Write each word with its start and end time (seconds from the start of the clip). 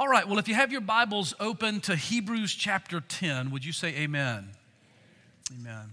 All 0.00 0.08
right, 0.08 0.26
well, 0.26 0.38
if 0.38 0.48
you 0.48 0.54
have 0.54 0.72
your 0.72 0.80
Bibles 0.80 1.34
open 1.38 1.80
to 1.80 1.94
Hebrews 1.94 2.54
chapter 2.54 3.02
10, 3.02 3.50
would 3.50 3.62
you 3.62 3.72
say 3.72 3.88
amen? 3.88 4.48
Amen. 5.60 5.90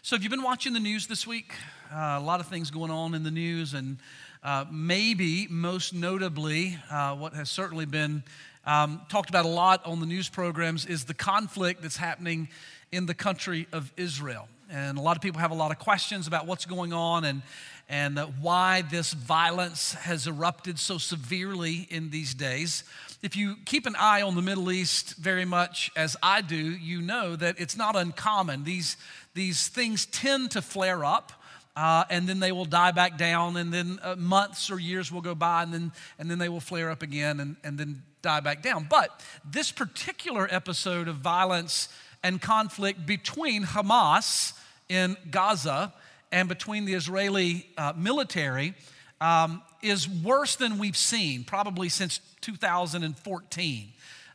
So, 0.00 0.16
if 0.16 0.22
you've 0.22 0.30
been 0.30 0.42
watching 0.42 0.72
the 0.72 0.80
news 0.80 1.06
this 1.06 1.26
week? 1.26 1.52
Uh, 1.92 2.16
a 2.18 2.20
lot 2.20 2.40
of 2.40 2.46
things 2.46 2.70
going 2.70 2.90
on 2.90 3.14
in 3.14 3.24
the 3.24 3.30
news, 3.30 3.74
and 3.74 3.98
uh, 4.42 4.64
maybe 4.72 5.48
most 5.50 5.92
notably, 5.92 6.78
uh, 6.90 7.14
what 7.14 7.34
has 7.34 7.50
certainly 7.50 7.84
been 7.84 8.22
um, 8.64 9.02
talked 9.10 9.28
about 9.28 9.44
a 9.44 9.48
lot 9.48 9.84
on 9.84 10.00
the 10.00 10.06
news 10.06 10.30
programs 10.30 10.86
is 10.86 11.04
the 11.04 11.12
conflict 11.12 11.82
that's 11.82 11.98
happening 11.98 12.48
in 12.90 13.04
the 13.04 13.14
country 13.14 13.68
of 13.70 13.92
Israel. 13.98 14.48
And 14.70 14.96
a 14.96 15.02
lot 15.02 15.18
of 15.18 15.22
people 15.22 15.42
have 15.42 15.50
a 15.50 15.54
lot 15.54 15.72
of 15.72 15.78
questions 15.78 16.26
about 16.26 16.46
what's 16.46 16.64
going 16.64 16.94
on 16.94 17.26
and, 17.26 17.42
and 17.86 18.18
uh, 18.18 18.28
why 18.40 18.80
this 18.80 19.12
violence 19.12 19.92
has 19.92 20.26
erupted 20.26 20.78
so 20.78 20.96
severely 20.96 21.86
in 21.90 22.08
these 22.08 22.32
days. 22.32 22.84
If 23.22 23.36
you 23.36 23.54
keep 23.64 23.86
an 23.86 23.94
eye 23.96 24.22
on 24.22 24.34
the 24.34 24.42
Middle 24.42 24.72
East 24.72 25.14
very 25.14 25.44
much 25.44 25.92
as 25.94 26.16
I 26.24 26.40
do, 26.40 26.56
you 26.56 27.00
know 27.00 27.36
that 27.36 27.54
it's 27.60 27.76
not 27.76 27.94
uncommon. 27.94 28.64
These, 28.64 28.96
these 29.34 29.68
things 29.68 30.06
tend 30.06 30.50
to 30.50 30.62
flare 30.62 31.04
up. 31.04 31.32
Uh, 31.76 32.04
and 32.10 32.28
then 32.28 32.40
they 32.40 32.52
will 32.52 32.66
die 32.66 32.90
back 32.90 33.16
down, 33.16 33.56
and 33.56 33.72
then 33.72 33.98
uh, 34.02 34.14
months 34.16 34.70
or 34.70 34.78
years 34.78 35.10
will 35.10 35.22
go 35.22 35.34
by, 35.34 35.62
and 35.62 35.72
then, 35.72 35.92
and 36.18 36.30
then 36.30 36.38
they 36.38 36.50
will 36.50 36.60
flare 36.60 36.90
up 36.90 37.00
again, 37.00 37.40
and, 37.40 37.56
and 37.64 37.78
then 37.78 38.02
die 38.20 38.40
back 38.40 38.60
down. 38.60 38.86
But 38.90 39.22
this 39.42 39.72
particular 39.72 40.46
episode 40.50 41.08
of 41.08 41.16
violence 41.16 41.88
and 42.22 42.42
conflict 42.42 43.06
between 43.06 43.64
Hamas 43.64 44.52
in 44.90 45.16
Gaza 45.30 45.94
and 46.30 46.46
between 46.46 46.84
the 46.84 46.92
Israeli 46.92 47.66
uh, 47.78 47.94
military 47.96 48.74
um, 49.22 49.62
is 49.82 50.08
worse 50.08 50.56
than 50.56 50.78
we've 50.78 50.96
seen, 50.96 51.44
probably 51.44 51.88
since 51.88 52.20
2014. 52.40 53.88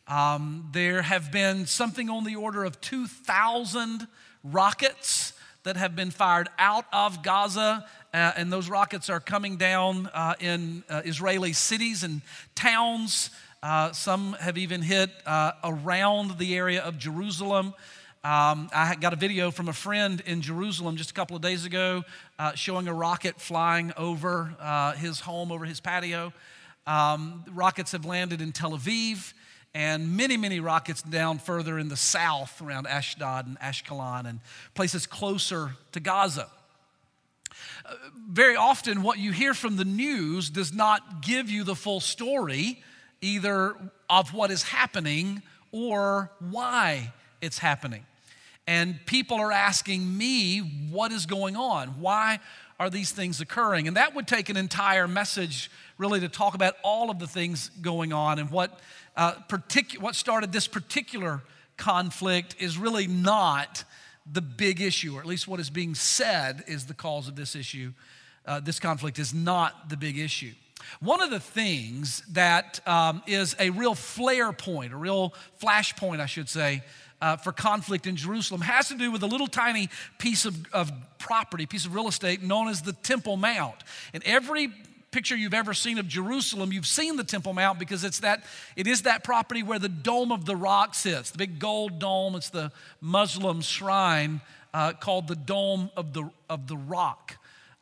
Um, 0.08 0.70
there 0.72 1.02
have 1.02 1.32
been 1.32 1.66
something 1.66 2.10
on 2.10 2.24
the 2.24 2.36
order 2.36 2.64
of 2.64 2.80
2,000 2.80 4.08
rockets 4.44 5.34
that 5.64 5.76
have 5.76 5.96
been 5.96 6.12
fired 6.12 6.48
out 6.58 6.86
of 6.94 7.24
Gaza, 7.24 7.86
uh, 8.14 8.32
and 8.38 8.52
those 8.52 8.70
rockets 8.70 9.10
are 9.10 9.20
coming 9.20 9.58
down 9.58 10.10
uh, 10.14 10.36
in 10.40 10.84
uh, 10.90 11.02
Israeli 11.04 11.52
cities 11.52 12.04
and 12.04 12.22
towns. 12.56 13.32
Uh, 13.62 13.92
some 13.92 14.34
have 14.40 14.58
even 14.58 14.82
hit 14.82 15.10
uh, 15.26 15.52
around 15.64 16.38
the 16.38 16.56
area 16.56 16.82
of 16.82 16.98
Jerusalem. 16.98 17.74
Um, 18.24 18.70
I 18.74 18.96
got 19.00 19.14
a 19.14 19.18
video 19.18 19.52
from 19.52 19.68
a 19.68 19.74
friend 19.74 20.22
in 20.26 20.42
Jerusalem 20.42 20.96
just 20.96 21.12
a 21.12 21.14
couple 21.14 21.36
of 21.36 21.42
days 21.42 21.66
ago 21.66 22.04
uh, 22.40 22.54
showing 22.54 22.88
a 22.88 22.94
rocket 22.94 23.40
flying 23.40 23.94
over 23.98 24.56
uh, 24.60 24.94
his 24.94 25.20
home, 25.20 25.52
over 25.52 25.66
his 25.66 25.80
patio. 25.80 26.34
Um, 26.86 27.44
rockets 27.52 27.92
have 27.92 28.06
landed 28.06 28.42
in 28.42 28.52
Tel 28.52 28.72
Aviv, 28.72 29.34
and 29.74 30.16
many, 30.16 30.38
many 30.38 30.60
rockets 30.60 31.02
down 31.02 31.40
further 31.40 31.78
in 31.78 31.90
the 31.90 31.98
south 31.98 32.62
around 32.62 32.88
Ashdod 32.88 33.46
and 33.46 33.60
Ashkelon 33.60 34.28
and 34.28 34.40
places 34.74 35.06
closer 35.06 35.72
to 35.92 36.00
Gaza. 36.00 36.48
Uh, 37.86 37.94
very 38.30 38.56
often, 38.56 39.04
what 39.04 39.18
you 39.18 39.32
hear 39.32 39.54
from 39.54 39.76
the 39.76 39.86
news 39.86 40.50
does 40.50 40.74
not 40.74 41.22
give 41.22 41.50
you 41.50 41.64
the 41.64 41.76
full 41.76 42.00
story, 42.00 42.82
either 43.22 43.76
of 44.10 44.34
what 44.34 44.52
is 44.52 44.64
happening 44.64 45.42
or 45.72 46.32
why 46.40 47.14
it's 47.42 47.58
happening. 47.58 48.06
And 48.68 49.04
people 49.06 49.38
are 49.38 49.52
asking 49.52 50.18
me, 50.18 50.60
what 50.92 51.12
is 51.14 51.26
going 51.26 51.56
on? 51.56 52.00
Why 52.02 52.40
are 52.80 52.90
these 52.90 53.12
things 53.12 53.40
occurring? 53.40 53.88
And 53.88 53.96
that 53.98 54.14
would 54.14 54.28
take 54.28 54.50
an 54.50 54.58
entire 54.58 55.08
message 55.08 55.72
really 55.98 56.20
to 56.20 56.30
talk 56.30 56.54
about 56.54 56.76
all 56.84 57.10
of 57.10 57.18
the 57.18 57.28
things 57.28 57.72
going 57.82 58.14
on 58.14 58.40
and 58.40 58.52
what, 58.52 58.80
uh, 59.16 59.36
particu- 59.50 60.00
what 60.00 60.16
started 60.16 60.52
this 60.52 60.68
particular 60.68 61.42
conflict 61.78 62.56
is 62.60 62.78
really 62.78 63.08
not 63.08 63.84
the 64.32 64.42
big 64.42 64.82
issue, 64.82 65.16
or 65.16 65.22
at 65.22 65.26
least 65.26 65.48
what 65.48 65.60
is 65.60 65.70
being 65.70 65.96
said 65.96 66.64
is 66.68 66.86
the 66.86 66.94
cause 66.94 67.28
of 67.28 67.36
this 67.36 67.56
issue. 67.56 67.94
Uh, 68.46 68.60
this 68.60 68.80
conflict 68.80 69.18
is 69.18 69.34
not 69.34 69.90
the 69.90 69.98
big 69.98 70.18
issue. 70.18 70.52
One 71.00 71.22
of 71.22 71.32
the 71.32 71.40
things 71.40 72.22
that 72.32 72.86
um, 72.88 73.24
is 73.26 73.56
a 73.60 73.70
real 73.72 73.96
flare 73.96 74.54
point, 74.54 74.94
a 74.94 74.98
real 74.98 75.34
flash 75.56 75.96
point, 75.96 76.22
I 76.22 76.28
should 76.28 76.50
say, 76.50 76.84
uh, 77.22 77.36
for 77.38 77.52
conflict 77.52 78.08
in 78.08 78.16
Jerusalem 78.16 78.62
has 78.62 78.90
to 78.90 78.96
do 78.96 79.12
with 79.12 79.24
a 79.24 79.28
little 79.28 79.48
tiny 79.48 79.90
piece 80.18 80.46
of, 80.46 80.56
of 80.74 80.92
property, 81.18 81.66
piece 81.66 81.86
of 81.86 81.96
real 81.96 82.08
estate 82.08 82.44
known 82.44 82.68
as 82.68 82.82
the 82.82 82.94
Temple 82.94 83.38
Mount. 83.38 83.76
And 84.14 84.24
every 84.26 84.72
picture 85.12 85.36
you've 85.36 85.54
ever 85.54 85.74
seen 85.74 85.98
of 85.98 86.08
Jerusalem, 86.08 86.72
you've 86.72 86.86
seen 86.86 87.16
the 87.16 87.24
Temple 87.24 87.54
Mount 87.54 87.80
because 87.80 88.04
it's 88.04 88.20
that, 88.20 88.44
it 88.76 88.88
is 88.88 89.04
that 89.04 89.24
property 89.24 89.64
where 89.64 89.80
the 89.80 89.90
Dome 89.90 90.32
of 90.32 90.46
the 90.46 90.56
Rock 90.56 90.94
sits, 90.94 91.32
the 91.32 91.38
big 91.38 91.60
gold 91.60 92.00
dome. 92.00 92.36
It's 92.36 92.50
the 92.50 92.72
Muslim 93.02 93.62
shrine 93.62 94.42
uh, 94.74 94.94
called 94.94 95.28
the 95.28 95.36
Dome 95.36 95.90
of 95.98 96.14
the, 96.14 96.30
of 96.50 96.68
the 96.68 96.78
Rock. 96.78 97.38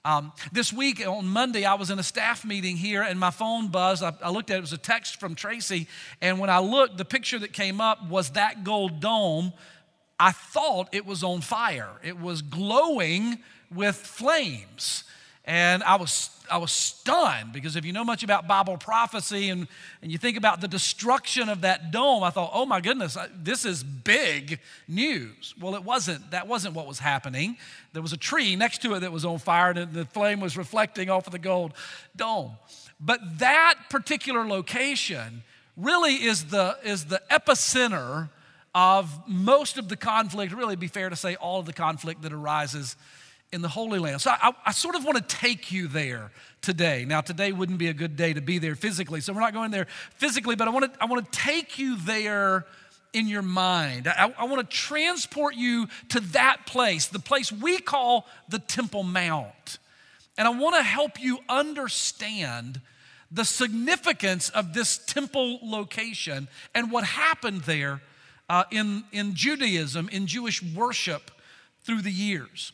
Um, 0.05 0.33
this 0.51 0.71
week 0.71 1.05
on 1.05 1.27
Monday, 1.27 1.65
I 1.65 1.73
was 1.73 1.89
in 1.89 1.97
a 1.97 2.03
staff 2.03 2.45
meeting 2.45 2.77
here 2.77 3.01
and 3.01 3.19
my 3.19 3.31
phone 3.31 3.69
buzzed. 3.69 4.03
I, 4.03 4.13
I, 4.21 4.29
looked 4.29 4.51
at 4.51 4.53
it, 4.53 4.57
it 4.59 4.61
was 4.61 4.71
a 4.71 4.77
text 4.77 5.19
from 5.19 5.33
Tracy. 5.33 5.87
And 6.21 6.39
when 6.39 6.51
I 6.51 6.59
looked, 6.59 6.97
the 6.97 7.05
picture 7.05 7.39
that 7.39 7.53
came 7.53 7.81
up 7.81 8.07
was 8.07 8.29
that 8.31 8.63
gold 8.63 8.99
dome. 8.99 9.51
I 10.19 10.31
thought 10.31 10.89
it 10.91 11.07
was 11.07 11.23
on 11.23 11.41
fire, 11.41 11.89
it 12.03 12.19
was 12.19 12.43
glowing 12.43 13.39
with 13.73 13.95
flames. 13.95 15.05
And 15.47 15.83
I 15.83 15.95
was, 15.97 16.31
I 16.49 16.57
was 16.57 16.71
stunned 16.71 17.53
because 17.53 17.75
if 17.75 17.85
you 17.85 17.93
know 17.93 18.03
much 18.03 18.23
about 18.23 18.47
Bible 18.47 18.77
prophecy 18.77 19.49
and, 19.49 19.67
and 20.01 20.11
you 20.11 20.17
think 20.17 20.37
about 20.37 20.59
the 20.59 20.67
destruction 20.67 21.49
of 21.49 21.61
that 21.61 21.91
dome, 21.91 22.23
I 22.23 22.31
thought, 22.31 22.49
oh 22.51 22.65
my 22.65 22.81
goodness, 22.81 23.15
this 23.37 23.63
is 23.63 23.83
big 23.83 24.59
news. 24.87 25.53
Well, 25.61 25.75
it 25.75 25.83
wasn't. 25.83 26.31
That 26.31 26.47
wasn't 26.47 26.73
what 26.73 26.87
was 26.87 26.97
happening. 26.97 27.57
There 27.93 28.01
was 28.01 28.11
a 28.11 28.17
tree 28.17 28.55
next 28.55 28.81
to 28.81 28.95
it 28.95 29.01
that 29.01 29.11
was 29.11 29.23
on 29.23 29.37
fire 29.37 29.69
and 29.69 29.93
the 29.93 30.05
flame 30.05 30.39
was 30.39 30.57
reflecting 30.57 31.11
off 31.11 31.27
of 31.27 31.31
the 31.31 31.39
gold 31.39 31.73
dome. 32.15 32.53
But 32.99 33.19
that 33.37 33.75
particular 33.91 34.47
location 34.47 35.43
really 35.77 36.15
is 36.15 36.45
the, 36.45 36.77
is 36.83 37.05
the 37.05 37.21
epicenter 37.29 38.29
of 38.73 39.27
most 39.27 39.77
of 39.77 39.89
the 39.89 39.95
conflict, 39.95 40.53
really 40.53 40.75
be 40.75 40.87
fair 40.87 41.09
to 41.09 41.15
say 41.15 41.35
all 41.35 41.59
of 41.59 41.67
the 41.67 41.73
conflict 41.73 42.23
that 42.23 42.33
arises 42.33 42.95
in 43.55 43.61
the 43.61 43.69
Holy 43.69 43.99
Land. 43.99 44.19
So 44.19 44.31
I, 44.31 44.51
I, 44.65 44.71
sort 44.73 44.95
of 44.95 45.05
want 45.05 45.17
to 45.17 45.23
take 45.23 45.71
you 45.71 45.87
there 45.87 46.29
today. 46.61 47.05
Now, 47.05 47.21
today 47.21 47.53
wouldn't 47.53 47.77
be 47.77 47.87
a 47.87 47.93
good 47.93 48.17
day 48.17 48.33
to 48.33 48.41
be 48.41 48.59
there 48.59 48.75
physically, 48.75 49.21
so 49.21 49.31
we're 49.31 49.39
not 49.39 49.53
going 49.53 49.71
there 49.71 49.87
physically, 50.17 50.57
but 50.57 50.67
I 50.67 50.71
want 50.71 50.93
to, 50.93 51.01
I 51.01 51.05
want 51.05 51.31
to 51.31 51.39
take 51.39 51.79
you 51.79 51.95
there 51.95 52.65
in 53.13 53.29
your 53.29 53.41
mind. 53.41 54.09
I, 54.09 54.33
I 54.37 54.43
want 54.43 54.69
to 54.69 54.75
transport 54.75 55.55
you 55.55 55.87
to 56.09 56.19
that 56.19 56.65
place, 56.65 57.07
the 57.07 57.17
place 57.17 57.49
we 57.49 57.79
call 57.79 58.27
the 58.49 58.59
Temple 58.59 59.03
Mount. 59.03 59.79
And 60.37 60.49
I 60.49 60.51
want 60.51 60.75
to 60.75 60.83
help 60.83 61.21
you 61.21 61.39
understand 61.47 62.81
the 63.31 63.45
significance 63.45 64.49
of 64.49 64.73
this 64.73 64.97
temple 64.97 65.59
location 65.63 66.49
and 66.73 66.91
what 66.91 67.05
happened 67.05 67.61
there 67.61 68.01
uh, 68.49 68.65
in, 68.69 69.05
in 69.13 69.33
Judaism, 69.33 70.09
in 70.09 70.27
Jewish 70.27 70.61
worship 70.61 71.31
through 71.85 72.01
the 72.01 72.11
years. 72.11 72.73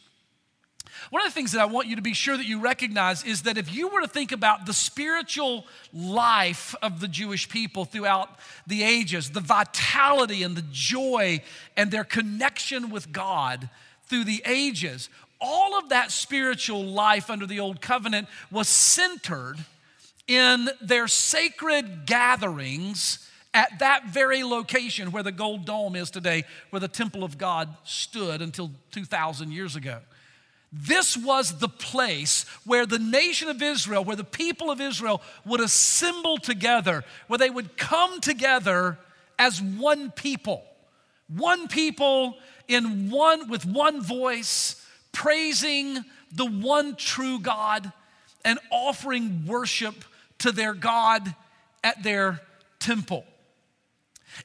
One 1.10 1.22
of 1.22 1.28
the 1.28 1.34
things 1.34 1.52
that 1.54 1.62
I 1.62 1.66
want 1.66 1.88
you 1.88 1.96
to 1.96 2.02
be 2.02 2.14
sure 2.14 2.38
that 2.38 2.46
you 2.46 2.60
recognize 2.60 3.24
is 3.24 3.44
that 3.44 3.58
if 3.58 3.74
you 3.74 3.90
were 3.90 4.02
to 4.02 4.08
think 4.08 4.32
about 4.32 4.66
the 4.66 4.74
spiritual 4.74 5.66
life 5.94 6.76
of 6.82 7.00
the 7.00 7.08
Jewish 7.08 7.50
people 7.50 7.86
throughout 7.86 8.30
the 8.68 8.84
ages, 8.84 9.32
the 9.32 9.40
vitality 9.40 10.44
and 10.44 10.56
the 10.56 10.66
joy 10.72 11.42
and 11.76 11.92
their 11.92 12.04
connection 12.04 12.90
with 12.90 13.12
God 13.12 13.70
through 14.06 14.26
the 14.26 14.44
ages, 14.46 15.10
all 15.42 15.78
of 15.78 15.90
that 15.90 16.12
spiritual 16.12 16.84
life 16.86 17.30
under 17.30 17.48
the 17.48 17.60
old 17.60 17.82
covenant 17.82 18.28
was 18.52 18.68
centered 18.68 19.58
in 20.28 20.70
their 20.80 21.08
sacred 21.08 22.06
gatherings 22.06 23.28
at 23.54 23.80
that 23.80 24.06
very 24.06 24.44
location 24.44 25.12
where 25.12 25.24
the 25.24 25.32
gold 25.32 25.66
dome 25.66 25.96
is 25.96 26.10
today, 26.10 26.44
where 26.70 26.80
the 26.80 26.88
temple 26.88 27.24
of 27.24 27.38
God 27.38 27.76
stood 27.84 28.42
until 28.42 28.72
2,000 28.92 29.52
years 29.52 29.76
ago. 29.76 30.00
This 30.72 31.18
was 31.18 31.60
the 31.60 31.68
place 31.68 32.46
where 32.66 32.86
the 32.86 33.00
nation 33.00 33.50
of 33.50 33.62
Israel, 33.62 34.06
where 34.06 34.16
the 34.16 34.24
people 34.24 34.72
of 34.72 34.80
Israel 34.80 35.22
would 35.46 35.60
assemble 35.60 36.38
together, 36.38 37.04
where 37.28 37.38
they 37.38 37.50
would 37.50 37.78
come 37.78 38.22
together 38.22 38.98
as 39.38 39.62
one 39.62 40.12
people. 40.12 40.64
One 41.28 41.68
people 41.68 42.38
in 42.68 43.10
one 43.10 43.50
with 43.50 43.66
one 43.66 44.02
voice, 44.02 44.86
praising 45.12 46.06
the 46.32 46.46
one 46.46 46.96
true 46.96 47.40
God 47.40 47.92
and 48.46 48.60
offering 48.70 49.46
worship 49.46 50.06
to 50.40 50.52
their 50.52 50.74
God 50.74 51.36
at 51.84 52.02
their 52.02 52.40
temple. 52.80 53.26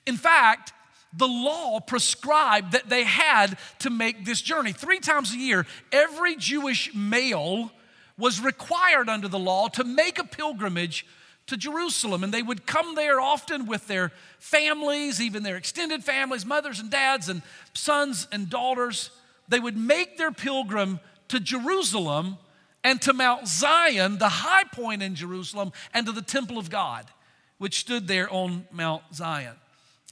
In 0.06 0.16
fact, 0.16 0.72
the 1.16 1.28
law 1.28 1.80
prescribed 1.80 2.72
that 2.72 2.88
they 2.88 3.04
had 3.04 3.56
to 3.80 3.90
make 3.90 4.24
this 4.24 4.40
journey. 4.40 4.72
Three 4.72 5.00
times 5.00 5.32
a 5.32 5.38
year, 5.38 5.66
every 5.92 6.36
Jewish 6.36 6.94
male 6.94 7.70
was 8.18 8.40
required 8.40 9.08
under 9.08 9.28
the 9.28 9.38
law 9.38 9.68
to 9.68 9.84
make 9.84 10.18
a 10.18 10.24
pilgrimage 10.24 11.06
to 11.46 11.56
Jerusalem. 11.56 12.24
And 12.24 12.32
they 12.32 12.42
would 12.42 12.66
come 12.66 12.94
there 12.94 13.20
often 13.20 13.66
with 13.66 13.86
their 13.86 14.12
families, 14.38 15.20
even 15.20 15.42
their 15.42 15.56
extended 15.56 16.04
families, 16.04 16.44
mothers 16.44 16.80
and 16.80 16.90
dads, 16.90 17.28
and 17.28 17.42
sons 17.72 18.26
and 18.32 18.50
daughters. 18.50 19.10
They 19.48 19.60
would 19.60 19.76
make 19.76 20.16
their 20.16 20.32
pilgrim 20.32 21.00
to 21.28 21.40
Jerusalem 21.40 22.38
and 22.82 23.00
to 23.02 23.12
Mount 23.12 23.48
Zion, 23.48 24.18
the 24.18 24.28
high 24.28 24.64
point 24.64 25.02
in 25.02 25.14
Jerusalem, 25.14 25.72
and 25.92 26.06
to 26.06 26.12
the 26.12 26.22
temple 26.22 26.58
of 26.58 26.70
God, 26.70 27.06
which 27.58 27.80
stood 27.80 28.06
there 28.06 28.32
on 28.32 28.66
Mount 28.70 29.02
Zion. 29.12 29.54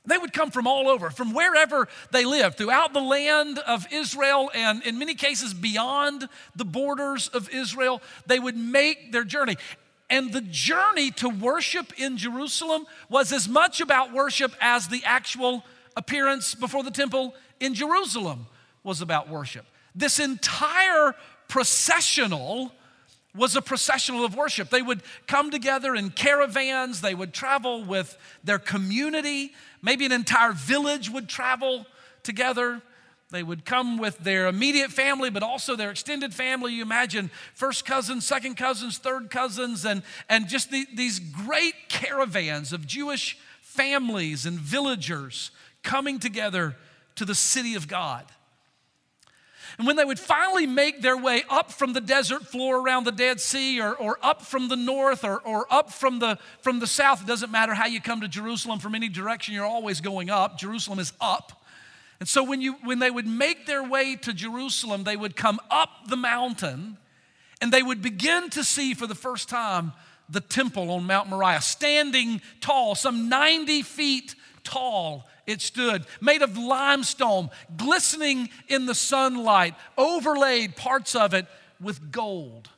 They 0.06 0.18
would 0.18 0.32
come 0.32 0.50
from 0.50 0.66
all 0.66 0.88
over, 0.88 1.10
from 1.10 1.32
wherever 1.32 1.88
they 2.10 2.24
lived, 2.24 2.58
throughout 2.58 2.92
the 2.92 3.00
land 3.00 3.58
of 3.58 3.86
Israel, 3.90 4.50
and 4.54 4.82
in 4.82 4.98
many 4.98 5.14
cases 5.14 5.54
beyond 5.54 6.28
the 6.54 6.64
borders 6.64 7.28
of 7.28 7.48
Israel. 7.48 8.02
They 8.26 8.38
would 8.38 8.56
make 8.56 9.12
their 9.12 9.24
journey. 9.24 9.56
And 10.10 10.32
the 10.32 10.42
journey 10.42 11.10
to 11.12 11.28
worship 11.28 11.98
in 11.98 12.18
Jerusalem 12.18 12.86
was 13.08 13.32
as 13.32 13.48
much 13.48 13.80
about 13.80 14.12
worship 14.12 14.54
as 14.60 14.88
the 14.88 15.02
actual 15.04 15.64
appearance 15.96 16.54
before 16.54 16.82
the 16.82 16.90
temple 16.90 17.34
in 17.58 17.72
Jerusalem 17.72 18.46
was 18.82 19.00
about 19.00 19.30
worship. 19.30 19.64
This 19.94 20.18
entire 20.18 21.14
processional 21.48 22.72
was 23.36 23.56
a 23.56 23.62
processional 23.62 24.24
of 24.24 24.36
worship. 24.36 24.70
They 24.70 24.82
would 24.82 25.02
come 25.26 25.50
together 25.50 25.94
in 25.94 26.10
caravans, 26.10 27.00
they 27.00 27.14
would 27.14 27.32
travel 27.32 27.84
with 27.84 28.16
their 28.44 28.58
community, 28.58 29.52
maybe 29.82 30.06
an 30.06 30.12
entire 30.12 30.52
village 30.52 31.10
would 31.10 31.28
travel 31.28 31.86
together. 32.22 32.80
They 33.30 33.42
would 33.42 33.64
come 33.64 33.98
with 33.98 34.18
their 34.18 34.46
immediate 34.46 34.92
family, 34.92 35.28
but 35.28 35.42
also 35.42 35.74
their 35.74 35.90
extended 35.90 36.32
family. 36.32 36.74
You 36.74 36.82
imagine 36.82 37.30
first 37.54 37.84
cousins, 37.84 38.24
second 38.24 38.56
cousins, 38.56 38.98
third 38.98 39.28
cousins, 39.28 39.84
and, 39.84 40.02
and 40.28 40.46
just 40.46 40.70
the, 40.70 40.86
these 40.94 41.18
great 41.18 41.74
caravans 41.88 42.72
of 42.72 42.86
Jewish 42.86 43.36
families 43.60 44.46
and 44.46 44.56
villagers 44.56 45.50
coming 45.82 46.20
together 46.20 46.76
to 47.16 47.24
the 47.24 47.34
city 47.34 47.74
of 47.74 47.88
God. 47.88 48.24
And 49.78 49.86
when 49.86 49.96
they 49.96 50.04
would 50.04 50.20
finally 50.20 50.66
make 50.66 51.02
their 51.02 51.16
way 51.16 51.42
up 51.50 51.72
from 51.72 51.92
the 51.92 52.00
desert 52.00 52.46
floor 52.46 52.78
around 52.78 53.04
the 53.04 53.12
Dead 53.12 53.40
Sea 53.40 53.80
or, 53.80 53.94
or 53.94 54.18
up 54.22 54.42
from 54.42 54.68
the 54.68 54.76
north 54.76 55.24
or, 55.24 55.40
or 55.40 55.66
up 55.68 55.92
from 55.92 56.20
the, 56.20 56.38
from 56.60 56.78
the 56.78 56.86
south, 56.86 57.22
it 57.22 57.26
doesn't 57.26 57.50
matter 57.50 57.74
how 57.74 57.86
you 57.86 58.00
come 58.00 58.20
to 58.20 58.28
Jerusalem 58.28 58.78
from 58.78 58.94
any 58.94 59.08
direction, 59.08 59.54
you're 59.54 59.64
always 59.64 60.00
going 60.00 60.30
up. 60.30 60.58
Jerusalem 60.58 60.98
is 61.00 61.12
up. 61.20 61.64
And 62.20 62.28
so 62.28 62.44
when, 62.44 62.60
you, 62.60 62.74
when 62.84 63.00
they 63.00 63.10
would 63.10 63.26
make 63.26 63.66
their 63.66 63.82
way 63.82 64.14
to 64.16 64.32
Jerusalem, 64.32 65.02
they 65.02 65.16
would 65.16 65.34
come 65.34 65.58
up 65.70 66.08
the 66.08 66.16
mountain 66.16 66.96
and 67.60 67.72
they 67.72 67.82
would 67.82 68.00
begin 68.00 68.50
to 68.50 68.62
see 68.62 68.94
for 68.94 69.06
the 69.06 69.14
first 69.14 69.48
time 69.48 69.92
the 70.28 70.40
temple 70.40 70.90
on 70.90 71.04
Mount 71.06 71.28
Moriah, 71.28 71.60
standing 71.60 72.40
tall, 72.60 72.94
some 72.94 73.28
90 73.28 73.82
feet 73.82 74.34
tall 74.62 75.26
it 75.46 75.60
stood, 75.60 76.04
made 76.20 76.42
of 76.42 76.56
limestone, 76.56 77.50
glistening 77.76 78.48
in 78.68 78.86
the 78.86 78.94
sunlight, 78.94 79.74
overlaid 79.96 80.76
parts 80.76 81.14
of 81.14 81.34
it 81.34 81.46
with 81.80 82.10
gold. 82.10 82.70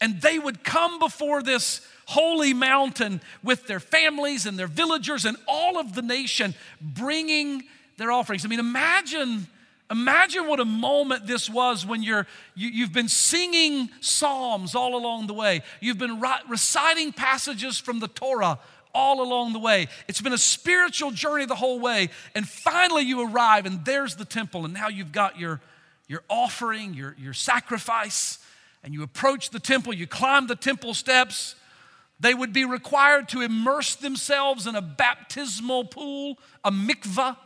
And 0.00 0.20
they 0.20 0.38
would 0.38 0.64
come 0.64 0.98
before 0.98 1.42
this 1.42 1.86
holy 2.06 2.54
mountain 2.54 3.20
with 3.44 3.66
their 3.66 3.80
families 3.80 4.46
and 4.46 4.58
their 4.58 4.66
villagers 4.66 5.24
and 5.24 5.36
all 5.46 5.78
of 5.78 5.94
the 5.94 6.02
nation 6.02 6.54
bringing 6.80 7.62
their 7.98 8.10
offerings. 8.10 8.44
I 8.44 8.48
mean, 8.48 8.60
imagine. 8.60 9.46
Imagine 9.90 10.46
what 10.46 10.60
a 10.60 10.64
moment 10.64 11.26
this 11.26 11.50
was 11.50 11.84
when 11.84 12.04
you're, 12.04 12.24
you, 12.54 12.84
have 12.84 12.92
been 12.92 13.08
singing 13.08 13.90
psalms 14.00 14.76
all 14.76 14.94
along 14.94 15.26
the 15.26 15.34
way. 15.34 15.62
You've 15.80 15.98
been 15.98 16.22
reciting 16.48 17.12
passages 17.12 17.76
from 17.80 17.98
the 17.98 18.06
Torah 18.06 18.60
all 18.94 19.22
along 19.22 19.52
the 19.52 19.58
way. 19.58 19.88
It's 20.08 20.20
been 20.20 20.32
a 20.32 20.38
spiritual 20.38 21.10
journey 21.10 21.46
the 21.46 21.54
whole 21.54 21.80
way. 21.80 22.10
And 22.34 22.48
finally, 22.48 23.02
you 23.02 23.28
arrive, 23.28 23.66
and 23.66 23.84
there's 23.84 24.16
the 24.16 24.24
temple. 24.24 24.64
And 24.64 24.74
now 24.74 24.88
you've 24.88 25.12
got 25.12 25.38
your, 25.38 25.60
your 26.08 26.22
offering, 26.28 26.94
your, 26.94 27.16
your 27.18 27.32
sacrifice, 27.32 28.38
and 28.82 28.94
you 28.94 29.02
approach 29.02 29.50
the 29.50 29.60
temple, 29.60 29.92
you 29.92 30.06
climb 30.06 30.46
the 30.46 30.56
temple 30.56 30.94
steps. 30.94 31.54
They 32.18 32.34
would 32.34 32.52
be 32.52 32.64
required 32.64 33.28
to 33.30 33.40
immerse 33.40 33.94
themselves 33.94 34.66
in 34.66 34.74
a 34.74 34.82
baptismal 34.82 35.84
pool, 35.84 36.38
a 36.64 36.70
mikvah. 36.70 37.36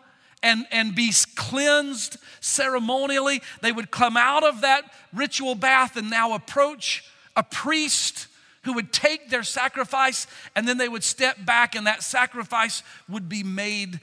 And, 0.43 0.67
and 0.71 0.95
be 0.95 1.11
cleansed 1.37 2.19
ceremonially. 2.41 3.41
They 3.63 3.73
would 3.73 3.91
come 3.91 4.15
out 4.15 4.45
of 4.45 4.61
that 4.61 4.83
ritual 5.15 5.55
bath 5.55 5.97
and 5.97 6.11
now 6.11 6.35
approach 6.35 7.03
a 7.35 7.43
priest 7.43 8.27
who 8.65 8.73
would 8.75 8.93
take 8.93 9.31
their 9.31 9.43
sacrifice 9.43 10.27
and 10.55 10.67
then 10.67 10.79
they 10.79 10.89
would 10.89 11.05
step 11.05 11.45
back 11.45 11.75
and 11.75 11.87
that 11.87 12.03
sacrifice 12.03 12.83
would 13.09 13.29
be 13.29 13.43
made 13.43 14.01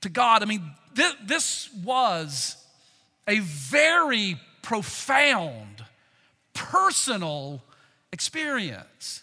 to 0.00 0.08
God. 0.08 0.42
I 0.42 0.46
mean, 0.46 0.62
this, 0.94 1.14
this 1.24 1.70
was 1.84 2.56
a 3.26 3.38
very 3.40 4.36
profound, 4.62 5.84
personal 6.54 7.62
experience. 8.12 9.22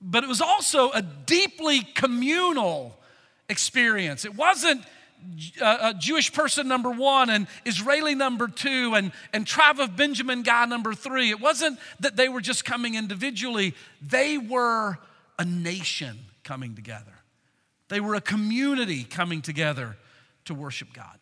But 0.00 0.24
it 0.24 0.28
was 0.28 0.40
also 0.40 0.90
a 0.90 1.00
deeply 1.00 1.80
communal 1.94 2.96
experience. 3.48 4.24
It 4.24 4.34
wasn't 4.34 4.84
uh, 5.60 5.92
Jewish 5.94 6.32
person 6.32 6.68
number 6.68 6.90
one 6.90 7.30
and 7.30 7.46
Israeli 7.64 8.14
number 8.14 8.48
two 8.48 8.94
and, 8.94 9.12
and 9.32 9.46
tribe 9.46 9.80
of 9.80 9.96
Benjamin 9.96 10.42
guy 10.42 10.64
number 10.66 10.94
three. 10.94 11.30
It 11.30 11.40
wasn't 11.40 11.78
that 12.00 12.16
they 12.16 12.28
were 12.28 12.40
just 12.40 12.64
coming 12.64 12.94
individually, 12.94 13.74
they 14.00 14.38
were 14.38 14.98
a 15.38 15.44
nation 15.44 16.18
coming 16.42 16.74
together. 16.74 17.12
They 17.88 18.00
were 18.00 18.14
a 18.14 18.20
community 18.20 19.04
coming 19.04 19.42
together 19.42 19.96
to 20.46 20.54
worship 20.54 20.92
God. 20.92 21.18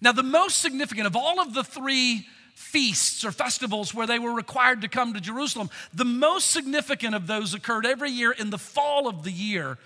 Now, 0.00 0.12
the 0.12 0.22
most 0.22 0.60
significant 0.60 1.06
of 1.06 1.16
all 1.16 1.40
of 1.40 1.54
the 1.54 1.64
three 1.64 2.26
feasts 2.54 3.24
or 3.24 3.32
festivals 3.32 3.94
where 3.94 4.06
they 4.06 4.18
were 4.18 4.32
required 4.32 4.80
to 4.82 4.88
come 4.88 5.14
to 5.14 5.20
Jerusalem, 5.20 5.70
the 5.92 6.04
most 6.04 6.50
significant 6.50 7.14
of 7.14 7.26
those 7.26 7.54
occurred 7.54 7.86
every 7.86 8.10
year 8.10 8.32
in 8.32 8.50
the 8.50 8.58
fall 8.58 9.08
of 9.08 9.24
the 9.24 9.30
year. 9.30 9.78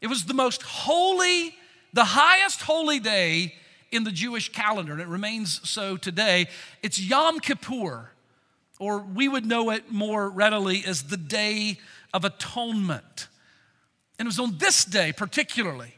It 0.00 0.06
was 0.06 0.24
the 0.24 0.34
most 0.34 0.62
holy 0.62 1.54
the 1.92 2.04
highest 2.04 2.62
holy 2.62 3.00
day 3.00 3.54
in 3.90 4.04
the 4.04 4.12
Jewish 4.12 4.52
calendar, 4.52 4.92
and 4.92 5.00
it 5.00 5.08
remains 5.08 5.68
so 5.68 5.96
today, 5.96 6.46
it's 6.82 7.00
Yom 7.00 7.40
Kippur, 7.40 8.10
or 8.78 8.98
we 8.98 9.28
would 9.28 9.44
know 9.44 9.70
it 9.70 9.90
more 9.90 10.28
readily 10.30 10.84
as 10.86 11.04
the 11.04 11.16
Day 11.16 11.78
of 12.14 12.24
Atonement. 12.24 13.28
And 14.18 14.26
it 14.26 14.28
was 14.28 14.38
on 14.38 14.58
this 14.58 14.84
day, 14.84 15.12
particularly, 15.12 15.94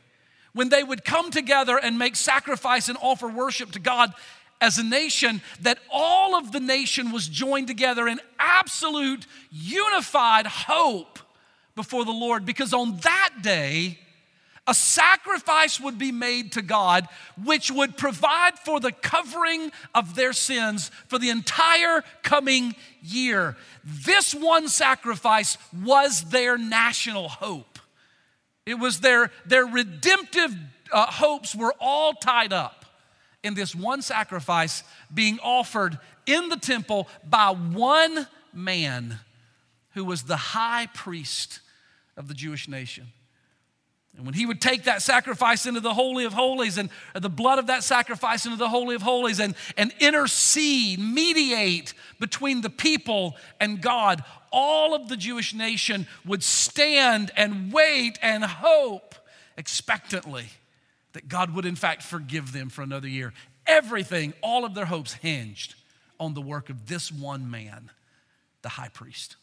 when 0.53 0.69
they 0.69 0.83
would 0.83 1.05
come 1.05 1.31
together 1.31 1.79
and 1.79 1.99
make 1.99 2.17
sacrifice 2.17 2.89
and 2.89 2.99
offer 3.01 3.29
worship 3.29 3.73
to 3.73 3.79
God 3.79 4.13
as 4.61 4.79
a 4.79 4.85
nation, 4.85 5.43
that 5.61 5.79
all 5.91 6.37
of 6.37 6.53
the 6.53 6.61
nation 6.61 7.11
was 7.11 7.27
joined 7.29 7.67
together 7.67 8.07
in 8.07 8.21
absolute 8.39 9.27
unified 9.51 10.47
hope 10.47 11.19
before 11.75 12.05
the 12.05 12.13
Lord. 12.13 12.45
Because 12.45 12.73
on 12.73 12.97
that 12.99 13.31
day, 13.43 13.99
a 14.67 14.75
sacrifice 14.75 15.81
would 15.81 15.99
be 15.99 16.13
made 16.13 16.53
to 16.53 16.63
God, 16.63 17.09
which 17.43 17.71
would 17.71 17.97
provide 17.97 18.59
for 18.59 18.79
the 18.79 18.93
covering 18.93 19.73
of 19.95 20.15
their 20.15 20.33
sins 20.33 20.91
for 21.09 21.19
the 21.19 21.31
entire 21.31 22.03
coming 22.23 22.77
year. 23.03 23.57
This 23.83 24.35
one 24.35 24.69
sacrifice 24.69 25.59
was 25.85 26.31
their 26.31 26.57
national 26.57 27.29
hope. 27.29 27.81
It 28.65 28.75
was 28.75 29.01
their, 29.01 29.33
their 29.45 29.67
redemptive 29.67 30.55
uh, 30.93 31.07
hopes 31.07 31.57
were 31.57 31.75
all 31.81 32.13
tied 32.13 32.53
up 32.53 32.85
in 33.43 33.55
this 33.55 33.75
one 33.75 34.03
sacrifice 34.03 34.85
being 35.13 35.41
offered 35.43 35.99
in 36.27 36.49
the 36.49 36.57
temple 36.57 37.09
by 37.29 37.51
one 37.51 38.29
man 38.53 39.19
who 39.95 40.05
was 40.05 40.23
the 40.23 40.37
high 40.37 40.87
priest 40.95 41.59
of 42.17 42.29
the 42.29 42.35
Jewish 42.35 42.69
nation. 42.69 43.09
And 44.23 44.27
when 44.29 44.35
he 44.35 44.47
would 44.47 44.61
take 44.61 44.85
that 44.85 45.03
sacrifice 45.03 45.67
into 45.67 45.81
the 45.81 45.95
Holy 45.95 46.25
of 46.25 46.33
Holies 46.33 46.79
and 46.79 46.91
the 47.13 47.29
blood 47.29 47.59
of 47.59 47.67
that 47.67 47.83
sacrifice 47.83 48.45
into 48.47 48.57
the 48.57 48.69
Holy 48.69 48.95
of 48.95 49.03
Holies 49.03 49.41
and, 49.41 49.57
and 49.77 49.93
intercede, 49.99 51.01
mediate 51.01 51.93
between 52.21 52.61
the 52.61 52.71
people 52.71 53.35
and 53.59 53.83
God, 53.83 54.23
all 54.53 54.95
of 54.95 55.09
the 55.09 55.17
Jewish 55.17 55.53
nation 55.53 56.07
would 56.25 56.45
stand 56.45 57.33
and 57.37 57.73
wait 57.73 58.17
and 58.23 58.45
hope 58.45 59.17
expectantly 59.57 60.45
that 61.15 61.29
God 61.29 61.53
would, 61.57 61.67
in 61.67 61.75
fact, 61.75 62.05
forgive 62.05 62.53
them 62.53 62.69
for 62.69 62.83
another 62.83 63.09
year. 63.09 63.33
Everything, 63.67 64.35
all 64.41 64.65
of 64.65 64.77
their 64.77 64.85
hopes 64.85 65.15
hinged 65.15 65.75
on 66.21 66.35
the 66.35 66.41
work 66.41 66.71
of 66.71 66.87
this 66.87 67.11
one 67.11 67.51
man, 67.51 67.91
the 68.63 68.69
high 68.69 68.91
priest. 68.91 69.35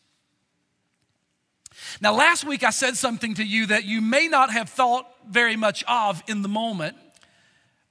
Now, 2.02 2.14
last 2.14 2.44
week 2.44 2.64
I 2.64 2.70
said 2.70 2.98
something 2.98 3.36
to 3.36 3.44
you 3.44 3.68
that 3.68 3.86
you 3.86 4.02
may 4.02 4.28
not 4.28 4.52
have 4.52 4.70
thought 4.70 5.08
very 5.28 5.56
much 5.56 5.84
of 5.88 6.22
in 6.28 6.42
the 6.42 6.50
moment, 6.50 6.96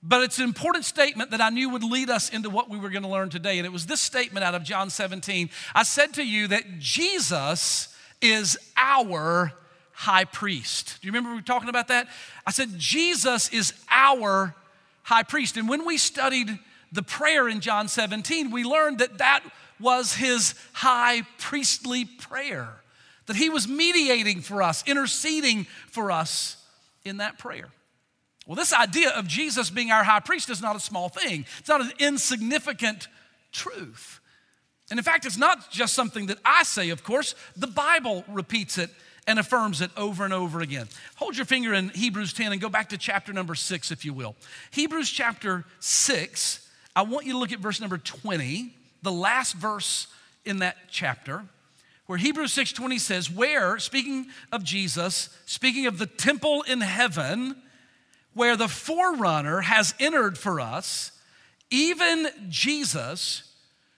but 0.02 0.23
it's 0.23 0.38
an 0.38 0.45
important 0.45 0.85
statement 0.85 1.33
that 1.33 1.40
I 1.40 1.50
knew 1.50 1.71
would 1.71 1.83
lead 1.83 2.09
us 2.11 2.30
into 2.30 2.50
what 2.50 2.71
we 2.71 2.78
were 2.78 2.90
going 2.90 3.02
to 3.02 3.09
learn 3.09 3.30
today. 3.30 3.59
And 3.59 3.66
it 3.66 3.73
was 3.73 3.87
this 3.87 4.00
statement 4.00 4.45
out 4.45 4.54
of 4.54 4.62
John 4.62 4.90
17. 4.90 5.50
I 5.75 5.83
said 5.83 6.14
to 6.14 6.23
you 6.23 6.49
that 6.49 6.78
Jesus 6.78 7.95
is 8.21 8.59
our 8.76 9.52
high 9.92 10.25
priest. 10.25 10.99
Do 11.00 11.07
you 11.07 11.12
remember 11.12 11.30
we 11.30 11.37
were 11.37 11.42
talking 11.42 11.68
about 11.68 11.88
that? 11.88 12.09
I 12.47 12.52
said, 12.52 12.78
Jesus 12.78 13.49
is 13.49 13.73
our 13.90 14.54
high 15.02 15.25
priest. 15.25 15.57
And 15.57 15.68
when 15.68 15.85
we 15.85 15.99
studied 15.99 16.59
the 16.92 17.02
prayer 17.02 17.49
in 17.49 17.61
John 17.61 17.88
17, 17.88 18.50
we 18.50 18.62
learned 18.62 19.00
that 19.00 19.18
that 19.18 19.42
was 19.80 20.14
his 20.14 20.54
high 20.73 21.23
priestly 21.38 22.04
prayer, 22.04 22.68
that 23.28 23.37
he 23.37 23.50
was 23.50 23.68
mediating 23.68 24.40
for 24.40 24.62
us, 24.62 24.82
interceding 24.87 25.64
for 25.90 26.11
us 26.11 26.56
in 27.04 27.18
that 27.18 27.38
prayer. 27.38 27.68
Well, 28.47 28.56
this 28.56 28.73
idea 28.73 29.11
of 29.11 29.28
Jesus 29.28 29.68
being 29.68 29.92
our 29.92 30.02
high 30.02 30.20
priest 30.20 30.49
is 30.49 30.62
not 30.62 30.75
a 30.75 30.80
small 30.80 31.08
thing, 31.08 31.44
it's 31.61 31.68
not 31.68 31.82
an 31.82 31.92
insignificant 32.00 33.06
truth. 33.52 34.20
And 34.90 34.99
in 34.99 35.04
fact, 35.04 35.26
it's 35.26 35.37
not 35.37 35.70
just 35.70 35.92
something 35.92 36.26
that 36.26 36.38
I 36.42 36.62
say, 36.62 36.88
of 36.88 37.04
course, 37.04 37.35
the 37.54 37.66
Bible 37.66 38.25
repeats 38.26 38.78
it 38.78 38.88
and 39.26 39.38
affirms 39.38 39.82
it 39.82 39.90
over 39.99 40.25
and 40.25 40.32
over 40.32 40.61
again. 40.61 40.88
Hold 41.16 41.37
your 41.37 41.44
finger 41.44 41.75
in 41.75 41.90
Hebrews 41.90 42.32
10 42.32 42.52
and 42.52 42.61
go 42.61 42.70
back 42.70 42.88
to 42.88 42.97
chapter 42.97 43.35
number 43.35 43.54
6, 43.54 43.90
if 43.90 44.06
you 44.06 44.14
will. 44.14 44.35
Hebrews 44.70 45.11
chapter 45.11 45.66
6, 45.80 46.66
I 46.97 47.02
want 47.02 47.26
you 47.26 47.35
to 47.35 47.38
look 47.38 47.52
at 47.52 47.58
verse 47.58 47.82
number 47.82 47.99
20, 47.99 48.75
the 49.02 49.12
last 49.12 49.54
verse 49.54 50.06
in 50.47 50.61
that 50.61 50.78
chapter 50.88 51.44
where 52.08 52.16
Hebrews 52.16 52.54
6:20 52.54 52.98
says, 52.98 53.28
"Where 53.28 53.78
speaking 53.78 54.32
of 54.50 54.64
Jesus, 54.64 55.28
speaking 55.44 55.84
of 55.84 55.98
the 55.98 56.06
temple 56.06 56.62
in 56.62 56.80
heaven, 56.80 57.62
where 58.32 58.56
the 58.56 58.66
forerunner 58.66 59.60
has 59.60 59.94
entered 60.00 60.38
for 60.38 60.58
us, 60.58 61.12
even 61.68 62.30
Jesus, 62.48 63.42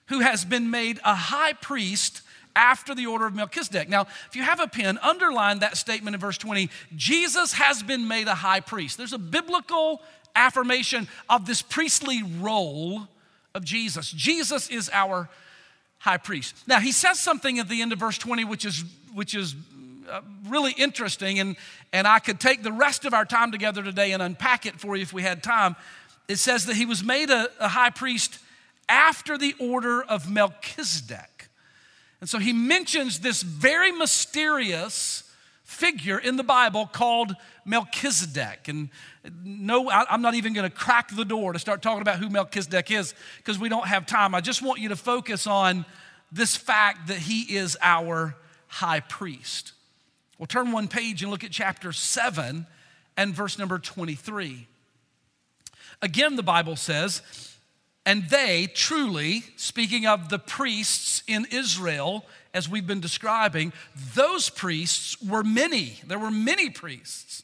who 0.07 0.19
has 0.19 0.43
been 0.43 0.69
made 0.69 0.99
a 1.05 1.15
high 1.15 1.53
priest 1.53 2.21
after 2.53 2.93
the 2.93 3.05
order 3.05 3.25
of 3.25 3.33
Melchizedek. 3.33 3.87
Now, 3.87 4.07
if 4.27 4.35
you 4.35 4.43
have 4.43 4.59
a 4.59 4.67
pen, 4.67 4.97
underline 4.97 5.59
that 5.59 5.77
statement 5.77 6.13
in 6.13 6.19
verse 6.19 6.37
20 6.37 6.69
Jesus 6.97 7.53
has 7.53 7.81
been 7.81 8.09
made 8.09 8.27
a 8.27 8.35
high 8.35 8.59
priest. 8.59 8.97
There's 8.97 9.13
a 9.13 9.17
biblical 9.17 10.03
affirmation 10.35 11.07
of 11.29 11.45
this 11.45 11.61
priestly 11.61 12.23
role 12.23 13.07
of 13.53 13.63
Jesus. 13.63 14.11
Jesus 14.11 14.67
is 14.67 14.89
our 14.91 15.29
high 16.01 16.17
priest. 16.17 16.55
Now, 16.67 16.79
he 16.79 16.91
says 16.91 17.19
something 17.19 17.59
at 17.59 17.69
the 17.69 17.81
end 17.81 17.93
of 17.93 17.99
verse 17.99 18.17
20 18.17 18.43
which 18.45 18.65
is 18.65 18.83
which 19.13 19.35
is 19.35 19.55
uh, 20.09 20.21
really 20.47 20.73
interesting 20.73 21.39
and 21.39 21.55
and 21.93 22.07
I 22.07 22.19
could 22.19 22.39
take 22.39 22.63
the 22.63 22.71
rest 22.71 23.05
of 23.05 23.13
our 23.13 23.25
time 23.25 23.51
together 23.51 23.83
today 23.83 24.11
and 24.11 24.21
unpack 24.21 24.65
it 24.65 24.79
for 24.79 24.95
you 24.95 25.03
if 25.03 25.13
we 25.13 25.21
had 25.21 25.43
time. 25.43 25.75
It 26.27 26.37
says 26.37 26.65
that 26.65 26.75
he 26.75 26.85
was 26.85 27.03
made 27.03 27.29
a, 27.29 27.49
a 27.59 27.67
high 27.67 27.89
priest 27.89 28.39
after 28.89 29.37
the 29.37 29.53
order 29.59 30.01
of 30.01 30.29
Melchizedek. 30.29 31.49
And 32.19 32.29
so 32.29 32.39
he 32.39 32.53
mentions 32.53 33.19
this 33.19 33.41
very 33.41 33.91
mysterious 33.91 35.30
figure 35.71 36.19
in 36.19 36.35
the 36.35 36.43
Bible 36.43 36.85
called 36.85 37.35
Melchizedek. 37.65 38.67
And 38.67 38.89
no, 39.43 39.89
I'm 39.89 40.21
not 40.21 40.35
even 40.35 40.53
going 40.53 40.69
to 40.69 40.75
crack 40.75 41.15
the 41.15 41.25
door 41.25 41.53
to 41.53 41.59
start 41.59 41.81
talking 41.81 42.01
about 42.01 42.19
who 42.19 42.29
Melchizedek 42.29 42.91
is 42.91 43.15
because 43.37 43.57
we 43.57 43.69
don't 43.69 43.87
have 43.87 44.05
time. 44.05 44.35
I 44.35 44.41
just 44.41 44.61
want 44.61 44.79
you 44.79 44.89
to 44.89 44.95
focus 44.95 45.47
on 45.47 45.85
this 46.31 46.55
fact 46.55 47.07
that 47.07 47.17
he 47.17 47.55
is 47.55 47.77
our 47.81 48.35
high 48.67 48.99
priest. 48.99 49.73
We'll 50.37 50.47
turn 50.47 50.71
one 50.71 50.87
page 50.87 51.21
and 51.21 51.31
look 51.31 51.43
at 51.43 51.51
chapter 51.51 51.91
7 51.91 52.65
and 53.17 53.35
verse 53.35 53.57
number 53.57 53.79
23. 53.79 54.67
Again, 56.01 56.35
the 56.35 56.43
Bible 56.43 56.75
says, 56.75 57.21
and 58.05 58.29
they 58.29 58.67
truly, 58.73 59.43
speaking 59.57 60.07
of 60.07 60.29
the 60.29 60.39
priests 60.39 61.23
in 61.27 61.45
Israel, 61.51 62.25
as 62.53 62.67
we've 62.67 62.87
been 62.87 62.99
describing, 62.99 63.73
those 64.15 64.49
priests 64.49 65.21
were 65.21 65.43
many. 65.43 65.99
There 66.05 66.19
were 66.19 66.31
many 66.31 66.69
priests 66.69 67.43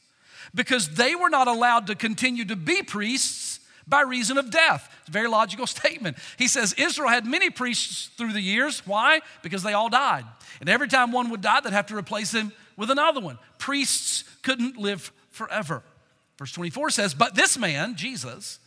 because 0.54 0.90
they 0.90 1.14
were 1.14 1.30
not 1.30 1.46
allowed 1.46 1.86
to 1.86 1.94
continue 1.94 2.44
to 2.46 2.56
be 2.56 2.82
priests 2.82 3.60
by 3.86 4.02
reason 4.02 4.36
of 4.36 4.50
death. 4.50 4.92
It's 5.00 5.08
a 5.08 5.12
very 5.12 5.28
logical 5.28 5.66
statement. 5.68 6.18
He 6.36 6.48
says 6.48 6.74
Israel 6.74 7.08
had 7.08 7.24
many 7.24 7.50
priests 7.50 8.10
through 8.16 8.32
the 8.32 8.40
years. 8.40 8.86
Why? 8.86 9.20
Because 9.42 9.62
they 9.62 9.72
all 9.72 9.88
died. 9.88 10.24
And 10.60 10.68
every 10.68 10.88
time 10.88 11.12
one 11.12 11.30
would 11.30 11.40
die, 11.40 11.60
they'd 11.60 11.72
have 11.72 11.86
to 11.86 11.96
replace 11.96 12.32
him 12.32 12.52
with 12.76 12.90
another 12.90 13.20
one. 13.20 13.38
Priests 13.58 14.24
couldn't 14.42 14.76
live 14.76 15.12
forever. 15.30 15.82
Verse 16.38 16.52
24 16.52 16.90
says, 16.90 17.14
But 17.14 17.34
this 17.34 17.56
man, 17.58 17.96
Jesus, 17.96 18.58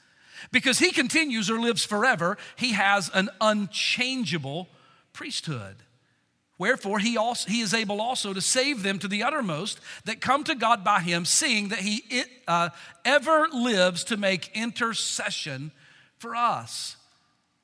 because 0.51 0.79
he 0.79 0.91
continues 0.91 1.49
or 1.49 1.59
lives 1.59 1.83
forever, 1.83 2.37
he 2.55 2.73
has 2.73 3.09
an 3.13 3.29
unchangeable 3.39 4.67
priesthood. 5.13 5.75
Wherefore, 6.57 6.99
he, 6.99 7.17
also, 7.17 7.49
he 7.49 7.61
is 7.61 7.73
able 7.73 7.99
also 7.99 8.33
to 8.33 8.41
save 8.41 8.83
them 8.83 8.99
to 8.99 9.07
the 9.07 9.23
uttermost 9.23 9.79
that 10.05 10.21
come 10.21 10.43
to 10.43 10.53
God 10.53 10.83
by 10.83 10.99
him, 10.99 11.25
seeing 11.25 11.69
that 11.69 11.79
he 11.79 12.03
it, 12.09 12.27
uh, 12.47 12.69
ever 13.03 13.47
lives 13.51 14.03
to 14.05 14.17
make 14.17 14.51
intercession 14.53 15.71
for 16.19 16.35
us. 16.35 16.97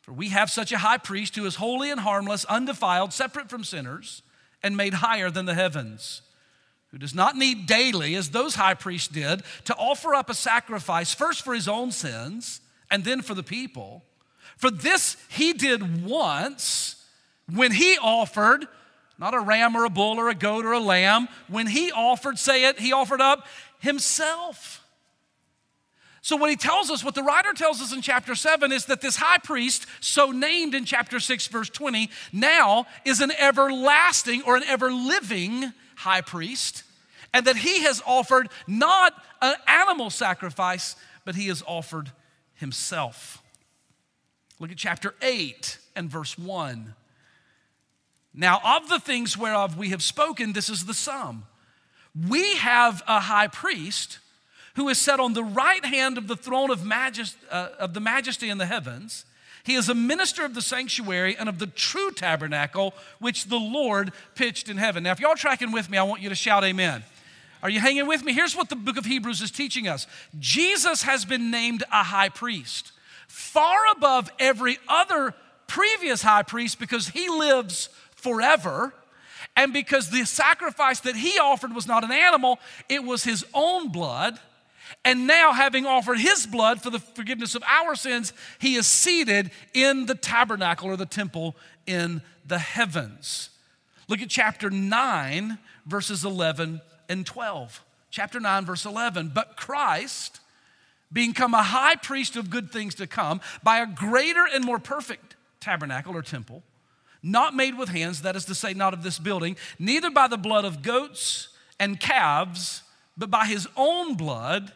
For 0.01 0.13
we 0.13 0.29
have 0.29 0.49
such 0.49 0.71
a 0.71 0.79
high 0.79 0.97
priest 0.97 1.35
who 1.35 1.45
is 1.45 1.55
holy 1.55 1.91
and 1.91 1.99
harmless, 1.99 2.43
undefiled, 2.45 3.13
separate 3.13 3.49
from 3.49 3.63
sinners, 3.63 4.23
and 4.63 4.75
made 4.75 4.95
higher 4.95 5.29
than 5.29 5.45
the 5.45 5.53
heavens 5.53 6.23
who 6.91 6.97
does 6.97 7.13
not 7.13 7.35
need 7.35 7.67
daily, 7.67 8.15
as 8.15 8.29
those 8.29 8.55
high 8.55 8.73
priests 8.73 9.09
did, 9.09 9.43
to 9.65 9.75
offer 9.75 10.15
up 10.15 10.29
a 10.29 10.33
sacrifice 10.33 11.13
first 11.13 11.43
for 11.43 11.53
his 11.53 11.67
own 11.67 11.91
sins 11.91 12.61
and 12.89 13.03
then 13.03 13.21
for 13.21 13.33
the 13.33 13.43
people. 13.43 14.03
For 14.57 14.71
this 14.71 15.17
he 15.29 15.53
did 15.53 16.05
once 16.05 17.05
when 17.53 17.71
he 17.71 17.97
offered, 17.97 18.67
not 19.17 19.33
a 19.33 19.39
ram 19.39 19.75
or 19.75 19.85
a 19.85 19.89
bull 19.89 20.19
or 20.19 20.29
a 20.29 20.35
goat 20.35 20.65
or 20.65 20.73
a 20.73 20.79
lamb, 20.79 21.27
when 21.47 21.67
he 21.67 21.91
offered, 21.91 22.37
say 22.37 22.65
it, 22.65 22.79
he 22.79 22.93
offered 22.93 23.21
up 23.21 23.45
himself. 23.79 24.83
So, 26.21 26.35
what 26.35 26.49
he 26.49 26.57
tells 26.57 26.91
us, 26.91 27.05
what 27.05 27.15
the 27.15 27.23
writer 27.23 27.53
tells 27.53 27.81
us 27.81 27.93
in 27.93 28.01
chapter 28.01 28.35
7 28.35 28.73
is 28.73 28.85
that 28.87 28.99
this 28.99 29.15
high 29.15 29.37
priest, 29.37 29.85
so 30.01 30.31
named 30.31 30.75
in 30.75 30.83
chapter 30.83 31.21
6, 31.21 31.47
verse 31.47 31.69
20, 31.69 32.09
now 32.33 32.85
is 33.05 33.21
an 33.21 33.31
everlasting 33.31 34.41
or 34.41 34.57
an 34.57 34.63
ever 34.63 34.91
living 34.91 35.71
high 35.95 36.19
priest, 36.19 36.83
and 37.33 37.45
that 37.45 37.55
he 37.55 37.83
has 37.83 38.03
offered 38.05 38.49
not 38.67 39.13
an 39.41 39.55
animal 39.67 40.09
sacrifice, 40.09 40.97
but 41.23 41.35
he 41.35 41.47
has 41.47 41.63
offered 41.65 42.11
himself. 42.57 43.41
Look 44.59 44.71
at 44.71 44.77
chapter 44.77 45.15
8 45.21 45.77
and 45.95 46.09
verse 46.09 46.37
1. 46.37 46.95
Now, 48.33 48.59
of 48.63 48.89
the 48.89 48.99
things 48.99 49.37
whereof 49.37 49.77
we 49.77 49.89
have 49.89 50.03
spoken, 50.03 50.53
this 50.53 50.69
is 50.69 50.85
the 50.85 50.93
sum. 50.93 51.45
We 52.27 52.55
have 52.57 53.03
a 53.07 53.19
high 53.19 53.47
priest 53.47 54.19
who 54.75 54.89
is 54.89 54.99
set 54.99 55.19
on 55.19 55.33
the 55.33 55.43
right 55.43 55.83
hand 55.83 56.17
of 56.17 56.27
the 56.27 56.35
throne 56.35 56.69
of, 56.69 56.81
majest, 56.81 57.35
uh, 57.49 57.69
of 57.79 57.93
the 57.95 57.99
majesty 57.99 58.49
in 58.49 58.59
the 58.59 58.65
heavens. 58.67 59.25
He 59.63 59.73
is 59.73 59.89
a 59.89 59.95
minister 59.95 60.45
of 60.45 60.53
the 60.53 60.61
sanctuary 60.61 61.35
and 61.35 61.49
of 61.49 61.59
the 61.59 61.67
true 61.67 62.11
tabernacle 62.11 62.93
which 63.19 63.45
the 63.45 63.57
Lord 63.57 64.13
pitched 64.35 64.69
in 64.69 64.77
heaven. 64.77 65.03
Now, 65.03 65.11
if 65.11 65.19
y'all 65.19 65.35
tracking 65.35 65.71
with 65.71 65.89
me, 65.89 65.97
I 65.97 66.03
want 66.03 66.21
you 66.21 66.29
to 66.29 66.35
shout 66.35 66.63
amen. 66.63 67.03
Are 67.63 67.69
you 67.69 67.79
hanging 67.79 68.07
with 68.07 68.23
me? 68.23 68.33
Here's 68.33 68.55
what 68.55 68.69
the 68.69 68.75
book 68.75 68.97
of 68.97 69.05
Hebrews 69.05 69.41
is 69.41 69.51
teaching 69.51 69.87
us 69.87 70.07
Jesus 70.39 71.03
has 71.03 71.25
been 71.25 71.51
named 71.51 71.83
a 71.91 72.03
high 72.03 72.29
priest, 72.29 72.91
far 73.27 73.77
above 73.95 74.29
every 74.39 74.77
other 74.87 75.33
previous 75.67 76.21
high 76.21 76.43
priest 76.43 76.79
because 76.79 77.09
he 77.09 77.29
lives 77.29 77.89
forever. 78.15 78.93
And 79.55 79.73
because 79.73 80.11
the 80.11 80.23
sacrifice 80.25 80.99
that 81.01 81.15
he 81.15 81.39
offered 81.39 81.73
was 81.73 81.87
not 81.87 82.03
an 82.03 82.11
animal, 82.11 82.59
it 82.89 83.03
was 83.03 83.23
his 83.23 83.43
own 83.53 83.91
blood. 83.91 84.39
And 85.03 85.25
now, 85.25 85.51
having 85.51 85.85
offered 85.85 86.19
his 86.19 86.45
blood 86.45 86.81
for 86.81 86.89
the 86.89 86.99
forgiveness 86.99 87.55
of 87.55 87.63
our 87.63 87.95
sins, 87.95 88.33
he 88.59 88.75
is 88.75 88.85
seated 88.87 89.51
in 89.73 90.05
the 90.05 90.15
tabernacle 90.15 90.89
or 90.89 90.95
the 90.95 91.05
temple 91.05 91.55
in 91.85 92.21
the 92.45 92.59
heavens. 92.59 93.49
Look 94.07 94.21
at 94.21 94.29
chapter 94.29 94.69
9, 94.69 95.57
verses 95.85 96.23
11 96.23 96.81
and 97.09 97.25
12. 97.25 97.83
Chapter 98.09 98.39
9, 98.39 98.65
verse 98.65 98.85
11. 98.85 99.31
But 99.33 99.57
Christ, 99.57 100.39
being 101.11 101.33
come 101.33 101.53
a 101.53 101.63
high 101.63 101.95
priest 101.95 102.35
of 102.35 102.49
good 102.49 102.71
things 102.71 102.95
to 102.95 103.07
come, 103.07 103.41
by 103.63 103.79
a 103.79 103.85
greater 103.85 104.45
and 104.51 104.63
more 104.63 104.79
perfect 104.79 105.35
tabernacle 105.59 106.15
or 106.15 106.21
temple, 106.21 106.63
not 107.23 107.55
made 107.55 107.77
with 107.77 107.89
hands, 107.89 108.21
that 108.21 108.35
is 108.35 108.45
to 108.45 108.55
say, 108.55 108.73
not 108.73 108.93
of 108.93 109.03
this 109.03 109.19
building, 109.19 109.57
neither 109.79 110.09
by 110.09 110.27
the 110.27 110.37
blood 110.37 110.65
of 110.65 110.81
goats 110.81 111.49
and 111.79 111.99
calves, 111.99 112.83
but 113.17 113.29
by 113.29 113.45
his 113.45 113.67
own 113.75 114.15
blood, 114.15 114.71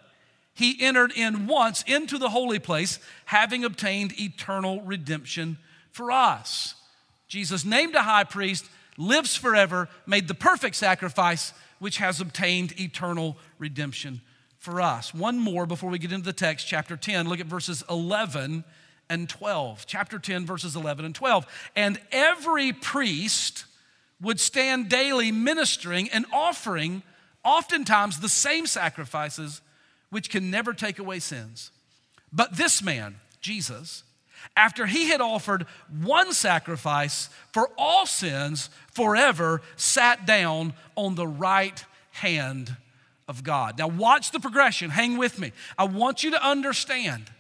he 0.54 0.78
entered 0.82 1.12
in 1.16 1.48
once 1.48 1.84
into 1.84 2.18
the 2.18 2.30
holy 2.30 2.60
place, 2.60 3.00
having 3.26 3.64
obtained 3.64 4.20
eternal 4.20 4.82
redemption 4.82 5.58
for 5.92 6.12
us. 6.12 6.76
Jesus, 7.28 7.64
named 7.64 7.96
a 7.96 8.02
high 8.02 8.26
priest, 8.26 8.66
lives 8.98 9.36
forever, 9.36 9.88
made 10.06 10.28
the 10.28 10.34
perfect 10.34 10.76
sacrifice 10.76 11.54
which 11.82 11.98
has 11.98 12.22
obtained 12.22 12.80
eternal 12.80 13.36
redemption 13.58 14.22
for 14.60 14.80
us. 14.80 15.16
One 15.16 15.40
more 15.40 15.66
before 15.66 15.90
we 15.90 15.98
get 15.98 16.12
into 16.12 16.26
the 16.26 16.32
text, 16.32 16.68
chapter 16.68 16.96
10. 16.96 17.28
Look 17.28 17.40
at 17.40 17.48
verses 17.48 17.84
11 17.90 18.64
and 19.10 19.28
12. 19.28 19.88
Chapter 19.88 20.20
10, 20.20 20.46
verses 20.46 20.76
11 20.76 21.06
and 21.06 21.16
12. 21.16 21.72
And 21.76 22.00
every 22.12 22.72
priest 22.72 23.66
would 24.22 24.40
stand 24.40 24.90
daily 24.90 25.32
ministering 25.32 26.08
and 26.10 26.28
offering 26.32 27.02
oftentimes 27.44 28.20
the 28.20 28.30
same 28.30 28.68
sacrifices 28.68 29.62
which 30.12 30.30
can 30.30 30.52
never 30.52 30.74
take 30.74 31.00
away 31.00 31.18
sins. 31.18 31.72
But 32.32 32.58
this 32.58 32.84
man, 32.84 33.16
Jesus, 33.42 34.04
after 34.56 34.86
he 34.86 35.10
had 35.10 35.22
offered 35.22 35.66
one 36.02 36.34
sacrifice 36.34 37.30
for 37.54 37.70
all 37.78 38.06
sins 38.06 38.70
forever, 38.94 39.62
sat 39.76 40.26
down 40.26 40.74
on 40.96 41.16
the 41.16 41.28
right 41.28 41.84
hand 42.12 42.76
of 43.28 43.44
God. 43.44 43.78
Now, 43.78 43.88
watch 43.88 44.32
the 44.32 44.40
progression. 44.40 44.90
Hang 44.90 45.18
with 45.18 45.40
me. 45.40 45.52
I 45.78 45.86
want 45.86 46.24
you 46.24 46.32
to 46.32 46.46
understand 46.46 47.32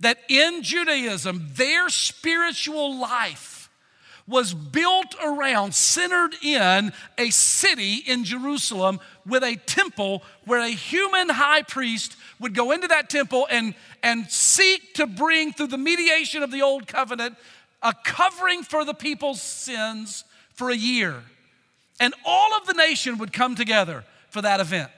that 0.00 0.18
in 0.28 0.62
Judaism, 0.62 1.48
their 1.54 1.88
spiritual 1.88 2.98
life 2.98 3.57
was 4.28 4.52
built 4.52 5.16
around, 5.24 5.74
centered 5.74 6.34
in 6.42 6.92
a 7.16 7.30
city 7.30 7.94
in 8.06 8.24
Jerusalem 8.24 9.00
with 9.26 9.42
a 9.42 9.56
temple 9.56 10.22
where 10.44 10.60
a 10.60 10.68
human 10.68 11.30
high 11.30 11.62
priest 11.62 12.14
would 12.38 12.54
go 12.54 12.70
into 12.72 12.86
that 12.88 13.08
temple 13.08 13.48
and, 13.50 13.74
and 14.02 14.30
seek 14.30 14.94
to 14.94 15.06
bring, 15.06 15.52
through 15.52 15.68
the 15.68 15.78
mediation 15.78 16.42
of 16.42 16.50
the 16.50 16.60
old 16.60 16.86
covenant, 16.86 17.36
a 17.82 17.94
covering 18.04 18.62
for 18.62 18.84
the 18.84 18.94
people's 18.94 19.40
sins 19.40 20.24
for 20.52 20.70
a 20.70 20.76
year. 20.76 21.22
And 21.98 22.14
all 22.24 22.54
of 22.54 22.66
the 22.66 22.74
nation 22.74 23.18
would 23.18 23.32
come 23.32 23.54
together 23.54 24.04
for 24.28 24.42
that 24.42 24.60
event. 24.60 24.90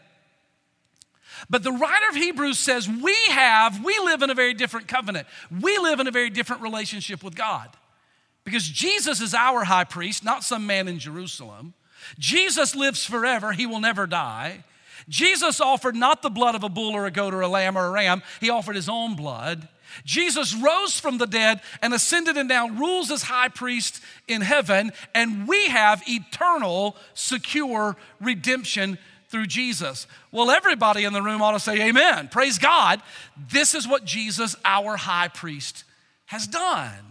But 1.48 1.62
the 1.62 1.72
writer 1.72 2.08
of 2.10 2.16
Hebrews 2.16 2.58
says 2.58 2.88
we 2.88 3.16
have, 3.28 3.82
we 3.82 3.98
live 4.00 4.22
in 4.22 4.30
a 4.30 4.34
very 4.34 4.54
different 4.54 4.88
covenant. 4.88 5.26
We 5.60 5.78
live 5.78 6.00
in 6.00 6.08
a 6.08 6.10
very 6.10 6.30
different 6.30 6.62
relationship 6.62 7.22
with 7.22 7.34
God. 7.34 7.70
Because 8.44 8.64
Jesus 8.64 9.20
is 9.20 9.34
our 9.34 9.64
high 9.64 9.84
priest, 9.84 10.24
not 10.24 10.44
some 10.44 10.66
man 10.66 10.88
in 10.88 10.98
Jerusalem. 10.98 11.74
Jesus 12.18 12.74
lives 12.74 13.04
forever, 13.04 13.52
he 13.52 13.66
will 13.66 13.80
never 13.80 14.06
die. 14.06 14.64
Jesus 15.08 15.60
offered 15.60 15.96
not 15.96 16.22
the 16.22 16.30
blood 16.30 16.54
of 16.54 16.62
a 16.62 16.68
bull 16.68 16.94
or 16.94 17.06
a 17.06 17.10
goat 17.10 17.34
or 17.34 17.40
a 17.40 17.48
lamb 17.48 17.76
or 17.76 17.86
a 17.86 17.90
ram, 17.90 18.22
he 18.40 18.50
offered 18.50 18.76
his 18.76 18.88
own 18.88 19.16
blood. 19.16 19.68
Jesus 20.04 20.54
rose 20.54 21.00
from 21.00 21.18
the 21.18 21.26
dead 21.26 21.60
and 21.82 21.92
ascended 21.92 22.36
and 22.36 22.48
now 22.48 22.68
rules 22.68 23.10
as 23.10 23.22
high 23.22 23.48
priest 23.48 24.00
in 24.28 24.40
heaven, 24.40 24.92
and 25.14 25.48
we 25.48 25.68
have 25.68 26.02
eternal, 26.06 26.96
secure 27.14 27.96
redemption 28.20 28.98
through 29.28 29.46
Jesus. 29.46 30.06
Well, 30.32 30.50
everybody 30.50 31.04
in 31.04 31.12
the 31.12 31.22
room 31.22 31.42
ought 31.42 31.52
to 31.52 31.60
say, 31.60 31.88
Amen. 31.88 32.28
Praise 32.28 32.58
God. 32.58 33.02
This 33.50 33.74
is 33.74 33.86
what 33.86 34.04
Jesus, 34.04 34.56
our 34.64 34.96
high 34.96 35.28
priest, 35.28 35.84
has 36.26 36.46
done. 36.46 37.09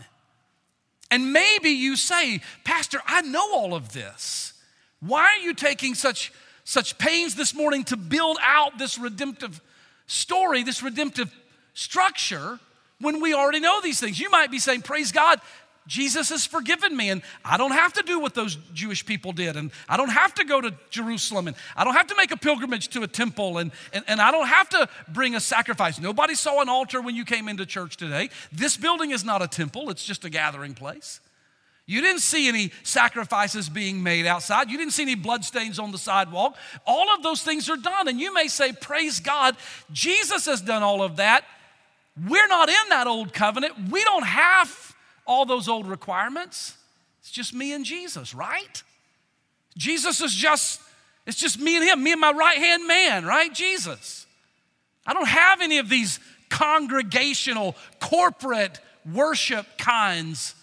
And 1.12 1.34
maybe 1.34 1.70
you 1.70 1.96
say, 1.96 2.42
Pastor, 2.64 3.00
I 3.06 3.22
know 3.22 3.54
all 3.54 3.74
of 3.74 3.94
this. 3.94 4.54
Why 5.00 5.24
are 5.24 5.44
you 5.44 5.54
taking 5.54 5.96
such, 5.96 6.32
such 6.64 6.98
pains 6.98 7.36
this 7.36 7.56
morning 7.56 7.84
to 7.86 7.98
build 7.98 8.38
out 8.42 8.78
this 8.78 8.98
redemptive 8.98 9.62
story, 10.08 10.64
this 10.64 10.84
redemptive 10.84 11.34
structure, 11.74 12.60
when 13.00 13.22
we 13.22 13.34
already 13.34 13.60
know 13.60 13.82
these 13.82 14.00
things? 14.00 14.20
You 14.20 14.30
might 14.30 14.52
be 14.52 14.60
saying, 14.60 14.84
Praise 14.84 15.12
God, 15.12 15.40
Jesus 15.90 16.30
has 16.30 16.46
forgiven 16.46 16.96
me, 16.96 17.10
and 17.10 17.24
I 17.44 17.58
don't 17.58 17.72
have 17.72 17.94
to 17.94 18.04
do 18.04 18.20
what 18.20 18.36
those 18.36 18.58
Jewish 18.76 19.04
people 19.04 19.32
did, 19.32 19.56
and 19.58 19.72
I 19.90 19.98
don't 19.98 20.12
have 20.12 20.36
to 20.36 20.46
go 20.46 20.62
to 20.62 20.72
Jerusalem, 20.92 21.48
and 21.48 21.58
I 21.76 21.84
don't 21.84 21.96
have 21.96 22.06
to 22.08 22.16
make 22.16 22.30
a 22.30 22.38
pilgrimage 22.38 22.90
to 22.90 23.02
a 23.02 23.08
temple, 23.08 23.58
and, 23.58 23.72
and, 23.92 24.06
and 24.08 24.22
I 24.22 24.30
don't 24.30 24.48
have 24.48 24.70
to 24.70 24.88
bring 25.08 25.36
a 25.36 25.40
sacrifice. 25.40 26.00
Nobody 26.00 26.36
saw 26.36 26.62
an 26.62 26.70
altar 26.70 27.02
when 27.02 27.16
you 27.16 27.26
came 27.26 27.50
into 27.50 27.66
church 27.66 27.98
today. 27.98 28.30
This 28.52 28.78
building 28.78 29.10
is 29.10 29.26
not 29.26 29.42
a 29.42 29.48
temple, 29.48 29.90
it's 29.90 30.06
just 30.06 30.24
a 30.24 30.30
gathering 30.30 30.76
place. 30.76 31.22
You 31.88 32.02
didn't 32.02 32.22
see 32.22 32.48
any 32.48 32.72
sacrifices 32.84 33.68
being 33.68 34.04
made 34.04 34.28
outside. 34.28 34.70
You 34.70 34.78
didn't 34.78 34.94
see 34.94 35.02
any 35.02 35.16
bloodstains 35.16 35.80
on 35.80 35.92
the 35.92 35.98
sidewalk. 35.98 36.56
All 36.86 37.12
of 37.16 37.24
those 37.24 37.42
things 37.42 37.68
are 37.68 37.78
done. 37.78 38.08
And 38.08 38.20
you 38.20 38.32
may 38.32 38.48
say, 38.48 38.74
Praise 38.74 39.20
God, 39.20 39.58
Jesus 39.92 40.46
has 40.46 40.62
done 40.62 40.84
all 40.84 41.02
of 41.02 41.16
that. 41.16 41.46
We're 42.28 42.48
not 42.48 42.70
in 42.70 42.90
that 42.90 43.08
old 43.08 43.34
covenant. 43.34 43.90
We 43.90 44.04
don't 44.04 44.26
have 44.26 44.89
all 45.30 45.46
those 45.46 45.70
old 45.70 45.88
requirements. 45.88 46.76
It's 47.22 47.30
just 47.30 47.54
me 47.54 47.72
and 47.72 47.86
Jesus, 47.86 48.34
right? 48.34 48.84
Jesus 49.78 50.22
is 50.22 50.34
just, 50.34 50.82
it's 51.28 51.38
just 51.38 51.60
me 51.60 51.78
and 51.78 51.86
him, 51.86 52.04
me 52.04 52.12
and 52.12 52.20
my 52.20 52.32
right 52.32 52.58
hand 52.58 52.88
man, 52.88 53.26
right? 53.26 53.54
Jesus. 53.54 54.26
I 55.06 55.14
don't 55.14 55.28
have 55.28 55.62
any 55.62 55.78
of 55.78 55.88
these 55.88 56.20
congregational, 56.50 57.76
corporate 58.02 58.80
worship 59.06 59.78
kinds 59.78 60.56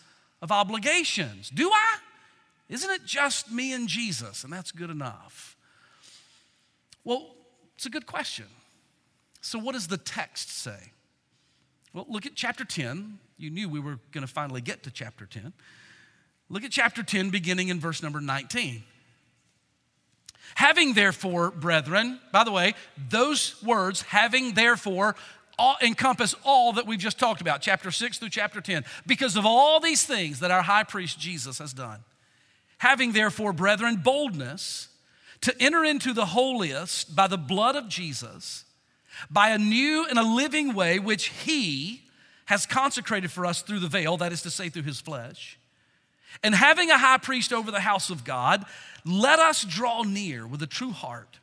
of 0.43 0.51
obligations, 0.51 1.49
do 1.49 1.71
I? 1.71 1.99
Isn't 2.69 2.91
it 2.91 3.05
just 3.05 3.53
me 3.53 3.73
and 3.73 3.89
Jesus? 3.89 4.43
And 4.43 4.53
that's 4.53 4.73
good 4.73 4.91
enough. 4.91 5.57
Well, 7.05 7.37
it's 7.77 7.87
a 7.87 7.91
good 7.91 8.07
question. 8.07 8.47
So, 9.41 9.61
what 9.61 9.75
does 9.75 9.87
the 9.87 9.97
text 9.97 10.51
say? 10.51 10.91
Well, 11.97 12.05
look 12.11 12.27
at 12.27 12.35
chapter 12.35 12.63
10. 12.63 13.19
You 13.39 13.49
knew 13.49 13.71
we 13.71 13.81
were 13.81 13.99
going 14.13 14.21
to 14.21 14.31
finally 14.31 14.61
get 14.61 14.83
to 14.83 14.91
chapter 14.91 15.25
10. 15.25 15.55
Look 16.51 16.63
at 16.63 16.71
chapter 16.71 17.03
10, 17.03 17.31
beginning 17.31 17.69
in 17.69 17.81
verse 17.81 18.03
number 18.03 18.21
19. 18.21 18.83
Having 20.57 20.93
therefore, 20.93 21.51
brethren, 21.51 22.21
by 22.33 22.45
the 22.45 22.53
way, 22.53 22.75
those 23.09 23.63
words, 23.63 24.03
having 24.03 24.53
therefore, 24.53 25.17
all, 25.59 25.77
encompass 25.81 26.35
all 26.45 26.75
that 26.75 26.87
we've 26.87 26.99
just 26.99 27.19
talked 27.19 27.41
about, 27.41 27.63
chapter 27.63 27.91
6 27.91 28.19
through 28.19 28.29
chapter 28.29 28.61
10, 28.61 28.85
because 29.07 29.35
of 29.35 29.47
all 29.47 29.81
these 29.81 30.05
things 30.05 30.41
that 30.41 30.51
our 30.51 30.63
high 30.63 30.85
priest 30.85 31.19
Jesus 31.19 31.61
has 31.61 31.73
done. 31.73 32.01
Having 32.77 33.13
therefore, 33.13 33.55
brethren, 33.55 34.03
boldness 34.05 34.89
to 35.41 35.63
enter 35.63 35.83
into 35.83 36.13
the 36.13 36.27
holiest 36.27 37.17
by 37.17 37.27
the 37.27 37.39
blood 37.39 37.75
of 37.75 37.89
Jesus 37.89 38.66
by 39.31 39.51
a 39.51 39.59
new 39.59 40.07
and 40.09 40.19
a 40.19 40.23
living 40.23 40.75
way 40.75 40.99
which 40.99 41.27
he 41.27 42.03
has 42.47 42.67
consecrated 42.67 43.31
for 43.31 43.45
us 43.45 43.63
through 43.63 43.81
the 43.81 43.89
veil, 43.89 44.17
that 44.17 44.33
is 44.33 44.43
to 44.43 44.51
say, 44.51 44.69
through 44.69 44.83
his 44.83 45.01
flesh. 45.01 45.59
And 46.43 46.55
having 46.55 46.91
a 46.91 46.99
high 46.99 47.19
priest 47.19 47.53
over 47.53 47.71
the 47.71 47.81
house 47.81 48.11
of 48.11 48.25
God, 48.25 48.65
let 49.05 49.39
us 49.39 49.65
draw 49.65 50.03
near 50.03 50.47
with 50.47 50.63
a 50.63 50.67
true 50.67 50.93
heart 50.93 51.39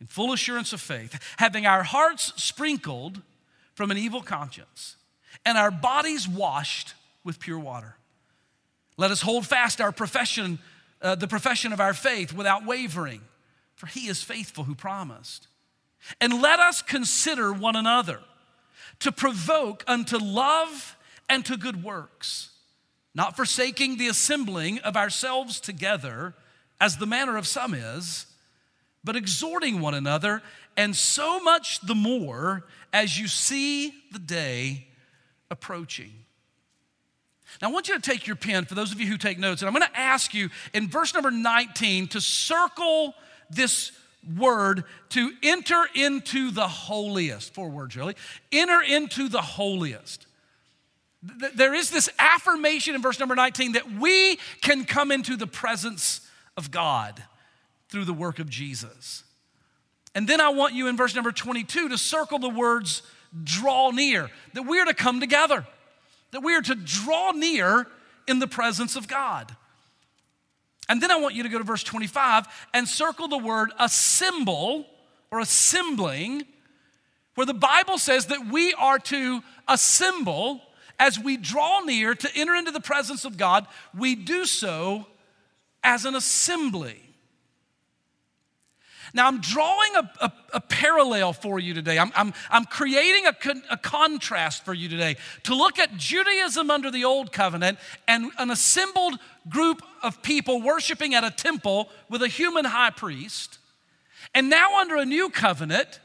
in 0.00 0.06
full 0.06 0.32
assurance 0.32 0.72
of 0.72 0.80
faith, 0.80 1.18
having 1.38 1.66
our 1.66 1.82
hearts 1.82 2.32
sprinkled 2.36 3.22
from 3.74 3.90
an 3.90 3.98
evil 3.98 4.22
conscience 4.22 4.96
and 5.44 5.58
our 5.58 5.70
bodies 5.70 6.28
washed 6.28 6.94
with 7.24 7.40
pure 7.40 7.58
water. 7.58 7.96
Let 8.96 9.10
us 9.10 9.22
hold 9.22 9.46
fast 9.46 9.80
our 9.80 9.92
profession, 9.92 10.58
uh, 11.02 11.14
the 11.16 11.28
profession 11.28 11.72
of 11.72 11.80
our 11.80 11.94
faith 11.94 12.32
without 12.32 12.64
wavering, 12.64 13.22
for 13.74 13.86
he 13.86 14.08
is 14.08 14.22
faithful 14.22 14.64
who 14.64 14.74
promised. 14.74 15.48
And 16.20 16.40
let 16.40 16.60
us 16.60 16.82
consider 16.82 17.52
one 17.52 17.76
another 17.76 18.20
to 19.00 19.12
provoke 19.12 19.84
unto 19.86 20.18
love 20.18 20.96
and 21.28 21.44
to 21.46 21.56
good 21.56 21.82
works, 21.82 22.50
not 23.14 23.36
forsaking 23.36 23.96
the 23.96 24.08
assembling 24.08 24.78
of 24.80 24.96
ourselves 24.96 25.60
together, 25.60 26.34
as 26.80 26.96
the 26.96 27.06
manner 27.06 27.36
of 27.36 27.46
some 27.46 27.74
is, 27.74 28.26
but 29.02 29.16
exhorting 29.16 29.80
one 29.80 29.94
another, 29.94 30.42
and 30.76 30.94
so 30.94 31.40
much 31.40 31.80
the 31.80 31.94
more 31.94 32.64
as 32.92 33.18
you 33.18 33.28
see 33.28 33.94
the 34.12 34.18
day 34.18 34.86
approaching. 35.50 36.12
Now, 37.62 37.68
I 37.68 37.72
want 37.72 37.88
you 37.88 37.94
to 37.94 38.00
take 38.00 38.26
your 38.26 38.36
pen, 38.36 38.64
for 38.64 38.74
those 38.74 38.92
of 38.92 39.00
you 39.00 39.06
who 39.06 39.16
take 39.16 39.38
notes, 39.38 39.62
and 39.62 39.68
I'm 39.68 39.74
going 39.74 39.88
to 39.88 39.98
ask 39.98 40.34
you 40.34 40.50
in 40.72 40.88
verse 40.88 41.14
number 41.14 41.30
19 41.30 42.08
to 42.08 42.20
circle 42.20 43.14
this 43.50 43.92
word 44.36 44.84
to 45.10 45.30
enter 45.42 45.82
into 45.94 46.50
the 46.50 46.68
holiest. 46.68 47.54
Four 47.54 47.68
words, 47.68 47.96
really. 47.96 48.14
Enter 48.52 48.80
into 48.82 49.28
the 49.28 49.40
holiest. 49.40 50.26
There 51.54 51.74
is 51.74 51.90
this 51.90 52.10
affirmation 52.18 52.94
in 52.94 53.02
verse 53.02 53.18
number 53.18 53.34
19 53.34 53.72
that 53.72 53.90
we 53.92 54.38
can 54.60 54.84
come 54.84 55.10
into 55.10 55.36
the 55.36 55.46
presence 55.46 56.20
of 56.56 56.70
God 56.70 57.22
through 57.88 58.04
the 58.04 58.12
work 58.12 58.38
of 58.38 58.50
Jesus. 58.50 59.24
And 60.14 60.28
then 60.28 60.40
I 60.40 60.50
want 60.50 60.74
you 60.74 60.88
in 60.88 60.96
verse 60.96 61.14
number 61.14 61.32
22 61.32 61.88
to 61.88 61.98
circle 61.98 62.38
the 62.38 62.48
words 62.48 63.02
draw 63.42 63.90
near, 63.90 64.30
that 64.52 64.62
we 64.62 64.78
are 64.80 64.84
to 64.84 64.94
come 64.94 65.18
together, 65.18 65.66
that 66.30 66.42
we 66.42 66.54
are 66.54 66.62
to 66.62 66.74
draw 66.74 67.32
near 67.32 67.86
in 68.28 68.38
the 68.38 68.46
presence 68.46 68.94
of 68.96 69.08
God. 69.08 69.56
And 70.88 71.02
then 71.02 71.10
I 71.10 71.16
want 71.16 71.34
you 71.34 71.42
to 71.42 71.48
go 71.48 71.58
to 71.58 71.64
verse 71.64 71.82
25 71.82 72.46
and 72.74 72.86
circle 72.86 73.28
the 73.28 73.38
word 73.38 73.70
assemble 73.78 74.86
or 75.30 75.40
assembling, 75.40 76.44
where 77.34 77.46
the 77.46 77.54
Bible 77.54 77.98
says 77.98 78.26
that 78.26 78.46
we 78.46 78.74
are 78.74 78.98
to 78.98 79.42
assemble 79.66 80.60
as 80.98 81.18
we 81.18 81.36
draw 81.36 81.80
near 81.80 82.14
to 82.14 82.30
enter 82.36 82.54
into 82.54 82.70
the 82.70 82.80
presence 82.80 83.24
of 83.24 83.36
God. 83.36 83.66
We 83.96 84.14
do 84.14 84.44
so 84.44 85.06
as 85.82 86.04
an 86.04 86.14
assembly. 86.14 87.00
Now, 89.14 89.28
I'm 89.28 89.40
drawing 89.40 89.94
a, 89.94 90.10
a, 90.20 90.32
a 90.54 90.60
parallel 90.60 91.32
for 91.32 91.60
you 91.60 91.72
today. 91.72 91.98
I'm, 92.00 92.10
I'm, 92.16 92.34
I'm 92.50 92.64
creating 92.64 93.26
a, 93.26 93.32
con, 93.32 93.62
a 93.70 93.76
contrast 93.76 94.64
for 94.64 94.74
you 94.74 94.88
today 94.88 95.16
to 95.44 95.54
look 95.54 95.78
at 95.78 95.96
Judaism 95.96 96.68
under 96.68 96.90
the 96.90 97.04
Old 97.04 97.30
Covenant 97.30 97.78
and 98.08 98.32
an 98.38 98.50
assembled 98.50 99.20
group 99.48 99.82
of 100.02 100.20
people 100.22 100.60
worshiping 100.60 101.14
at 101.14 101.22
a 101.22 101.30
temple 101.30 101.88
with 102.10 102.22
a 102.22 102.28
human 102.28 102.64
high 102.64 102.90
priest. 102.90 103.58
And 104.34 104.50
now, 104.50 104.80
under 104.80 104.96
a 104.96 105.04
new 105.04 105.30
covenant, 105.30 106.00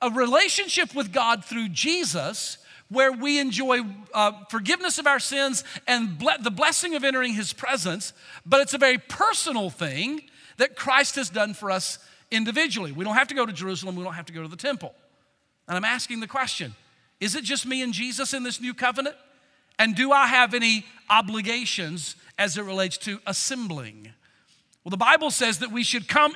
a 0.00 0.10
relationship 0.10 0.96
with 0.96 1.12
God 1.12 1.44
through 1.44 1.68
Jesus 1.68 2.58
where 2.88 3.12
we 3.12 3.38
enjoy 3.38 3.82
uh, 4.12 4.32
forgiveness 4.50 4.98
of 4.98 5.06
our 5.06 5.20
sins 5.20 5.62
and 5.86 6.18
ble- 6.18 6.30
the 6.40 6.50
blessing 6.50 6.96
of 6.96 7.04
entering 7.04 7.34
his 7.34 7.52
presence, 7.52 8.12
but 8.44 8.60
it's 8.60 8.74
a 8.74 8.78
very 8.78 8.98
personal 8.98 9.70
thing 9.70 10.22
that 10.56 10.74
Christ 10.74 11.14
has 11.14 11.30
done 11.30 11.54
for 11.54 11.70
us 11.70 11.98
individually. 12.32 12.90
We 12.90 13.04
don't 13.04 13.14
have 13.14 13.28
to 13.28 13.34
go 13.34 13.46
to 13.46 13.52
Jerusalem, 13.52 13.94
we 13.94 14.02
don't 14.02 14.14
have 14.14 14.26
to 14.26 14.32
go 14.32 14.42
to 14.42 14.48
the 14.48 14.56
temple. 14.56 14.94
And 15.68 15.76
I'm 15.76 15.84
asking 15.84 16.20
the 16.20 16.26
question 16.26 16.74
is 17.20 17.36
it 17.36 17.44
just 17.44 17.66
me 17.66 17.82
and 17.82 17.92
Jesus 17.92 18.34
in 18.34 18.42
this 18.42 18.60
new 18.60 18.74
covenant? 18.74 19.14
And 19.78 19.94
do 19.94 20.10
I 20.10 20.26
have 20.26 20.54
any 20.54 20.84
obligations 21.08 22.16
as 22.36 22.58
it 22.58 22.62
relates 22.62 22.98
to 22.98 23.20
assembling? 23.26 24.12
Well, 24.82 24.90
the 24.90 24.96
Bible 24.96 25.30
says 25.30 25.58
that 25.60 25.70
we 25.70 25.84
should 25.84 26.08
come 26.08 26.34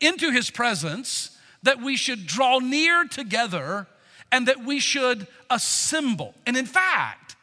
into 0.00 0.30
his 0.30 0.48
presence, 0.50 1.36
that 1.64 1.82
we 1.82 1.96
should 1.96 2.26
draw 2.26 2.60
near 2.60 3.04
together, 3.04 3.88
and 4.30 4.46
that 4.46 4.64
we 4.64 4.78
should 4.78 5.26
assemble. 5.50 6.34
And 6.46 6.56
in 6.56 6.66
fact, 6.66 7.34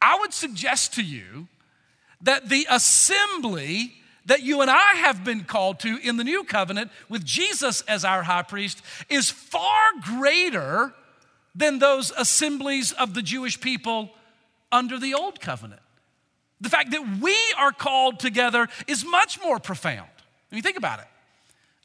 I 0.00 0.16
would 0.20 0.32
suggest 0.32 0.94
to 0.94 1.02
you 1.02 1.48
that 2.20 2.48
the 2.48 2.66
assembly 2.70 3.94
that 4.26 4.42
you 4.42 4.60
and 4.60 4.70
I 4.70 4.94
have 4.94 5.24
been 5.24 5.44
called 5.44 5.80
to 5.80 5.98
in 6.02 6.16
the 6.16 6.24
new 6.24 6.44
covenant 6.44 6.90
with 7.08 7.24
Jesus 7.24 7.80
as 7.82 8.04
our 8.04 8.22
high 8.22 8.42
priest 8.42 8.82
is 9.08 9.30
far 9.30 9.90
greater 10.02 10.92
than 11.54 11.78
those 11.78 12.12
assemblies 12.16 12.92
of 12.92 13.14
the 13.14 13.22
Jewish 13.22 13.60
people 13.60 14.10
under 14.70 14.98
the 14.98 15.14
old 15.14 15.40
covenant. 15.40 15.80
The 16.60 16.68
fact 16.68 16.90
that 16.90 17.18
we 17.20 17.36
are 17.58 17.72
called 17.72 18.18
together 18.18 18.68
is 18.86 19.04
much 19.04 19.40
more 19.42 19.58
profound. 19.58 20.10
I 20.50 20.54
mean, 20.54 20.62
think 20.62 20.76
about 20.76 21.00
it. 21.00 21.06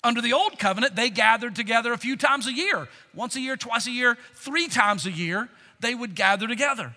Under 0.03 0.21
the 0.21 0.33
old 0.33 0.57
covenant, 0.57 0.95
they 0.95 1.09
gathered 1.09 1.55
together 1.55 1.93
a 1.93 1.97
few 1.97 2.17
times 2.17 2.47
a 2.47 2.53
year 2.53 2.87
once 3.13 3.35
a 3.35 3.39
year, 3.39 3.55
twice 3.55 3.87
a 3.87 3.91
year, 3.91 4.17
three 4.33 4.67
times 4.67 5.05
a 5.05 5.11
year, 5.11 5.49
they 5.79 5.93
would 5.93 6.15
gather 6.15 6.47
together. 6.47 6.95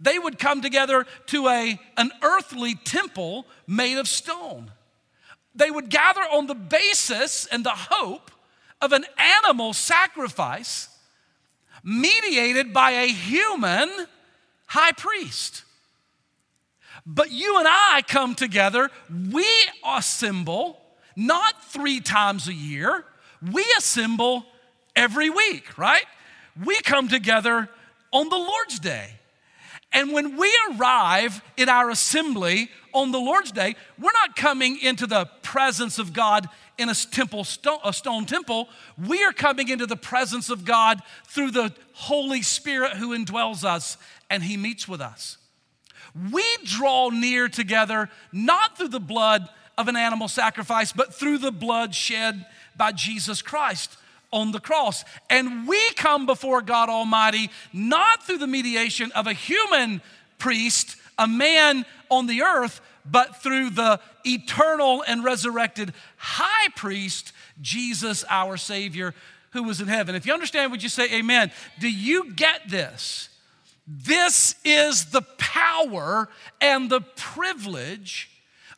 They 0.00 0.18
would 0.18 0.38
come 0.38 0.62
together 0.62 1.06
to 1.26 1.48
a, 1.48 1.78
an 1.96 2.10
earthly 2.22 2.74
temple 2.74 3.46
made 3.66 3.98
of 3.98 4.08
stone. 4.08 4.70
They 5.54 5.70
would 5.70 5.88
gather 5.88 6.20
on 6.20 6.46
the 6.46 6.54
basis 6.54 7.46
and 7.46 7.64
the 7.64 7.70
hope 7.70 8.30
of 8.80 8.92
an 8.92 9.06
animal 9.18 9.72
sacrifice 9.72 10.88
mediated 11.82 12.72
by 12.72 12.90
a 12.90 13.06
human 13.06 13.90
high 14.66 14.92
priest. 14.92 15.62
But 17.06 17.30
you 17.30 17.58
and 17.58 17.68
I 17.68 18.02
come 18.06 18.34
together, 18.34 18.90
we 19.30 19.46
assemble 19.86 20.80
not 21.14 21.64
three 21.64 22.00
times 22.00 22.48
a 22.48 22.54
year, 22.54 23.04
we 23.52 23.64
assemble 23.78 24.44
every 24.94 25.30
week, 25.30 25.78
right? 25.78 26.04
We 26.62 26.80
come 26.80 27.08
together 27.08 27.70
on 28.12 28.28
the 28.28 28.36
Lord's 28.36 28.78
Day. 28.80 29.10
And 29.96 30.12
when 30.12 30.36
we 30.36 30.54
arrive 30.72 31.40
in 31.56 31.70
our 31.70 31.88
assembly 31.88 32.68
on 32.92 33.12
the 33.12 33.18
Lord's 33.18 33.50
Day, 33.50 33.76
we're 33.98 34.12
not 34.12 34.36
coming 34.36 34.78
into 34.82 35.06
the 35.06 35.24
presence 35.40 35.98
of 35.98 36.12
God 36.12 36.50
in 36.76 36.90
a 36.90 36.94
temple, 36.94 37.46
a 37.82 37.92
stone 37.94 38.26
temple. 38.26 38.68
We 39.02 39.24
are 39.24 39.32
coming 39.32 39.70
into 39.70 39.86
the 39.86 39.96
presence 39.96 40.50
of 40.50 40.66
God 40.66 41.00
through 41.24 41.52
the 41.52 41.72
Holy 41.94 42.42
Spirit 42.42 42.98
who 42.98 43.16
indwells 43.16 43.64
us 43.64 43.96
and 44.28 44.42
He 44.42 44.58
meets 44.58 44.86
with 44.86 45.00
us. 45.00 45.38
We 46.30 46.44
draw 46.62 47.08
near 47.08 47.48
together 47.48 48.10
not 48.32 48.76
through 48.76 48.88
the 48.88 49.00
blood 49.00 49.48
of 49.78 49.88
an 49.88 49.96
animal 49.96 50.28
sacrifice, 50.28 50.92
but 50.92 51.14
through 51.14 51.38
the 51.38 51.52
blood 51.52 51.94
shed 51.94 52.44
by 52.76 52.92
Jesus 52.92 53.40
Christ 53.40 53.96
on 54.36 54.52
the 54.52 54.60
cross. 54.60 55.02
And 55.30 55.66
we 55.66 55.80
come 55.94 56.26
before 56.26 56.60
God 56.60 56.90
Almighty 56.90 57.50
not 57.72 58.22
through 58.26 58.36
the 58.36 58.46
mediation 58.46 59.10
of 59.12 59.26
a 59.26 59.32
human 59.32 60.02
priest, 60.36 60.96
a 61.18 61.26
man 61.26 61.86
on 62.10 62.26
the 62.26 62.42
earth, 62.42 62.82
but 63.10 63.42
through 63.42 63.70
the 63.70 63.98
eternal 64.24 65.02
and 65.08 65.24
resurrected 65.24 65.94
high 66.18 66.68
priest, 66.76 67.32
Jesus 67.62 68.26
our 68.28 68.58
Savior, 68.58 69.14
who 69.52 69.62
was 69.62 69.80
in 69.80 69.88
heaven. 69.88 70.14
If 70.14 70.26
you 70.26 70.34
understand, 70.34 70.70
would 70.70 70.82
you 70.82 70.90
say 70.90 71.10
amen? 71.14 71.50
Do 71.80 71.90
you 71.90 72.34
get 72.34 72.68
this? 72.68 73.30
This 73.86 74.56
is 74.64 75.06
the 75.06 75.22
power 75.38 76.28
and 76.60 76.90
the 76.90 77.00
privilege 77.00 78.28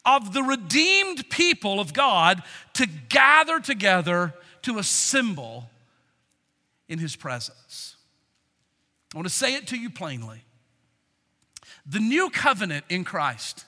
of 0.04 0.34
the 0.34 0.42
redeemed 0.42 1.28
people 1.30 1.80
of 1.80 1.92
God 1.92 2.44
to 2.74 2.86
gather 2.86 3.58
together 3.58 4.34
to 4.62 4.78
assemble 4.78 5.68
in 6.88 6.98
his 6.98 7.16
presence. 7.16 7.96
I 9.14 9.16
want 9.18 9.28
to 9.28 9.34
say 9.34 9.54
it 9.54 9.66
to 9.68 9.78
you 9.78 9.90
plainly. 9.90 10.42
The 11.86 12.00
new 12.00 12.30
covenant 12.30 12.84
in 12.88 13.04
Christ 13.04 13.64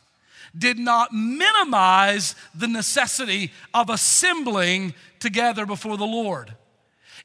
did 0.56 0.78
not 0.78 1.12
minimize 1.12 2.34
the 2.54 2.66
necessity 2.66 3.52
of 3.72 3.88
assembling 3.88 4.94
together 5.18 5.64
before 5.64 5.96
the 5.96 6.04
Lord. 6.04 6.54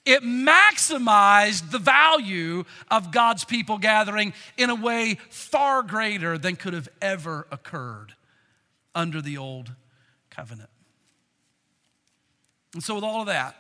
It 0.05 0.21
maximized 0.21 1.71
the 1.71 1.79
value 1.79 2.65
of 2.91 3.11
God's 3.11 3.43
people 3.43 3.79
gathering 3.79 4.33
in 4.55 4.69
a 4.69 4.75
way 4.75 5.17
far 5.29 5.81
greater 5.81 6.37
than 6.37 6.55
could 6.55 6.73
have 6.73 6.89
ever 7.01 7.47
occurred 7.51 8.13
under 8.93 9.21
the 9.21 9.37
old 9.37 9.71
covenant. 10.29 10.69
And 12.75 12.83
so, 12.83 12.95
with 12.95 13.05
all 13.05 13.21
of 13.21 13.27
that, 13.27 13.55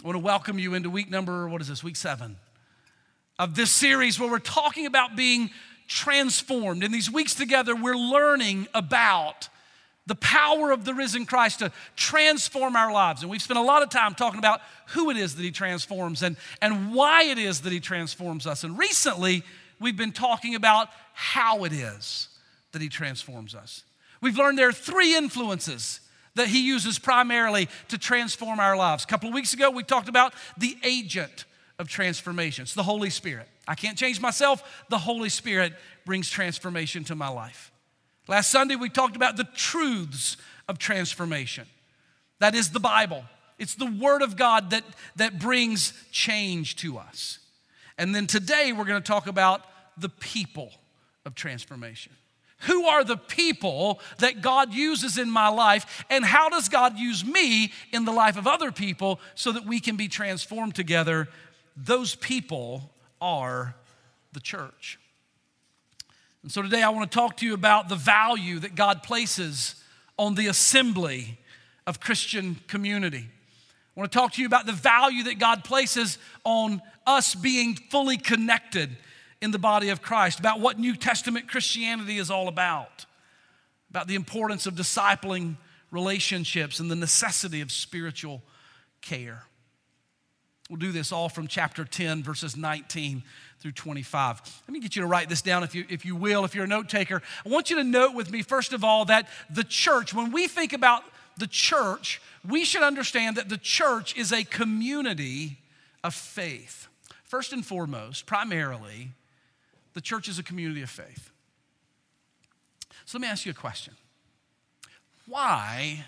I 0.00 0.06
want 0.06 0.14
to 0.14 0.20
welcome 0.20 0.60
you 0.60 0.74
into 0.74 0.88
week 0.88 1.10
number, 1.10 1.48
what 1.48 1.60
is 1.60 1.66
this, 1.66 1.82
week 1.82 1.96
seven 1.96 2.36
of 3.36 3.56
this 3.56 3.72
series 3.72 4.20
where 4.20 4.30
we're 4.30 4.38
talking 4.38 4.86
about 4.86 5.16
being 5.16 5.50
transformed. 5.88 6.84
In 6.84 6.92
these 6.92 7.10
weeks 7.10 7.34
together, 7.34 7.74
we're 7.74 7.96
learning 7.96 8.68
about 8.74 9.48
the 10.06 10.14
power 10.14 10.70
of 10.70 10.84
the 10.84 10.94
risen 10.94 11.26
Christ 11.26 11.58
to 11.58 11.72
transform 11.96 12.76
our 12.76 12.92
lives. 12.92 13.22
And 13.22 13.30
we've 13.30 13.42
spent 13.42 13.58
a 13.58 13.62
lot 13.62 13.82
of 13.82 13.88
time 13.88 14.14
talking 14.14 14.38
about 14.38 14.60
who 14.90 15.10
it 15.10 15.16
is 15.16 15.34
that 15.34 15.42
He 15.42 15.50
transforms 15.50 16.22
and, 16.22 16.36
and 16.62 16.94
why 16.94 17.24
it 17.24 17.38
is 17.38 17.62
that 17.62 17.72
He 17.72 17.80
transforms 17.80 18.46
us. 18.46 18.62
And 18.62 18.78
recently, 18.78 19.42
we've 19.80 19.96
been 19.96 20.12
talking 20.12 20.54
about 20.54 20.90
how 21.12 21.64
it 21.64 21.72
is 21.72 22.28
that 22.70 22.80
He 22.80 22.88
transforms 22.88 23.52
us. 23.52 23.82
We've 24.20 24.38
learned 24.38 24.58
there 24.58 24.68
are 24.68 24.72
three 24.72 25.16
influences 25.16 26.00
that 26.34 26.48
he 26.48 26.66
uses 26.66 26.98
primarily 26.98 27.68
to 27.88 27.98
transform 27.98 28.60
our 28.60 28.76
lives. 28.76 29.04
A 29.04 29.06
couple 29.06 29.28
of 29.28 29.34
weeks 29.34 29.52
ago, 29.52 29.70
we 29.70 29.82
talked 29.82 30.08
about 30.08 30.34
the 30.56 30.76
agent 30.84 31.44
of 31.78 31.88
transformation. 31.88 32.62
It's 32.62 32.74
the 32.74 32.82
Holy 32.82 33.10
Spirit. 33.10 33.48
I 33.66 33.74
can't 33.74 33.96
change 33.96 34.20
myself, 34.20 34.62
the 34.88 34.98
Holy 34.98 35.28
Spirit 35.28 35.72
brings 36.04 36.28
transformation 36.28 37.04
to 37.04 37.14
my 37.14 37.28
life. 37.28 37.70
Last 38.28 38.50
Sunday, 38.50 38.76
we 38.76 38.88
talked 38.88 39.16
about 39.16 39.36
the 39.36 39.48
truths 39.54 40.36
of 40.68 40.78
transformation. 40.78 41.66
That 42.38 42.54
is 42.54 42.70
the 42.70 42.80
Bible. 42.80 43.24
It's 43.58 43.74
the 43.74 43.90
Word 43.90 44.22
of 44.22 44.36
God 44.36 44.70
that, 44.70 44.84
that 45.16 45.38
brings 45.38 45.92
change 46.10 46.76
to 46.76 46.98
us. 46.98 47.38
And 47.98 48.14
then 48.14 48.26
today, 48.26 48.72
we're 48.72 48.84
going 48.84 49.02
to 49.02 49.06
talk 49.06 49.26
about 49.26 49.62
the 49.98 50.08
people 50.08 50.72
of 51.26 51.34
transformation. 51.34 52.12
Who 52.60 52.86
are 52.86 53.04
the 53.04 53.16
people 53.16 54.00
that 54.18 54.42
God 54.42 54.74
uses 54.74 55.16
in 55.16 55.30
my 55.30 55.48
life? 55.48 56.04
And 56.10 56.24
how 56.24 56.48
does 56.50 56.68
God 56.68 56.98
use 56.98 57.24
me 57.24 57.72
in 57.92 58.04
the 58.04 58.12
life 58.12 58.36
of 58.36 58.46
other 58.46 58.70
people 58.70 59.18
so 59.34 59.52
that 59.52 59.64
we 59.64 59.80
can 59.80 59.96
be 59.96 60.08
transformed 60.08 60.74
together? 60.74 61.28
Those 61.76 62.14
people 62.14 62.90
are 63.20 63.74
the 64.32 64.40
church. 64.40 64.98
And 66.42 66.52
so 66.52 66.62
today 66.62 66.82
I 66.82 66.90
want 66.90 67.10
to 67.10 67.14
talk 67.14 67.38
to 67.38 67.46
you 67.46 67.54
about 67.54 67.88
the 67.88 67.96
value 67.96 68.58
that 68.60 68.74
God 68.74 69.02
places 69.02 69.74
on 70.18 70.34
the 70.34 70.46
assembly 70.46 71.38
of 71.86 71.98
Christian 72.00 72.56
community. 72.68 73.26
I 73.96 74.00
want 74.00 74.12
to 74.12 74.18
talk 74.18 74.32
to 74.34 74.40
you 74.40 74.46
about 74.46 74.66
the 74.66 74.72
value 74.72 75.24
that 75.24 75.38
God 75.38 75.64
places 75.64 76.18
on 76.44 76.82
us 77.06 77.34
being 77.34 77.74
fully 77.74 78.16
connected 78.16 78.96
in 79.40 79.50
the 79.50 79.58
body 79.58 79.88
of 79.88 80.02
Christ, 80.02 80.38
about 80.38 80.60
what 80.60 80.78
New 80.78 80.94
Testament 80.94 81.48
Christianity 81.48 82.18
is 82.18 82.30
all 82.30 82.48
about, 82.48 83.06
about 83.88 84.06
the 84.06 84.14
importance 84.14 84.66
of 84.66 84.74
discipling 84.74 85.56
relationships 85.90 86.78
and 86.78 86.90
the 86.90 86.96
necessity 86.96 87.60
of 87.60 87.72
spiritual 87.72 88.42
care. 89.00 89.44
We'll 90.68 90.78
do 90.78 90.92
this 90.92 91.10
all 91.10 91.28
from 91.28 91.48
chapter 91.48 91.84
10, 91.84 92.22
verses 92.22 92.56
19 92.56 93.24
through 93.58 93.72
25. 93.72 94.62
Let 94.68 94.72
me 94.72 94.78
get 94.78 94.94
you 94.94 95.02
to 95.02 95.08
write 95.08 95.28
this 95.28 95.42
down 95.42 95.64
if 95.64 95.74
you, 95.74 95.84
if 95.88 96.04
you 96.04 96.14
will, 96.14 96.44
if 96.44 96.54
you're 96.54 96.64
a 96.64 96.68
note 96.68 96.88
taker. 96.88 97.20
I 97.44 97.48
want 97.48 97.70
you 97.70 97.76
to 97.76 97.84
note 97.84 98.14
with 98.14 98.30
me, 98.30 98.42
first 98.42 98.72
of 98.72 98.84
all, 98.84 99.04
that 99.06 99.26
the 99.50 99.64
church, 99.64 100.14
when 100.14 100.30
we 100.30 100.46
think 100.46 100.72
about 100.72 101.02
the 101.36 101.48
church, 101.48 102.22
we 102.48 102.64
should 102.64 102.84
understand 102.84 103.36
that 103.36 103.48
the 103.48 103.58
church 103.58 104.16
is 104.16 104.32
a 104.32 104.44
community 104.44 105.58
of 106.04 106.14
faith. 106.14 106.86
First 107.24 107.52
and 107.52 107.66
foremost, 107.66 108.26
primarily, 108.26 109.10
the 109.94 110.00
church 110.00 110.28
is 110.28 110.38
a 110.38 110.42
community 110.42 110.82
of 110.82 110.90
faith. 110.90 111.30
So 113.04 113.18
let 113.18 113.22
me 113.22 113.28
ask 113.28 113.44
you 113.44 113.52
a 113.52 113.54
question 113.54 113.94
Why 115.26 116.04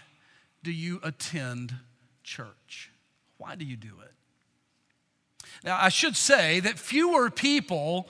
do 0.63 0.73
you 0.73 1.01
attend 1.03 1.75
church? 2.23 2.91
Why 3.39 3.57
do 3.57 3.65
you 3.65 3.77
do 3.77 3.95
it? 4.05 4.13
Now, 5.65 5.79
I 5.81 5.89
should 5.89 6.17
say 6.17 6.61
that 6.61 6.79
fewer 6.79 7.31
people 7.31 8.09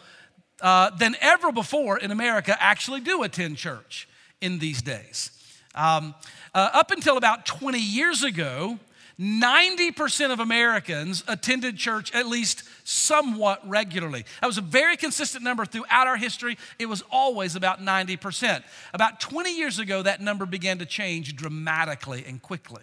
uh, 0.60 0.90
than 0.90 1.16
ever 1.20 1.52
before 1.52 1.98
in 1.98 2.10
America 2.10 2.56
actually 2.60 3.00
do 3.00 3.22
attend 3.22 3.56
church 3.56 4.08
in 4.40 4.58
these 4.58 4.82
days. 4.82 5.30
Um, 5.74 6.14
uh, 6.54 6.70
up 6.72 6.90
until 6.90 7.16
about 7.16 7.46
20 7.46 7.78
years 7.78 8.22
ago, 8.22 8.78
90% 9.22 10.32
of 10.32 10.40
Americans 10.40 11.22
attended 11.28 11.76
church 11.76 12.12
at 12.12 12.26
least 12.26 12.64
somewhat 12.82 13.66
regularly. 13.68 14.24
That 14.40 14.48
was 14.48 14.58
a 14.58 14.62
very 14.62 14.96
consistent 14.96 15.44
number 15.44 15.64
throughout 15.64 16.08
our 16.08 16.16
history. 16.16 16.58
It 16.80 16.86
was 16.86 17.04
always 17.08 17.54
about 17.54 17.80
90%. 17.80 18.64
About 18.92 19.20
20 19.20 19.56
years 19.56 19.78
ago, 19.78 20.02
that 20.02 20.20
number 20.20 20.44
began 20.44 20.78
to 20.78 20.86
change 20.86 21.36
dramatically 21.36 22.24
and 22.26 22.42
quickly. 22.42 22.82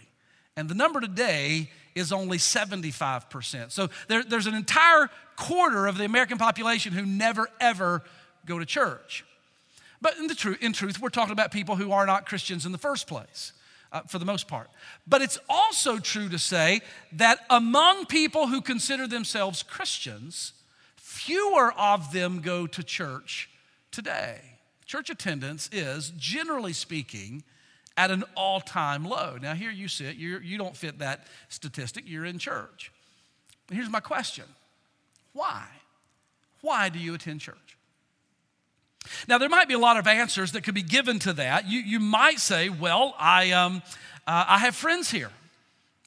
And 0.56 0.70
the 0.70 0.76
number 0.76 1.02
today 1.02 1.70
is 1.94 2.14
only 2.14 2.38
75%. 2.38 3.72
So 3.72 3.90
there, 4.08 4.24
there's 4.24 4.48
an 4.48 4.56
entire 4.56 5.10
quarter 5.36 5.88
of 5.88 5.98
the 5.98 6.06
American 6.06 6.38
population 6.38 6.94
who 6.94 7.06
never, 7.06 7.50
ever 7.60 8.02
go 8.46 8.60
to 8.60 8.66
church. 8.66 9.26
But 10.02 10.18
in, 10.18 10.28
the 10.28 10.36
tr- 10.36 10.54
in 10.62 10.72
truth, 10.72 11.02
we're 11.02 11.10
talking 11.10 11.34
about 11.34 11.52
people 11.52 11.76
who 11.76 11.92
are 11.92 12.06
not 12.06 12.26
Christians 12.26 12.66
in 12.66 12.72
the 12.72 12.78
first 12.78 13.08
place. 13.08 13.52
Uh, 13.92 14.02
for 14.02 14.20
the 14.20 14.26
most 14.26 14.48
part. 14.48 14.70
But 15.08 15.24
it's 15.24 15.40
also 15.50 15.98
true 15.98 16.30
to 16.30 16.38
say 16.38 16.82
that 17.14 17.40
among 17.50 18.06
people 18.06 18.46
who 18.46 18.62
consider 18.62 19.08
themselves 19.08 19.64
Christians, 19.64 20.54
fewer 20.96 21.72
of 21.72 22.14
them 22.14 22.42
go 22.42 22.68
to 22.68 22.84
church 22.84 23.50
today. 23.92 24.42
Church 24.86 25.10
attendance 25.10 25.70
is, 25.72 26.12
generally 26.18 26.74
speaking, 26.74 27.44
at 27.98 28.12
an 28.12 28.24
all 28.36 28.62
time 28.62 29.06
low. 29.06 29.38
Now, 29.42 29.56
here 29.56 29.72
you 29.72 29.88
sit, 29.88 30.16
you're, 30.18 30.42
you 30.42 30.58
do 30.58 30.64
not 30.64 30.78
fit 30.78 31.00
that 31.00 31.26
statistic, 31.50 32.04
you're 32.08 32.26
in 32.26 32.38
church. 32.38 32.92
Here's 33.72 33.90
my 33.90 34.00
question 34.00 34.46
Why? 35.34 35.66
Why 36.62 36.90
do 36.90 37.00
you 37.00 37.14
attend 37.14 37.42
church? 37.42 37.69
Now, 39.28 39.38
there 39.38 39.50
might 39.50 39.68
be 39.68 39.74
a 39.74 39.80
lot 39.80 39.98
of 39.98 40.08
answers 40.08 40.52
that 40.52 40.64
could 40.64 40.76
be 40.76 40.84
given 40.84 41.20
to 41.20 41.34
that. 41.34 41.70
You, 41.70 41.80
you 41.80 42.00
might 42.00 42.40
say, 42.40 42.70
well, 42.70 43.16
I, 43.18 43.52
um, 43.52 43.82
uh, 44.28 44.46
I 44.48 44.58
have 44.60 44.76
friends 44.76 45.10
here. 45.10 45.32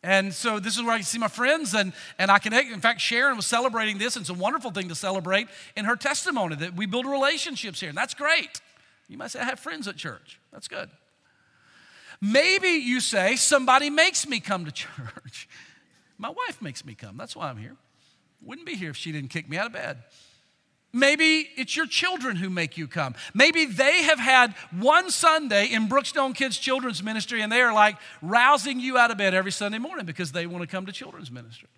And 0.04 0.34
so 0.34 0.58
this 0.58 0.76
is 0.76 0.82
where 0.82 0.92
I 0.92 1.00
see 1.00 1.18
my 1.18 1.28
friends, 1.28 1.74
and, 1.74 1.92
and 2.18 2.30
I 2.30 2.40
can, 2.40 2.52
in 2.52 2.80
fact, 2.80 3.00
Sharon 3.00 3.36
was 3.36 3.46
celebrating 3.46 3.98
this, 3.98 4.16
and 4.16 4.22
it's 4.22 4.30
a 4.30 4.34
wonderful 4.34 4.72
thing 4.72 4.88
to 4.88 4.96
celebrate 4.96 5.46
in 5.76 5.84
her 5.84 5.94
testimony 5.94 6.56
that 6.56 6.74
we 6.74 6.86
build 6.86 7.06
relationships 7.06 7.78
here, 7.78 7.88
and 7.88 7.96
that's 7.96 8.14
great. 8.14 8.60
You 9.08 9.16
might 9.16 9.30
say, 9.30 9.40
I 9.40 9.44
have 9.44 9.60
friends 9.60 9.86
at 9.86 9.96
church. 9.96 10.40
That's 10.52 10.66
good. 10.66 10.90
Maybe 12.20 12.68
you 12.68 13.00
say, 13.00 13.36
somebody 13.36 13.90
makes 13.90 14.26
me 14.26 14.40
come 14.40 14.64
to 14.64 14.72
church. 14.72 15.48
My 16.18 16.30
wife 16.30 16.60
makes 16.60 16.84
me 16.84 16.94
come. 16.94 17.16
That's 17.16 17.36
why 17.36 17.48
I'm 17.48 17.56
here. 17.56 17.76
Wouldn't 18.42 18.66
be 18.66 18.74
here 18.74 18.90
if 18.90 18.96
she 18.96 19.12
didn't 19.12 19.30
kick 19.30 19.48
me 19.48 19.56
out 19.56 19.66
of 19.66 19.72
bed. 19.72 19.98
Maybe 20.92 21.48
it's 21.56 21.74
your 21.74 21.86
children 21.86 22.36
who 22.36 22.50
make 22.50 22.76
you 22.76 22.86
come. 22.86 23.14
Maybe 23.32 23.64
they 23.64 24.02
have 24.02 24.18
had 24.18 24.54
one 24.78 25.10
Sunday 25.10 25.66
in 25.66 25.88
Brookstone 25.88 26.34
Kids 26.34 26.58
Children's 26.58 27.02
Ministry 27.02 27.40
and 27.40 27.50
they 27.50 27.62
are 27.62 27.72
like 27.72 27.96
rousing 28.20 28.78
you 28.78 28.98
out 28.98 29.10
of 29.10 29.16
bed 29.16 29.32
every 29.32 29.52
Sunday 29.52 29.78
morning 29.78 30.04
because 30.04 30.32
they 30.32 30.46
want 30.46 30.62
to 30.62 30.66
come 30.66 30.84
to 30.86 30.92
children's 30.92 31.30
ministry. 31.30 31.68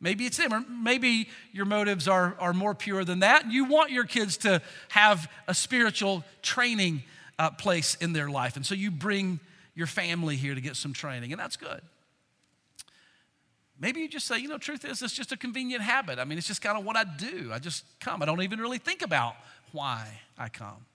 Maybe 0.00 0.26
it's 0.26 0.36
them, 0.36 0.52
or 0.52 0.60
maybe 0.68 1.28
your 1.52 1.64
motives 1.64 2.06
are, 2.06 2.36
are 2.38 2.52
more 2.52 2.74
pure 2.74 3.04
than 3.04 3.20
that. 3.20 3.50
You 3.50 3.64
want 3.64 3.90
your 3.90 4.04
kids 4.04 4.36
to 4.38 4.60
have 4.88 5.30
a 5.48 5.54
spiritual 5.54 6.22
training 6.42 7.02
uh, 7.38 7.50
place 7.50 7.94
in 7.94 8.12
their 8.12 8.28
life. 8.28 8.56
And 8.56 8.66
so 8.66 8.74
you 8.74 8.90
bring 8.90 9.40
your 9.74 9.86
family 9.86 10.36
here 10.36 10.54
to 10.54 10.60
get 10.60 10.76
some 10.76 10.92
training, 10.92 11.32
and 11.32 11.40
that's 11.40 11.56
good. 11.56 11.80
Maybe 13.78 14.00
you 14.00 14.08
just 14.08 14.26
say, 14.26 14.38
you 14.38 14.48
know, 14.48 14.58
truth 14.58 14.84
is, 14.84 15.02
it's 15.02 15.12
just 15.12 15.32
a 15.32 15.36
convenient 15.36 15.82
habit. 15.82 16.18
I 16.18 16.24
mean, 16.24 16.38
it's 16.38 16.46
just 16.46 16.62
kind 16.62 16.78
of 16.78 16.84
what 16.84 16.96
I 16.96 17.04
do. 17.04 17.50
I 17.52 17.58
just 17.58 17.84
come. 18.00 18.22
I 18.22 18.26
don't 18.26 18.42
even 18.42 18.58
really 18.58 18.78
think 18.78 19.02
about 19.02 19.34
why 19.72 20.20
I 20.38 20.48
come. 20.48 20.86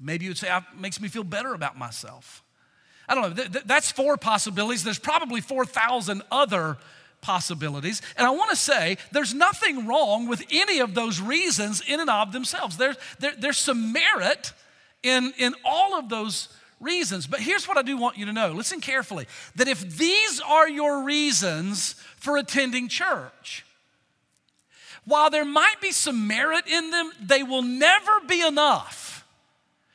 Maybe 0.00 0.26
you'd 0.26 0.36
say, 0.36 0.54
it 0.54 0.62
makes 0.78 1.00
me 1.00 1.08
feel 1.08 1.24
better 1.24 1.54
about 1.54 1.78
myself. 1.78 2.42
I 3.08 3.14
don't 3.14 3.36
know. 3.36 3.60
That's 3.64 3.90
four 3.90 4.16
possibilities. 4.16 4.82
There's 4.84 4.98
probably 4.98 5.40
4,000 5.40 6.22
other 6.30 6.76
possibilities. 7.20 8.02
And 8.16 8.26
I 8.26 8.30
want 8.30 8.50
to 8.50 8.56
say 8.56 8.98
there's 9.12 9.32
nothing 9.32 9.86
wrong 9.86 10.28
with 10.28 10.44
any 10.50 10.80
of 10.80 10.94
those 10.94 11.20
reasons 11.20 11.82
in 11.86 12.00
and 12.00 12.10
of 12.10 12.32
themselves. 12.32 12.76
There's, 12.76 12.96
there, 13.18 13.32
there's 13.38 13.56
some 13.56 13.92
merit 13.92 14.52
in, 15.02 15.32
in 15.38 15.54
all 15.64 15.98
of 15.98 16.08
those 16.08 16.48
reasons. 16.84 17.26
But 17.26 17.40
here's 17.40 17.66
what 17.66 17.76
I 17.76 17.82
do 17.82 17.96
want 17.96 18.16
you 18.16 18.26
to 18.26 18.32
know 18.32 18.52
listen 18.52 18.80
carefully 18.80 19.26
that 19.56 19.68
if 19.68 19.96
these 19.96 20.40
are 20.40 20.68
your 20.68 21.02
reasons 21.02 21.94
for 22.16 22.36
attending 22.36 22.88
church, 22.88 23.64
while 25.04 25.30
there 25.30 25.44
might 25.44 25.80
be 25.80 25.90
some 25.90 26.26
merit 26.26 26.66
in 26.66 26.90
them, 26.90 27.10
they 27.20 27.42
will 27.42 27.62
never 27.62 28.20
be 28.28 28.40
enough 28.40 29.26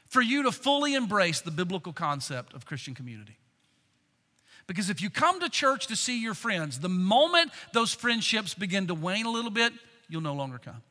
for 0.07 0.21
you 0.21 0.43
to 0.43 0.51
fully 0.51 0.95
embrace 0.95 1.41
the 1.41 1.51
biblical 1.51 1.93
concept 1.93 2.53
of 2.53 2.65
Christian 2.65 2.95
community. 2.95 3.37
Because 4.67 4.89
if 4.89 5.01
you 5.01 5.09
come 5.09 5.39
to 5.39 5.49
church 5.49 5.87
to 5.87 5.95
see 5.95 6.21
your 6.21 6.35
friends, 6.35 6.79
the 6.79 6.89
moment 6.89 7.51
those 7.73 7.93
friendships 7.93 8.53
begin 8.53 8.87
to 8.87 8.93
wane 8.93 9.25
a 9.25 9.31
little 9.31 9.49
bit, 9.49 9.73
you'll 10.07 10.21
no 10.21 10.33
longer 10.33 10.59
come. 10.59 10.81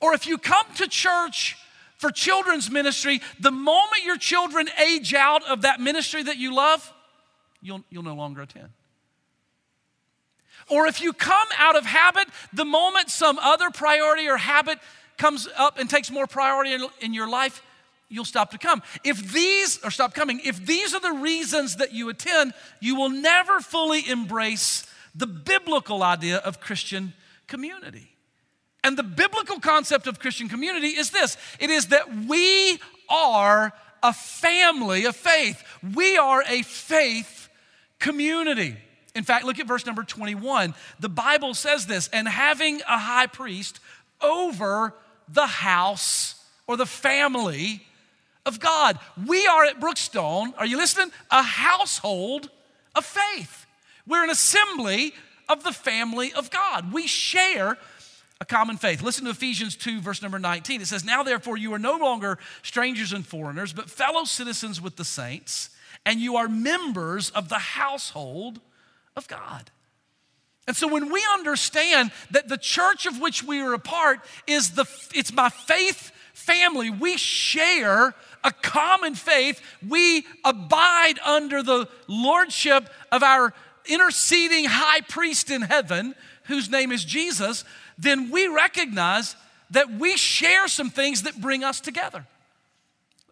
Or 0.00 0.14
if 0.14 0.26
you 0.26 0.38
come 0.38 0.66
to 0.76 0.88
church 0.88 1.56
for 2.02 2.10
children's 2.10 2.68
ministry, 2.68 3.20
the 3.38 3.52
moment 3.52 4.04
your 4.04 4.18
children 4.18 4.68
age 4.84 5.14
out 5.14 5.48
of 5.48 5.62
that 5.62 5.80
ministry 5.80 6.20
that 6.24 6.36
you 6.36 6.52
love, 6.52 6.92
you'll, 7.62 7.84
you'll 7.90 8.02
no 8.02 8.14
longer 8.14 8.42
attend. 8.42 8.70
Or 10.68 10.88
if 10.88 11.00
you 11.00 11.12
come 11.12 11.46
out 11.56 11.76
of 11.76 11.86
habit, 11.86 12.26
the 12.52 12.64
moment 12.64 13.08
some 13.08 13.38
other 13.38 13.70
priority 13.70 14.28
or 14.28 14.36
habit 14.36 14.80
comes 15.16 15.48
up 15.56 15.78
and 15.78 15.88
takes 15.88 16.10
more 16.10 16.26
priority 16.26 16.72
in, 16.72 16.88
in 17.00 17.14
your 17.14 17.28
life, 17.28 17.62
you'll 18.08 18.24
stop 18.24 18.50
to 18.50 18.58
come. 18.58 18.82
If 19.04 19.32
these, 19.32 19.78
or 19.84 19.92
stop 19.92 20.12
coming, 20.12 20.40
if 20.44 20.66
these 20.66 20.94
are 20.94 21.00
the 21.00 21.12
reasons 21.12 21.76
that 21.76 21.92
you 21.92 22.08
attend, 22.08 22.52
you 22.80 22.96
will 22.96 23.10
never 23.10 23.60
fully 23.60 24.08
embrace 24.10 24.84
the 25.14 25.28
biblical 25.28 26.02
idea 26.02 26.38
of 26.38 26.58
Christian 26.58 27.12
community. 27.46 28.11
And 28.84 28.96
the 28.96 29.02
biblical 29.02 29.60
concept 29.60 30.06
of 30.06 30.18
Christian 30.18 30.48
community 30.48 30.88
is 30.88 31.10
this 31.10 31.36
it 31.60 31.70
is 31.70 31.88
that 31.88 32.26
we 32.26 32.78
are 33.08 33.72
a 34.02 34.12
family 34.12 35.04
of 35.04 35.14
faith, 35.14 35.62
we 35.94 36.16
are 36.16 36.42
a 36.48 36.62
faith 36.62 37.48
community. 37.98 38.76
In 39.14 39.24
fact, 39.24 39.44
look 39.44 39.58
at 39.58 39.66
verse 39.66 39.84
number 39.84 40.02
21. 40.02 40.74
The 40.98 41.08
Bible 41.08 41.54
says 41.54 41.86
this, 41.86 42.08
and 42.12 42.26
having 42.26 42.80
a 42.88 42.98
high 42.98 43.26
priest 43.26 43.78
over 44.22 44.94
the 45.28 45.46
house 45.46 46.42
or 46.66 46.76
the 46.76 46.86
family 46.86 47.82
of 48.46 48.58
God. 48.58 48.98
We 49.26 49.46
are 49.46 49.64
at 49.64 49.80
Brookstone, 49.80 50.54
are 50.58 50.66
you 50.66 50.76
listening? 50.76 51.12
A 51.30 51.42
household 51.42 52.50
of 52.94 53.04
faith. 53.04 53.66
We're 54.06 54.24
an 54.24 54.30
assembly 54.30 55.12
of 55.48 55.62
the 55.62 55.72
family 55.72 56.32
of 56.32 56.50
God. 56.50 56.92
We 56.92 57.06
share 57.06 57.78
a 58.42 58.44
common 58.44 58.76
faith. 58.76 59.02
Listen 59.02 59.24
to 59.26 59.30
Ephesians 59.30 59.76
2, 59.76 60.00
verse 60.00 60.20
number 60.20 60.38
19. 60.40 60.80
It 60.80 60.88
says, 60.88 61.04
Now 61.04 61.22
therefore 61.22 61.56
you 61.56 61.72
are 61.74 61.78
no 61.78 61.96
longer 61.96 62.38
strangers 62.62 63.12
and 63.12 63.24
foreigners, 63.24 63.72
but 63.72 63.88
fellow 63.88 64.24
citizens 64.24 64.80
with 64.80 64.96
the 64.96 65.04
saints, 65.04 65.70
and 66.04 66.18
you 66.18 66.34
are 66.34 66.48
members 66.48 67.30
of 67.30 67.48
the 67.48 67.60
household 67.60 68.60
of 69.14 69.28
God. 69.28 69.70
And 70.66 70.76
so 70.76 70.88
when 70.88 71.12
we 71.12 71.24
understand 71.32 72.10
that 72.32 72.48
the 72.48 72.58
church 72.58 73.06
of 73.06 73.20
which 73.20 73.44
we 73.44 73.60
are 73.60 73.74
a 73.74 73.78
part 73.78 74.18
is 74.48 74.72
the 74.72 74.86
it's 75.14 75.32
my 75.32 75.48
faith 75.48 76.10
family, 76.34 76.90
we 76.90 77.16
share 77.16 78.12
a 78.42 78.50
common 78.60 79.14
faith. 79.14 79.60
We 79.88 80.26
abide 80.44 81.20
under 81.24 81.62
the 81.62 81.88
lordship 82.08 82.88
of 83.12 83.22
our 83.22 83.54
interceding 83.86 84.64
high 84.64 85.02
priest 85.02 85.48
in 85.48 85.62
heaven, 85.62 86.16
whose 86.44 86.68
name 86.68 86.90
is 86.90 87.04
Jesus 87.04 87.64
then 87.98 88.30
we 88.30 88.48
recognize 88.48 89.36
that 89.70 89.90
we 89.90 90.16
share 90.16 90.68
some 90.68 90.90
things 90.90 91.22
that 91.22 91.40
bring 91.40 91.64
us 91.64 91.80
together. 91.80 92.26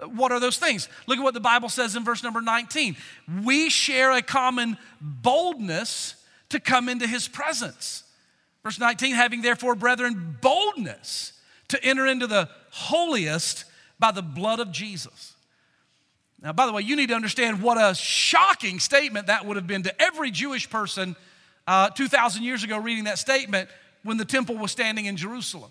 What 0.04 0.32
are 0.32 0.40
those 0.40 0.56
things? 0.56 0.88
Look 1.06 1.18
at 1.18 1.22
what 1.22 1.34
the 1.34 1.40
Bible 1.40 1.68
says 1.68 1.94
in 1.94 2.04
verse 2.04 2.22
number 2.22 2.40
19. 2.40 2.96
We 3.42 3.68
share 3.68 4.12
a 4.12 4.22
common 4.22 4.78
boldness 5.00 6.16
to 6.48 6.60
come 6.60 6.88
into 6.88 7.06
his 7.06 7.28
presence. 7.28 8.04
Verse 8.62 8.78
19, 8.78 9.14
having 9.14 9.42
therefore, 9.42 9.74
brethren, 9.74 10.38
boldness 10.40 11.32
to 11.68 11.82
enter 11.84 12.06
into 12.06 12.26
the 12.26 12.48
holiest 12.70 13.64
by 13.98 14.10
the 14.10 14.22
blood 14.22 14.60
of 14.60 14.72
Jesus. 14.72 15.34
Now, 16.42 16.52
by 16.52 16.66
the 16.66 16.72
way, 16.72 16.82
you 16.82 16.96
need 16.96 17.08
to 17.08 17.14
understand 17.14 17.62
what 17.62 17.76
a 17.76 17.94
shocking 17.94 18.80
statement 18.80 19.26
that 19.26 19.44
would 19.44 19.56
have 19.56 19.66
been 19.66 19.82
to 19.82 20.02
every 20.02 20.30
Jewish 20.30 20.68
person 20.70 21.14
uh, 21.66 21.90
2,000 21.90 22.42
years 22.42 22.64
ago 22.64 22.78
reading 22.78 23.04
that 23.04 23.18
statement 23.18 23.68
when 24.02 24.16
the 24.16 24.24
temple 24.24 24.56
was 24.56 24.70
standing 24.72 25.06
in 25.06 25.16
Jerusalem. 25.16 25.70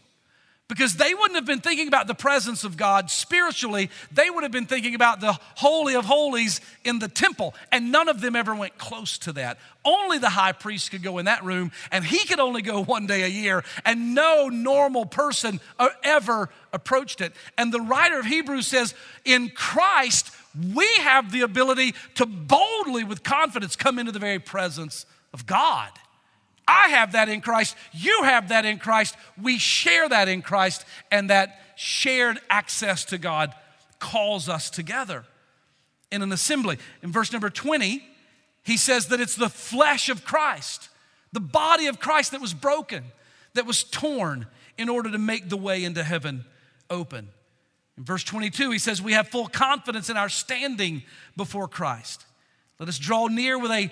Because 0.69 0.97
they 0.97 1.15
wouldn't 1.15 1.33
have 1.33 1.47
been 1.47 1.61
thinking 1.61 1.87
about 1.87 2.05
the 2.05 2.13
presence 2.13 2.63
of 2.63 2.77
God 2.77 3.09
spiritually, 3.09 3.89
they 4.11 4.29
would 4.29 4.43
have 4.43 4.51
been 4.51 4.67
thinking 4.67 4.93
about 4.93 5.19
the 5.19 5.35
Holy 5.55 5.95
of 5.95 6.05
Holies 6.05 6.61
in 6.83 6.99
the 6.99 7.07
temple. 7.07 7.55
And 7.71 7.91
none 7.91 8.07
of 8.07 8.21
them 8.21 8.35
ever 8.35 8.53
went 8.53 8.77
close 8.77 9.17
to 9.19 9.33
that. 9.33 9.57
Only 9.83 10.19
the 10.19 10.29
high 10.29 10.51
priest 10.51 10.91
could 10.91 11.01
go 11.01 11.17
in 11.17 11.25
that 11.25 11.43
room, 11.43 11.71
and 11.91 12.05
he 12.05 12.23
could 12.23 12.39
only 12.39 12.61
go 12.61 12.83
one 12.83 13.07
day 13.07 13.23
a 13.23 13.27
year, 13.27 13.63
and 13.83 14.13
no 14.13 14.47
normal 14.47 15.07
person 15.07 15.59
uh, 15.79 15.89
ever 16.03 16.49
approached 16.71 17.19
it. 17.19 17.33
And 17.57 17.73
the 17.73 17.81
writer 17.81 18.19
of 18.19 18.27
Hebrews 18.27 18.67
says, 18.67 18.93
In 19.25 19.49
Christ, 19.49 20.31
we 20.75 20.87
have 20.99 21.31
the 21.31 21.41
ability 21.41 21.95
to 22.15 22.27
boldly, 22.27 23.03
with 23.03 23.23
confidence, 23.23 23.75
come 23.75 23.97
into 23.97 24.11
the 24.11 24.19
very 24.19 24.39
presence 24.39 25.07
of 25.33 25.47
God. 25.47 25.89
I 26.69 26.89
have 26.89 27.13
that 27.13 27.29
in 27.29 27.41
Christ. 27.41 27.75
You 27.91 28.21
have 28.23 28.49
that 28.49 28.63
in 28.63 28.77
Christ. 28.77 29.15
We 29.41 29.57
share 29.57 30.07
that 30.07 30.27
in 30.27 30.43
Christ, 30.43 30.85
and 31.09 31.31
that 31.31 31.59
shared 31.75 32.37
access 32.47 33.05
to 33.05 33.17
God 33.17 33.55
calls 33.97 34.47
us 34.47 34.69
together 34.69 35.25
in 36.11 36.21
an 36.21 36.31
assembly. 36.31 36.77
In 37.01 37.11
verse 37.11 37.31
number 37.33 37.49
20, 37.49 38.03
he 38.63 38.77
says 38.77 39.07
that 39.07 39.19
it's 39.19 39.35
the 39.35 39.49
flesh 39.49 40.09
of 40.09 40.23
Christ, 40.23 40.89
the 41.33 41.39
body 41.39 41.87
of 41.87 41.99
Christ 41.99 42.33
that 42.33 42.41
was 42.41 42.53
broken, 42.53 43.03
that 43.55 43.65
was 43.65 43.83
torn 43.83 44.45
in 44.77 44.89
order 44.89 45.11
to 45.11 45.17
make 45.17 45.49
the 45.49 45.57
way 45.57 45.83
into 45.83 46.03
heaven 46.03 46.45
open. 46.87 47.29
In 47.97 48.03
verse 48.05 48.23
22, 48.23 48.69
he 48.69 48.79
says, 48.79 49.01
We 49.01 49.13
have 49.13 49.27
full 49.27 49.47
confidence 49.47 50.07
in 50.11 50.17
our 50.17 50.29
standing 50.29 51.01
before 51.35 51.67
Christ. 51.67 52.25
Let 52.79 52.89
us 52.89 52.99
draw 52.99 53.25
near 53.25 53.57
with 53.57 53.71
a 53.71 53.89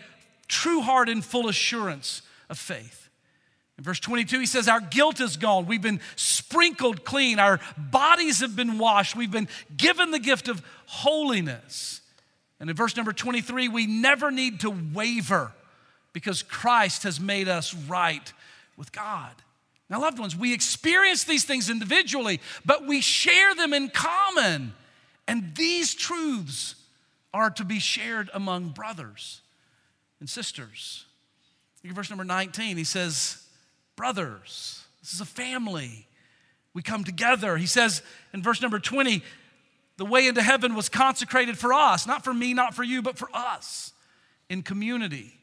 true 0.47 0.81
heart 0.81 1.09
and 1.09 1.25
full 1.25 1.47
assurance 1.49 2.21
of 2.49 2.57
faith. 2.57 3.09
In 3.77 3.83
verse 3.83 3.99
22, 3.99 4.39
he 4.39 4.45
says, 4.45 4.67
Our 4.67 4.79
guilt 4.79 5.19
is 5.19 5.37
gone. 5.37 5.65
We've 5.65 5.81
been 5.81 6.01
sprinkled 6.15 7.05
clean. 7.05 7.39
Our 7.39 7.59
bodies 7.77 8.39
have 8.39 8.55
been 8.55 8.79
washed. 8.79 9.15
We've 9.15 9.31
been 9.31 9.47
given 9.75 10.11
the 10.11 10.19
gift 10.19 10.47
of 10.47 10.63
holiness. 10.87 12.01
And 12.59 12.69
in 12.69 12.75
verse 12.75 12.95
number 12.95 13.13
23, 13.13 13.67
we 13.67 13.85
never 13.85 14.31
need 14.31 14.61
to 14.61 14.71
waver 14.93 15.51
because 16.11 16.41
Christ 16.41 17.03
has 17.03 17.19
made 17.19 17.47
us 17.47 17.75
right 17.75 18.33
with 18.77 18.91
God. 18.91 19.33
Now, 19.89 20.01
loved 20.01 20.19
ones, 20.19 20.35
we 20.35 20.53
experience 20.53 21.23
these 21.23 21.45
things 21.45 21.69
individually, 21.69 22.41
but 22.65 22.87
we 22.87 22.99
share 22.99 23.55
them 23.55 23.73
in 23.73 23.89
common. 23.89 24.73
And 25.27 25.55
these 25.55 25.93
truths 25.93 26.75
are 27.33 27.49
to 27.51 27.63
be 27.63 27.79
shared 27.79 28.29
among 28.33 28.69
brothers 28.69 29.41
and 30.19 30.29
sisters. 30.29 31.05
Look 31.87 31.93
at 31.93 31.95
verse 31.95 32.09
number 32.09 32.25
19. 32.25 32.75
He 32.75 32.83
says, 32.83 33.41
Brothers, 33.95 34.83
this 34.99 35.13
is 35.13 35.21
a 35.21 35.25
family. 35.25 36.05
We 36.73 36.81
come 36.81 37.05
together. 37.05 37.55
He 37.55 37.65
says 37.65 38.01
in 38.33 38.43
verse 38.43 38.61
number 38.61 38.77
20, 38.77 39.23
the 39.95 40.03
way 40.03 40.27
into 40.27 40.41
heaven 40.41 40.75
was 40.75 40.89
consecrated 40.89 41.57
for 41.57 41.71
us, 41.71 42.05
not 42.05 42.25
for 42.25 42.33
me, 42.33 42.53
not 42.53 42.73
for 42.73 42.83
you, 42.83 43.01
but 43.01 43.17
for 43.17 43.29
us 43.33 43.93
in 44.49 44.63
community. 44.63 45.39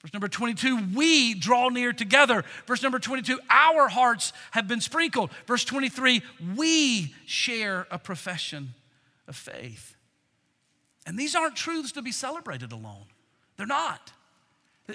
Verse 0.00 0.14
number 0.14 0.28
22, 0.28 0.94
we 0.94 1.34
draw 1.34 1.68
near 1.68 1.92
together. 1.92 2.42
Verse 2.66 2.82
number 2.82 2.98
22, 2.98 3.38
our 3.50 3.86
hearts 3.88 4.32
have 4.52 4.66
been 4.66 4.80
sprinkled. 4.80 5.30
Verse 5.46 5.66
23, 5.66 6.22
we 6.56 7.14
share 7.26 7.86
a 7.90 7.98
profession 7.98 8.72
of 9.28 9.36
faith. 9.36 9.94
And 11.04 11.18
these 11.18 11.34
aren't 11.34 11.54
truths 11.54 11.92
to 11.92 12.00
be 12.02 12.12
celebrated 12.12 12.72
alone. 12.72 13.04
They're 13.58 13.66
not. 13.66 14.12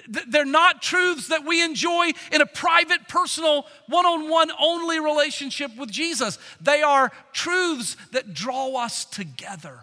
They're 0.08 0.44
not 0.44 0.80
truths 0.80 1.28
that 1.28 1.44
we 1.44 1.62
enjoy 1.62 2.12
in 2.30 2.40
a 2.40 2.46
private, 2.46 3.08
personal, 3.08 3.66
one 3.88 4.06
on 4.06 4.30
one 4.30 4.50
only 4.58 4.98
relationship 5.00 5.76
with 5.76 5.90
Jesus. 5.90 6.38
They 6.60 6.82
are 6.82 7.12
truths 7.32 7.96
that 8.12 8.32
draw 8.32 8.74
us 8.76 9.04
together, 9.04 9.80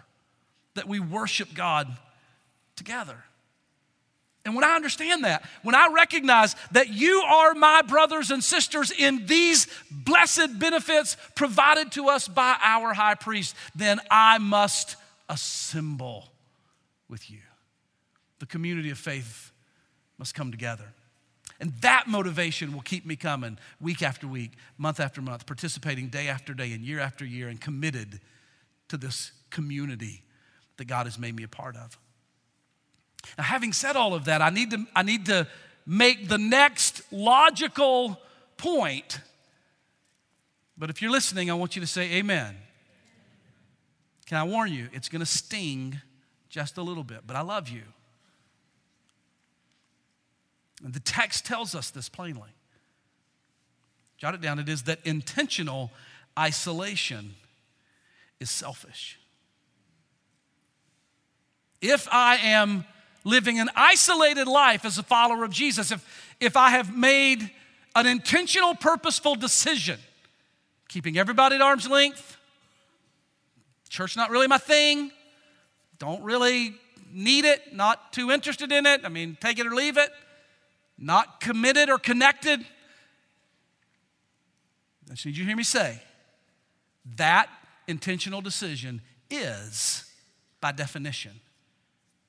that 0.74 0.88
we 0.88 0.98
worship 0.98 1.54
God 1.54 1.88
together. 2.74 3.22
And 4.44 4.54
when 4.54 4.64
I 4.64 4.74
understand 4.74 5.24
that, 5.24 5.44
when 5.62 5.74
I 5.74 5.92
recognize 5.94 6.56
that 6.72 6.88
you 6.88 7.20
are 7.20 7.54
my 7.54 7.82
brothers 7.82 8.30
and 8.30 8.42
sisters 8.42 8.90
in 8.90 9.26
these 9.26 9.68
blessed 9.90 10.58
benefits 10.58 11.16
provided 11.36 11.92
to 11.92 12.08
us 12.08 12.26
by 12.26 12.56
our 12.62 12.94
high 12.94 13.14
priest, 13.14 13.54
then 13.76 14.00
I 14.10 14.38
must 14.38 14.96
assemble 15.28 16.32
with 17.08 17.30
you. 17.30 17.38
The 18.38 18.46
community 18.46 18.90
of 18.90 18.98
faith 18.98 19.49
must 20.20 20.34
come 20.34 20.50
together. 20.50 20.84
And 21.60 21.72
that 21.80 22.06
motivation 22.06 22.74
will 22.74 22.82
keep 22.82 23.06
me 23.06 23.16
coming 23.16 23.58
week 23.80 24.02
after 24.02 24.28
week, 24.28 24.52
month 24.76 25.00
after 25.00 25.22
month, 25.22 25.46
participating 25.46 26.08
day 26.08 26.28
after 26.28 26.52
day 26.54 26.72
and 26.72 26.84
year 26.84 27.00
after 27.00 27.24
year, 27.24 27.48
and 27.48 27.58
committed 27.58 28.20
to 28.88 28.98
this 28.98 29.32
community 29.48 30.22
that 30.76 30.84
God 30.84 31.06
has 31.06 31.18
made 31.18 31.34
me 31.34 31.42
a 31.42 31.48
part 31.48 31.74
of. 31.74 31.98
Now, 33.38 33.44
having 33.44 33.72
said 33.72 33.96
all 33.96 34.14
of 34.14 34.26
that, 34.26 34.42
I 34.42 34.50
need 34.50 34.70
to, 34.70 34.84
I 34.94 35.02
need 35.02 35.26
to 35.26 35.46
make 35.86 36.28
the 36.28 36.38
next 36.38 37.02
logical 37.10 38.20
point. 38.58 39.20
But 40.76 40.90
if 40.90 41.00
you're 41.00 41.10
listening, 41.10 41.50
I 41.50 41.54
want 41.54 41.76
you 41.76 41.80
to 41.80 41.88
say 41.88 42.12
amen. 42.12 42.56
Can 44.26 44.36
I 44.36 44.44
warn 44.44 44.70
you? 44.70 44.88
It's 44.92 45.08
going 45.08 45.20
to 45.20 45.26
sting 45.26 45.98
just 46.50 46.76
a 46.76 46.82
little 46.82 47.04
bit, 47.04 47.20
but 47.26 47.36
I 47.36 47.40
love 47.40 47.70
you. 47.70 47.82
And 50.84 50.94
the 50.94 51.00
text 51.00 51.44
tells 51.44 51.74
us 51.74 51.90
this 51.90 52.08
plainly. 52.08 52.50
Jot 54.16 54.34
it 54.34 54.40
down. 54.40 54.58
It 54.58 54.68
is 54.68 54.82
that 54.84 54.98
intentional 55.04 55.90
isolation 56.38 57.34
is 58.38 58.50
selfish. 58.50 59.18
If 61.80 62.08
I 62.10 62.36
am 62.36 62.84
living 63.24 63.58
an 63.58 63.70
isolated 63.74 64.46
life 64.46 64.84
as 64.84 64.98
a 64.98 65.02
follower 65.02 65.44
of 65.44 65.50
Jesus, 65.50 65.90
if, 65.90 66.34
if 66.40 66.56
I 66.56 66.70
have 66.70 66.96
made 66.96 67.50
an 67.94 68.06
intentional, 68.06 68.74
purposeful 68.74 69.34
decision, 69.34 69.98
keeping 70.88 71.18
everybody 71.18 71.56
at 71.56 71.62
arm's 71.62 71.88
length, 71.88 72.36
church 73.88 74.16
not 74.16 74.30
really 74.30 74.46
my 74.46 74.58
thing, 74.58 75.10
don't 75.98 76.22
really 76.22 76.74
need 77.12 77.44
it, 77.44 77.74
not 77.74 78.12
too 78.12 78.30
interested 78.30 78.70
in 78.70 78.86
it, 78.86 79.02
I 79.04 79.08
mean, 79.08 79.36
take 79.40 79.58
it 79.58 79.66
or 79.66 79.74
leave 79.74 79.96
it 79.96 80.10
not 81.00 81.40
committed 81.40 81.88
or 81.88 81.98
connected. 81.98 82.60
I 85.08 85.14
need 85.24 85.36
you 85.36 85.44
hear 85.44 85.56
me 85.56 85.64
say 85.64 86.00
that 87.16 87.48
intentional 87.88 88.40
decision 88.40 89.00
is, 89.30 90.04
by 90.60 90.70
definition, 90.70 91.40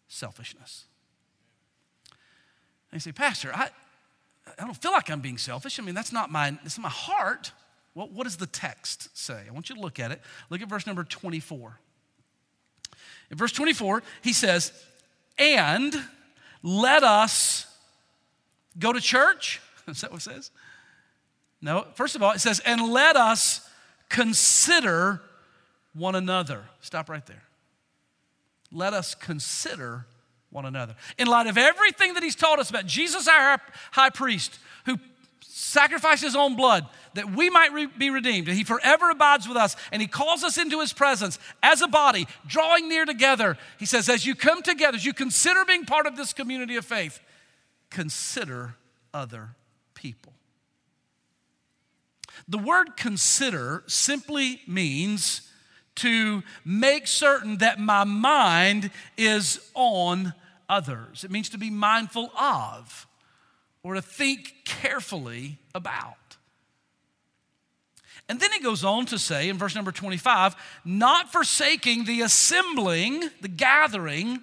selfishness. 0.07 0.85
And 2.91 2.93
you 2.93 2.99
say, 2.99 3.11
Pastor, 3.11 3.51
I, 3.53 3.69
I 4.57 4.65
don't 4.65 4.75
feel 4.75 4.91
like 4.91 5.09
I'm 5.09 5.21
being 5.21 5.37
selfish. 5.37 5.79
I 5.79 5.83
mean, 5.83 5.93
that's 5.93 6.11
not 6.11 6.31
my, 6.31 6.51
that's 6.63 6.77
not 6.77 6.83
my 6.83 6.89
heart. 6.89 7.51
Well, 7.93 8.09
what 8.11 8.23
does 8.23 8.37
the 8.37 8.47
text 8.47 9.15
say? 9.17 9.43
I 9.47 9.51
want 9.51 9.69
you 9.69 9.75
to 9.75 9.81
look 9.81 9.99
at 9.99 10.11
it. 10.11 10.21
Look 10.49 10.61
at 10.61 10.69
verse 10.69 10.87
number 10.87 11.03
24. 11.03 11.77
In 13.29 13.37
verse 13.37 13.51
24, 13.51 14.01
he 14.21 14.33
says, 14.33 14.71
And 15.37 15.93
let 16.63 17.03
us 17.03 17.65
Go 18.79 18.93
to 18.93 19.01
church? 19.01 19.61
Is 19.87 20.01
that 20.01 20.11
what 20.11 20.21
it 20.21 20.23
says? 20.23 20.51
No. 21.61 21.85
First 21.95 22.15
of 22.15 22.23
all, 22.23 22.31
it 22.31 22.39
says, 22.39 22.59
and 22.65 22.91
let 22.91 23.15
us 23.15 23.67
consider 24.09 25.21
one 25.93 26.15
another. 26.15 26.63
Stop 26.81 27.09
right 27.09 27.25
there. 27.25 27.43
Let 28.71 28.93
us 28.93 29.13
consider 29.15 30.05
one 30.49 30.65
another. 30.65 30.95
In 31.17 31.27
light 31.27 31.47
of 31.47 31.57
everything 31.57 32.13
that 32.13 32.23
he's 32.23 32.35
taught 32.35 32.59
us 32.59 32.69
about 32.69 32.85
Jesus, 32.85 33.27
our 33.27 33.59
high 33.91 34.09
priest, 34.09 34.59
who 34.85 34.97
sacrificed 35.41 36.23
his 36.23 36.35
own 36.35 36.55
blood 36.55 36.87
that 37.13 37.31
we 37.35 37.49
might 37.49 37.73
re- 37.73 37.85
be 37.85 38.09
redeemed, 38.09 38.47
and 38.47 38.57
he 38.57 38.63
forever 38.63 39.09
abides 39.09 39.47
with 39.47 39.57
us, 39.57 39.75
and 39.91 40.01
he 40.01 40.07
calls 40.07 40.43
us 40.43 40.57
into 40.57 40.79
his 40.79 40.93
presence 40.93 41.39
as 41.61 41.81
a 41.81 41.87
body, 41.87 42.27
drawing 42.47 42.87
near 42.87 43.05
together. 43.05 43.57
He 43.77 43.85
says, 43.85 44.07
as 44.09 44.25
you 44.25 44.35
come 44.35 44.61
together, 44.61 44.95
as 44.95 45.05
you 45.05 45.13
consider 45.13 45.65
being 45.65 45.85
part 45.85 46.07
of 46.07 46.15
this 46.15 46.33
community 46.33 46.75
of 46.77 46.85
faith, 46.85 47.19
consider 47.91 48.75
other 49.13 49.49
people. 49.93 50.33
The 52.47 52.57
word 52.57 52.97
consider 52.97 53.83
simply 53.85 54.61
means 54.67 55.47
to 55.95 56.41
make 56.65 57.05
certain 57.05 57.57
that 57.57 57.79
my 57.79 58.03
mind 58.03 58.89
is 59.17 59.59
on 59.75 60.33
others. 60.67 61.23
It 61.23 61.31
means 61.31 61.49
to 61.49 61.57
be 61.57 61.69
mindful 61.69 62.31
of 62.39 63.07
or 63.83 63.95
to 63.95 64.01
think 64.01 64.53
carefully 64.65 65.57
about. 65.75 66.15
And 68.29 68.39
then 68.39 68.51
he 68.53 68.59
goes 68.59 68.85
on 68.85 69.05
to 69.07 69.19
say 69.19 69.49
in 69.49 69.57
verse 69.57 69.75
number 69.75 69.91
25, 69.91 70.55
not 70.85 71.31
forsaking 71.31 72.05
the 72.05 72.21
assembling, 72.21 73.29
the 73.41 73.49
gathering 73.49 74.39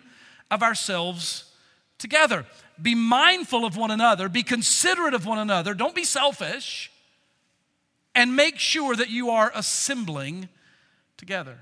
of 0.51 0.63
ourselves 0.63 1.51
together. 1.97 2.45
Be 2.81 2.95
mindful 2.95 3.65
of 3.65 3.77
one 3.77 3.91
another, 3.91 4.29
be 4.29 4.43
considerate 4.43 5.15
of 5.15 5.27
one 5.27 5.39
another, 5.39 5.75
don't 5.75 5.95
be 5.95 6.05
selfish, 6.05 6.91
and 8.15 8.37
make 8.37 8.59
sure 8.59 8.95
that 8.95 9.11
you 9.11 9.31
are 9.31 9.51
assembling 9.55 10.49
together. 11.17 11.59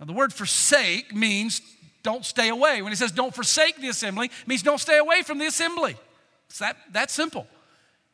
Now, 0.00 0.06
the 0.06 0.12
word 0.12 0.32
forsake 0.32 1.14
means 1.14 1.60
don't 2.02 2.24
stay 2.24 2.48
away. 2.48 2.82
When 2.82 2.90
he 2.90 2.96
says 2.96 3.12
don't 3.12 3.34
forsake 3.34 3.80
the 3.80 3.88
assembly, 3.88 4.26
it 4.26 4.48
means 4.48 4.62
don't 4.62 4.80
stay 4.80 4.98
away 4.98 5.22
from 5.22 5.38
the 5.38 5.46
assembly. 5.46 5.96
It's 6.48 6.58
that, 6.58 6.76
that 6.92 7.10
simple. 7.10 7.46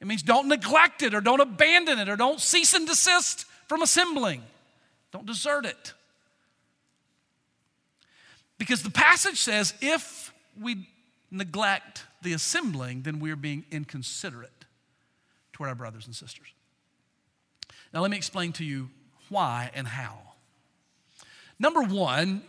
It 0.00 0.06
means 0.06 0.22
don't 0.22 0.48
neglect 0.48 1.02
it 1.02 1.14
or 1.14 1.20
don't 1.20 1.40
abandon 1.40 1.98
it 1.98 2.08
or 2.08 2.16
don't 2.16 2.40
cease 2.40 2.74
and 2.74 2.86
desist 2.86 3.46
from 3.66 3.82
assembling. 3.82 4.42
Don't 5.12 5.26
desert 5.26 5.64
it. 5.66 5.94
Because 8.58 8.82
the 8.82 8.90
passage 8.90 9.38
says 9.38 9.74
if 9.80 10.32
we 10.60 10.88
neglect 11.30 12.04
the 12.22 12.32
assembling, 12.32 13.02
then 13.02 13.20
we're 13.20 13.36
being 13.36 13.64
inconsiderate 13.70 14.64
toward 15.52 15.68
our 15.68 15.74
brothers 15.74 16.06
and 16.06 16.14
sisters. 16.14 16.46
Now, 17.92 18.00
let 18.00 18.10
me 18.10 18.16
explain 18.16 18.52
to 18.54 18.64
you 18.64 18.90
why 19.28 19.70
and 19.74 19.86
how. 19.86 20.18
Number 21.58 21.82
one, 21.82 22.42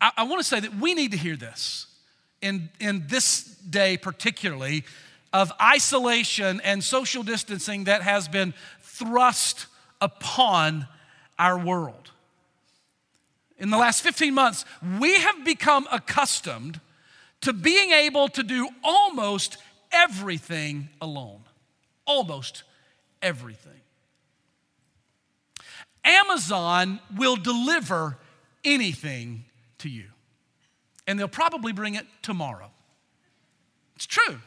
I, 0.00 0.12
I 0.18 0.22
want 0.24 0.40
to 0.40 0.46
say 0.46 0.60
that 0.60 0.76
we 0.76 0.94
need 0.94 1.12
to 1.12 1.16
hear 1.16 1.36
this 1.36 1.86
in, 2.40 2.68
in 2.80 3.04
this 3.08 3.44
day, 3.44 3.96
particularly 3.96 4.84
of 5.32 5.50
isolation 5.60 6.60
and 6.62 6.84
social 6.84 7.22
distancing 7.22 7.84
that 7.84 8.02
has 8.02 8.28
been 8.28 8.52
thrust 8.82 9.66
upon 10.00 10.86
our 11.38 11.58
world. 11.58 12.10
In 13.58 13.70
the 13.70 13.78
last 13.78 14.02
15 14.02 14.34
months, 14.34 14.64
we 15.00 15.14
have 15.14 15.44
become 15.44 15.86
accustomed 15.90 16.80
to 17.42 17.52
being 17.52 17.90
able 17.90 18.28
to 18.28 18.42
do 18.42 18.68
almost 18.82 19.58
everything 19.92 20.88
alone. 21.00 21.40
Almost 22.06 22.62
everything. 23.20 23.72
Amazon 26.04 26.98
will 27.16 27.36
deliver 27.36 28.16
anything 28.64 29.44
to 29.78 29.88
you, 29.88 30.06
and 31.06 31.18
they'll 31.18 31.28
probably 31.28 31.72
bring 31.72 31.94
it 31.94 32.06
tomorrow. 32.22 32.70
It's 33.96 34.06
true. 34.06 34.38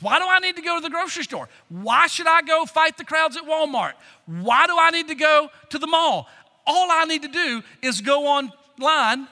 Why 0.00 0.18
do 0.18 0.24
I 0.28 0.38
need 0.38 0.56
to 0.56 0.62
go 0.62 0.76
to 0.76 0.82
the 0.82 0.90
grocery 0.90 1.24
store? 1.24 1.48
Why 1.68 2.06
should 2.06 2.28
I 2.28 2.42
go 2.42 2.64
fight 2.66 2.96
the 2.96 3.04
crowds 3.04 3.36
at 3.36 3.44
Walmart? 3.44 3.94
Why 4.26 4.66
do 4.66 4.76
I 4.78 4.90
need 4.90 5.08
to 5.08 5.14
go 5.14 5.50
to 5.70 5.78
the 5.78 5.86
mall? 5.86 6.28
All 6.66 6.88
I 6.90 7.04
need 7.04 7.22
to 7.22 7.28
do 7.28 7.62
is 7.82 8.00
go 8.00 8.26
online 8.26 9.26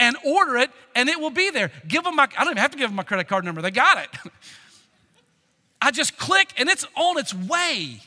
and 0.00 0.16
order 0.24 0.56
it, 0.56 0.70
and 0.96 1.08
it 1.08 1.20
will 1.20 1.30
be 1.30 1.50
there. 1.50 1.70
Give 1.86 2.02
them 2.02 2.16
my, 2.16 2.24
I 2.36 2.42
don't 2.42 2.52
even 2.52 2.56
have 2.56 2.72
to 2.72 2.78
give 2.78 2.88
them 2.88 2.96
my 2.96 3.04
credit 3.04 3.28
card 3.28 3.44
number, 3.44 3.62
they 3.62 3.70
got 3.70 3.98
it. 3.98 4.10
I 5.82 5.92
just 5.92 6.18
click 6.18 6.52
and 6.56 6.68
it's 6.68 6.86
on 6.96 7.18
its 7.18 7.32
way. 7.32 8.00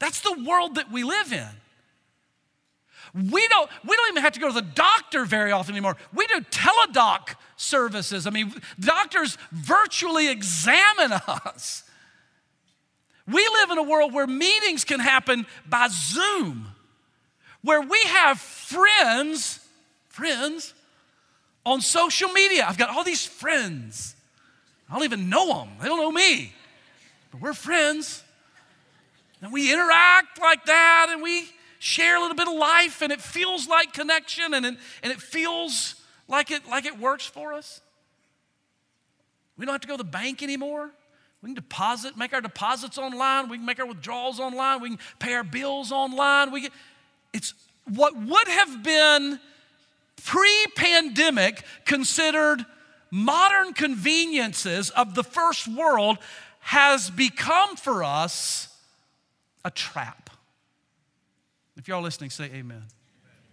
That's 0.00 0.22
the 0.22 0.44
world 0.46 0.74
that 0.74 0.90
we 0.90 1.04
live 1.04 1.32
in. 1.32 1.48
We 3.14 3.46
don't, 3.48 3.70
we 3.86 3.96
don't 3.96 4.08
even 4.10 4.22
have 4.22 4.32
to 4.34 4.40
go 4.40 4.48
to 4.48 4.54
the 4.54 4.62
doctor 4.62 5.24
very 5.24 5.52
often 5.52 5.74
anymore. 5.74 5.96
We 6.14 6.26
do 6.26 6.40
teledoc 6.40 7.34
services. 7.56 8.26
I 8.26 8.30
mean, 8.30 8.54
doctors 8.78 9.36
virtually 9.52 10.30
examine 10.30 11.12
us. 11.26 11.84
We 13.26 13.46
live 13.60 13.70
in 13.70 13.78
a 13.78 13.82
world 13.82 14.14
where 14.14 14.26
meetings 14.26 14.84
can 14.84 15.00
happen 15.00 15.46
by 15.68 15.88
Zoom, 15.88 16.68
where 17.62 17.80
we 17.80 18.00
have 18.06 18.38
friends, 18.38 19.60
friends, 20.08 20.74
on 21.70 21.80
social 21.80 22.28
media. 22.30 22.66
I've 22.68 22.78
got 22.78 22.90
all 22.90 23.04
these 23.04 23.24
friends. 23.24 24.16
I 24.88 24.94
don't 24.94 25.04
even 25.04 25.28
know 25.28 25.46
them, 25.46 25.68
they 25.80 25.86
don't 25.86 26.00
know 26.00 26.12
me, 26.12 26.52
but 27.30 27.40
we're 27.40 27.54
friends. 27.54 28.24
And 29.42 29.52
we 29.52 29.72
interact 29.72 30.38
like 30.38 30.66
that 30.66 31.06
and 31.10 31.22
we 31.22 31.48
share 31.78 32.16
a 32.16 32.20
little 32.20 32.36
bit 32.36 32.46
of 32.46 32.54
life 32.54 33.00
and 33.00 33.10
it 33.10 33.22
feels 33.22 33.66
like 33.66 33.94
connection 33.94 34.52
and 34.52 34.66
it, 34.66 34.76
and 35.02 35.12
it 35.12 35.18
feels 35.20 35.94
like 36.28 36.50
it, 36.50 36.68
like 36.68 36.84
it 36.84 36.98
works 36.98 37.24
for 37.24 37.54
us. 37.54 37.80
We 39.56 39.64
don't 39.64 39.72
have 39.72 39.80
to 39.80 39.88
go 39.88 39.94
to 39.96 40.02
the 40.02 40.10
bank 40.10 40.42
anymore. 40.42 40.90
We 41.40 41.48
can 41.48 41.54
deposit, 41.54 42.18
make 42.18 42.34
our 42.34 42.42
deposits 42.42 42.98
online. 42.98 43.48
We 43.48 43.56
can 43.56 43.64
make 43.64 43.80
our 43.80 43.86
withdrawals 43.86 44.40
online. 44.40 44.82
We 44.82 44.90
can 44.90 44.98
pay 45.18 45.32
our 45.32 45.44
bills 45.44 45.90
online. 45.90 46.50
We 46.50 46.62
can, 46.62 46.70
it's 47.32 47.54
what 47.84 48.14
would 48.14 48.48
have 48.48 48.82
been 48.82 49.40
pre 50.24 50.66
pandemic 50.76 51.62
considered 51.84 52.64
modern 53.10 53.72
conveniences 53.72 54.90
of 54.90 55.14
the 55.14 55.24
first 55.24 55.66
world 55.68 56.18
has 56.60 57.10
become 57.10 57.76
for 57.76 58.04
us 58.04 58.68
a 59.64 59.70
trap. 59.70 60.30
If 61.76 61.88
y'all 61.88 62.02
listening, 62.02 62.30
say 62.30 62.44
amen. 62.46 62.82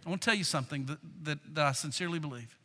I 0.06 0.10
want 0.10 0.22
to 0.22 0.26
tell 0.26 0.36
you 0.38 0.44
something 0.44 0.86
that, 0.86 1.00
that, 1.24 1.40
that 1.56 1.66
I 1.66 1.72
sincerely 1.72 2.20
believe. 2.20 2.58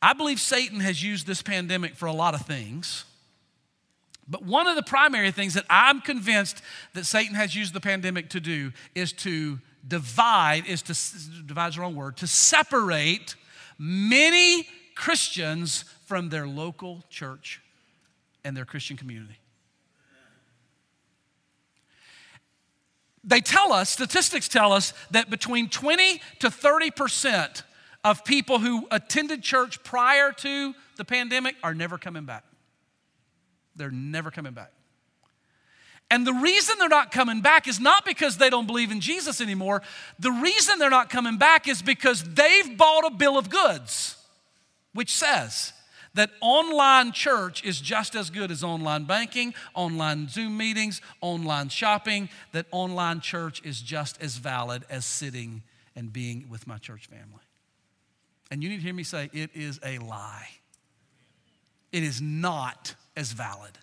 I 0.00 0.12
believe 0.12 0.40
Satan 0.40 0.80
has 0.80 1.02
used 1.02 1.26
this 1.26 1.42
pandemic 1.42 1.94
for 1.94 2.06
a 2.06 2.12
lot 2.12 2.34
of 2.34 2.42
things. 2.42 3.04
But 4.28 4.44
one 4.44 4.66
of 4.66 4.76
the 4.76 4.82
primary 4.82 5.30
things 5.30 5.54
that 5.54 5.64
I'm 5.70 6.00
convinced 6.00 6.62
that 6.94 7.06
Satan 7.06 7.34
has 7.34 7.54
used 7.54 7.72
the 7.72 7.80
pandemic 7.80 8.28
to 8.30 8.40
do 8.40 8.72
is 8.94 9.12
to 9.14 9.58
divide, 9.86 10.66
is 10.66 10.82
to, 10.82 11.42
divide 11.46 11.68
is 11.68 11.74
the 11.76 11.80
wrong 11.80 11.94
word, 11.94 12.16
to 12.18 12.26
separate 12.26 13.36
many 13.78 14.66
Christians 14.94 15.84
from 16.06 16.28
their 16.28 16.46
local 16.46 17.04
church 17.08 17.62
and 18.44 18.56
their 18.56 18.64
Christian 18.64 18.96
community. 18.96 19.38
They 23.24 23.40
tell 23.40 23.72
us, 23.72 23.90
statistics 23.90 24.48
tell 24.48 24.72
us, 24.72 24.94
that 25.10 25.28
between 25.28 25.68
20 25.68 26.20
to 26.38 26.48
30% 26.48 27.62
of 28.02 28.24
people 28.24 28.58
who 28.58 28.86
attended 28.90 29.42
church 29.42 29.82
prior 29.84 30.32
to 30.32 30.74
the 30.96 31.04
pandemic 31.04 31.56
are 31.62 31.74
never 31.74 31.98
coming 31.98 32.24
back. 32.24 32.44
They're 33.76 33.90
never 33.90 34.30
coming 34.30 34.54
back. 34.54 34.72
And 36.10 36.26
the 36.26 36.32
reason 36.32 36.76
they're 36.78 36.88
not 36.88 37.10
coming 37.10 37.42
back 37.42 37.68
is 37.68 37.80
not 37.80 38.04
because 38.04 38.38
they 38.38 38.48
don't 38.48 38.66
believe 38.66 38.90
in 38.90 39.00
Jesus 39.00 39.40
anymore. 39.40 39.82
The 40.18 40.30
reason 40.32 40.78
they're 40.78 40.88
not 40.88 41.10
coming 41.10 41.36
back 41.36 41.68
is 41.68 41.82
because 41.82 42.22
they've 42.24 42.78
bought 42.78 43.04
a 43.04 43.10
bill 43.10 43.36
of 43.36 43.50
goods, 43.50 44.16
which 44.94 45.14
says, 45.14 45.74
that 46.14 46.30
online 46.40 47.12
church 47.12 47.62
is 47.64 47.80
just 47.80 48.16
as 48.16 48.30
good 48.30 48.50
as 48.50 48.64
online 48.64 49.04
banking, 49.04 49.54
online 49.74 50.28
Zoom 50.28 50.56
meetings, 50.56 51.00
online 51.20 51.68
shopping, 51.68 52.28
that 52.52 52.66
online 52.72 53.20
church 53.20 53.62
is 53.64 53.80
just 53.80 54.20
as 54.20 54.36
valid 54.36 54.84
as 54.90 55.06
sitting 55.06 55.62
and 55.94 56.12
being 56.12 56.48
with 56.48 56.66
my 56.66 56.76
church 56.78 57.06
family. 57.06 57.44
And 58.50 58.62
you 58.62 58.68
need 58.68 58.76
to 58.78 58.82
hear 58.82 58.94
me 58.94 59.04
say, 59.04 59.30
it 59.32 59.50
is 59.54 59.78
a 59.84 59.98
lie. 59.98 60.48
It 61.92 62.02
is 62.02 62.20
not 62.20 62.94
as 63.16 63.32
valid, 63.32 63.78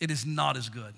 it 0.00 0.10
is 0.10 0.24
not 0.24 0.56
as 0.56 0.68
good. 0.68 0.94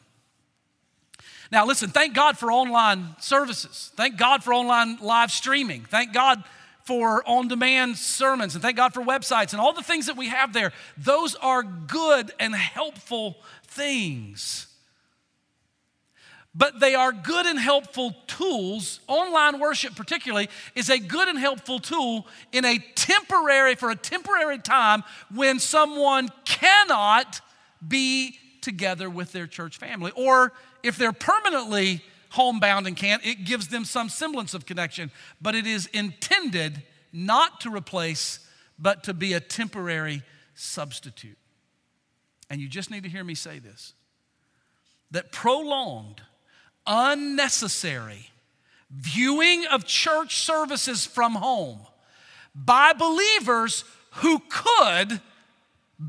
Now, 1.50 1.66
listen, 1.66 1.90
thank 1.90 2.14
God 2.14 2.38
for 2.38 2.50
online 2.50 3.14
services. 3.20 3.92
Thank 3.96 4.16
God 4.16 4.42
for 4.42 4.52
online 4.52 4.98
live 5.00 5.30
streaming. 5.30 5.82
Thank 5.82 6.12
God 6.12 6.42
for 6.84 7.22
on 7.26 7.48
demand 7.48 7.96
sermons 7.96 8.54
and 8.54 8.62
thank 8.62 8.76
God 8.76 8.92
for 8.92 9.02
websites 9.02 9.52
and 9.52 9.60
all 9.60 9.72
the 9.72 9.82
things 9.82 10.06
that 10.06 10.16
we 10.16 10.28
have 10.28 10.52
there. 10.52 10.72
Those 10.98 11.34
are 11.36 11.62
good 11.62 12.32
and 12.38 12.54
helpful 12.54 13.36
things. 13.66 14.66
But 16.54 16.78
they 16.78 16.94
are 16.94 17.10
good 17.10 17.46
and 17.46 17.58
helpful 17.58 18.14
tools. 18.28 19.00
Online 19.08 19.58
worship, 19.58 19.96
particularly, 19.96 20.48
is 20.76 20.88
a 20.88 20.98
good 20.98 21.26
and 21.26 21.38
helpful 21.38 21.80
tool 21.80 22.28
in 22.52 22.64
a 22.64 22.78
temporary, 22.94 23.74
for 23.74 23.90
a 23.90 23.96
temporary 23.96 24.58
time 24.58 25.02
when 25.34 25.58
someone 25.58 26.28
cannot 26.44 27.40
be 27.86 28.38
together 28.60 29.10
with 29.10 29.32
their 29.32 29.48
church 29.48 29.78
family. 29.78 30.12
Or 30.14 30.52
if 30.84 30.98
they're 30.98 31.12
permanently 31.12 32.02
homebound 32.30 32.86
and 32.86 32.96
can't, 32.96 33.24
it 33.24 33.44
gives 33.44 33.68
them 33.68 33.84
some 33.84 34.08
semblance 34.08 34.54
of 34.54 34.66
connection. 34.66 35.10
But 35.40 35.54
it 35.54 35.66
is 35.66 35.86
intended 35.86 36.82
not 37.12 37.60
to 37.62 37.70
replace, 37.70 38.40
but 38.78 39.04
to 39.04 39.14
be 39.14 39.32
a 39.32 39.40
temporary 39.40 40.22
substitute. 40.54 41.38
And 42.50 42.60
you 42.60 42.68
just 42.68 42.90
need 42.90 43.04
to 43.04 43.08
hear 43.08 43.24
me 43.24 43.34
say 43.34 43.58
this 43.58 43.94
that 45.10 45.32
prolonged, 45.32 46.22
unnecessary 46.86 48.30
viewing 48.90 49.64
of 49.66 49.84
church 49.84 50.36
services 50.44 51.06
from 51.06 51.34
home 51.34 51.80
by 52.54 52.92
believers 52.92 53.84
who 54.16 54.40
could 54.48 55.20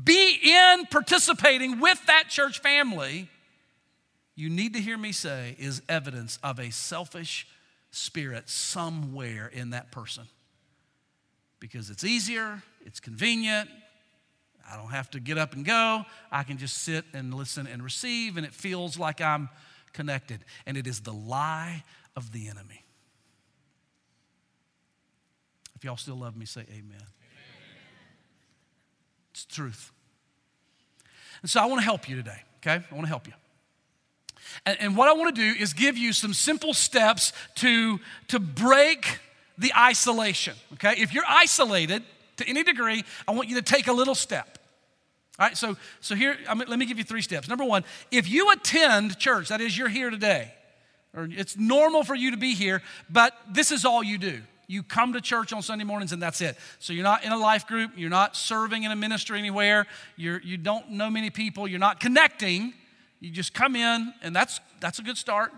be 0.04 0.38
in 0.42 0.86
participating 0.86 1.80
with 1.80 2.04
that 2.06 2.28
church 2.28 2.60
family 2.60 3.28
you 4.36 4.50
need 4.50 4.74
to 4.74 4.80
hear 4.80 4.98
me 4.98 5.12
say 5.12 5.56
is 5.58 5.82
evidence 5.88 6.38
of 6.42 6.60
a 6.60 6.70
selfish 6.70 7.48
spirit 7.90 8.48
somewhere 8.48 9.50
in 9.52 9.70
that 9.70 9.90
person. 9.90 10.24
Because 11.58 11.88
it's 11.88 12.04
easier, 12.04 12.62
it's 12.84 13.00
convenient, 13.00 13.70
I 14.70 14.76
don't 14.76 14.90
have 14.90 15.10
to 15.12 15.20
get 15.20 15.38
up 15.38 15.54
and 15.54 15.64
go. 15.64 16.04
I 16.30 16.42
can 16.42 16.58
just 16.58 16.78
sit 16.78 17.04
and 17.14 17.32
listen 17.32 17.66
and 17.66 17.82
receive, 17.82 18.36
and 18.36 18.44
it 18.44 18.52
feels 18.52 18.98
like 18.98 19.20
I'm 19.20 19.48
connected. 19.92 20.44
And 20.66 20.76
it 20.76 20.86
is 20.86 21.00
the 21.00 21.12
lie 21.12 21.84
of 22.16 22.32
the 22.32 22.48
enemy. 22.48 22.84
If 25.76 25.84
y'all 25.84 25.96
still 25.96 26.16
love 26.16 26.36
me, 26.36 26.46
say 26.46 26.62
amen. 26.62 26.84
amen. 26.90 27.06
It's 29.30 29.44
truth. 29.44 29.92
And 31.42 31.50
so 31.50 31.60
I 31.60 31.66
want 31.66 31.80
to 31.80 31.84
help 31.84 32.08
you 32.08 32.16
today, 32.16 32.42
okay? 32.58 32.84
I 32.90 32.94
want 32.94 33.04
to 33.04 33.08
help 33.08 33.26
you. 33.26 33.34
And, 34.64 34.80
and 34.80 34.96
what 34.96 35.08
I 35.08 35.12
want 35.12 35.34
to 35.34 35.40
do 35.40 35.58
is 35.58 35.72
give 35.72 35.96
you 35.96 36.12
some 36.12 36.34
simple 36.34 36.74
steps 36.74 37.32
to, 37.56 38.00
to 38.28 38.38
break 38.38 39.20
the 39.58 39.72
isolation, 39.76 40.54
okay? 40.74 40.94
If 40.98 41.14
you're 41.14 41.24
isolated 41.26 42.02
to 42.36 42.48
any 42.48 42.62
degree, 42.62 43.04
I 43.26 43.32
want 43.32 43.48
you 43.48 43.56
to 43.56 43.62
take 43.62 43.86
a 43.86 43.92
little 43.92 44.14
step. 44.14 44.58
All 45.38 45.46
right, 45.46 45.56
so, 45.56 45.76
so 46.00 46.14
here, 46.14 46.36
I 46.48 46.54
mean, 46.54 46.68
let 46.68 46.78
me 46.78 46.86
give 46.86 46.98
you 46.98 47.04
three 47.04 47.22
steps. 47.22 47.48
Number 47.48 47.64
one, 47.64 47.84
if 48.10 48.28
you 48.28 48.50
attend 48.52 49.18
church, 49.18 49.48
that 49.48 49.60
is, 49.60 49.76
you're 49.76 49.88
here 49.88 50.10
today, 50.10 50.52
or 51.14 51.28
it's 51.30 51.56
normal 51.56 52.04
for 52.04 52.14
you 52.14 52.30
to 52.30 52.36
be 52.36 52.54
here, 52.54 52.82
but 53.10 53.34
this 53.50 53.70
is 53.70 53.84
all 53.84 54.02
you 54.02 54.18
do. 54.18 54.40
You 54.66 54.82
come 54.82 55.12
to 55.12 55.20
church 55.20 55.52
on 55.52 55.62
Sunday 55.62 55.84
mornings 55.84 56.12
and 56.12 56.20
that's 56.20 56.40
it. 56.40 56.56
So 56.78 56.92
you're 56.92 57.04
not 57.04 57.24
in 57.24 57.32
a 57.32 57.38
life 57.38 57.66
group, 57.66 57.92
you're 57.96 58.10
not 58.10 58.34
serving 58.34 58.82
in 58.82 58.90
a 58.90 58.96
ministry 58.96 59.38
anywhere, 59.38 59.86
you're, 60.16 60.40
you 60.42 60.56
don't 60.56 60.90
know 60.90 61.08
many 61.08 61.30
people, 61.30 61.68
you're 61.68 61.78
not 61.78 62.00
connecting. 62.00 62.74
You 63.20 63.30
just 63.30 63.54
come 63.54 63.76
in, 63.76 64.12
and 64.22 64.34
that's, 64.34 64.60
that's 64.80 64.98
a 64.98 65.02
good 65.02 65.16
start, 65.16 65.52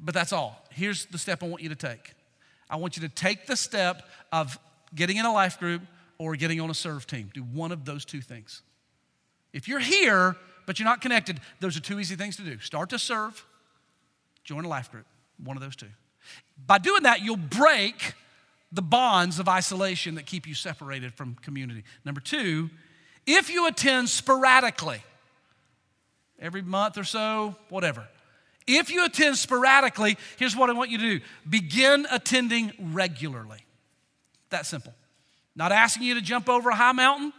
but 0.00 0.14
that's 0.14 0.32
all. 0.32 0.64
Here's 0.70 1.06
the 1.06 1.18
step 1.18 1.42
I 1.42 1.48
want 1.48 1.62
you 1.62 1.68
to 1.68 1.74
take 1.74 2.12
I 2.68 2.76
want 2.76 2.96
you 2.96 3.02
to 3.02 3.14
take 3.14 3.46
the 3.46 3.56
step 3.56 4.02
of 4.32 4.58
getting 4.94 5.18
in 5.18 5.24
a 5.24 5.32
life 5.32 5.58
group 5.60 5.82
or 6.18 6.34
getting 6.34 6.60
on 6.60 6.68
a 6.68 6.74
serve 6.74 7.06
team. 7.06 7.30
Do 7.32 7.42
one 7.42 7.70
of 7.70 7.84
those 7.84 8.04
two 8.04 8.20
things. 8.20 8.62
If 9.52 9.68
you're 9.68 9.78
here, 9.78 10.36
but 10.66 10.78
you're 10.78 10.88
not 10.88 11.00
connected, 11.00 11.40
those 11.60 11.76
are 11.76 11.80
two 11.80 12.00
easy 12.00 12.16
things 12.16 12.36
to 12.36 12.42
do. 12.42 12.58
Start 12.58 12.90
to 12.90 12.98
serve, 12.98 13.44
join 14.42 14.64
a 14.64 14.68
life 14.68 14.90
group, 14.90 15.06
one 15.42 15.56
of 15.56 15.62
those 15.62 15.76
two. 15.76 15.86
By 16.66 16.78
doing 16.78 17.04
that, 17.04 17.22
you'll 17.22 17.36
break 17.36 18.14
the 18.72 18.82
bonds 18.82 19.38
of 19.38 19.48
isolation 19.48 20.16
that 20.16 20.26
keep 20.26 20.46
you 20.46 20.54
separated 20.54 21.14
from 21.14 21.36
community. 21.36 21.84
Number 22.04 22.20
two, 22.20 22.68
if 23.26 23.48
you 23.48 23.68
attend 23.68 24.08
sporadically, 24.08 25.02
every 26.38 26.62
month 26.62 26.98
or 26.98 27.04
so, 27.04 27.56
whatever. 27.68 28.06
If 28.66 28.90
you 28.90 29.04
attend 29.04 29.36
sporadically, 29.36 30.16
here's 30.38 30.56
what 30.56 30.70
I 30.70 30.72
want 30.72 30.90
you 30.90 30.98
to 30.98 31.18
do 31.18 31.24
begin 31.48 32.06
attending 32.10 32.72
regularly. 32.92 33.64
That 34.50 34.66
simple. 34.66 34.94
Not 35.54 35.72
asking 35.72 36.04
you 36.04 36.14
to 36.14 36.20
jump 36.20 36.48
over 36.48 36.70
a 36.70 36.74
high 36.74 36.92
mountain. 36.92 37.32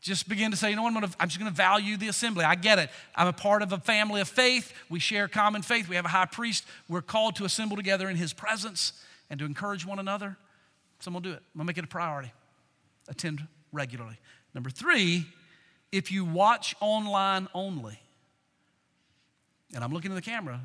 Just 0.00 0.28
begin 0.28 0.50
to 0.50 0.56
say, 0.56 0.68
you 0.68 0.76
know 0.76 0.82
what, 0.82 0.88
I'm, 0.88 1.00
gonna, 1.00 1.12
I'm 1.18 1.28
just 1.28 1.40
going 1.40 1.50
to 1.50 1.56
value 1.56 1.96
the 1.96 2.08
assembly. 2.08 2.44
I 2.44 2.56
get 2.56 2.78
it. 2.78 2.90
I'm 3.14 3.26
a 3.26 3.32
part 3.32 3.62
of 3.62 3.72
a 3.72 3.78
family 3.78 4.20
of 4.20 4.28
faith. 4.28 4.70
We 4.90 4.98
share 4.98 5.28
common 5.28 5.62
faith. 5.62 5.88
We 5.88 5.96
have 5.96 6.04
a 6.04 6.08
high 6.08 6.26
priest. 6.26 6.66
We're 6.90 7.00
called 7.00 7.36
to 7.36 7.46
assemble 7.46 7.76
together 7.76 8.10
in 8.10 8.16
his 8.16 8.34
presence 8.34 8.92
and 9.30 9.40
to 9.40 9.46
encourage 9.46 9.86
one 9.86 9.98
another. 9.98 10.36
So 11.00 11.08
I'm 11.08 11.14
going 11.14 11.22
to 11.22 11.28
do 11.30 11.34
it. 11.36 11.42
I'm 11.54 11.58
going 11.58 11.66
to 11.66 11.70
make 11.70 11.78
it 11.78 11.84
a 11.84 11.88
priority. 11.88 12.32
Attend 13.08 13.46
regularly. 13.72 14.18
Number 14.52 14.68
three, 14.68 15.26
if 15.94 16.10
you 16.10 16.24
watch 16.24 16.74
online 16.80 17.46
only, 17.54 18.00
and 19.72 19.84
I'm 19.84 19.92
looking 19.92 20.10
at 20.10 20.16
the 20.16 20.22
camera, 20.22 20.60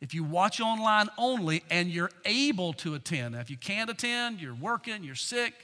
if 0.00 0.14
you 0.14 0.22
watch 0.22 0.60
online 0.60 1.08
only 1.18 1.64
and 1.70 1.88
you're 1.88 2.12
able 2.24 2.72
to 2.74 2.94
attend, 2.94 3.34
now 3.34 3.40
if 3.40 3.50
you 3.50 3.56
can't 3.56 3.90
attend, 3.90 4.40
you're 4.40 4.54
working, 4.54 5.02
you're 5.02 5.16
sick, 5.16 5.54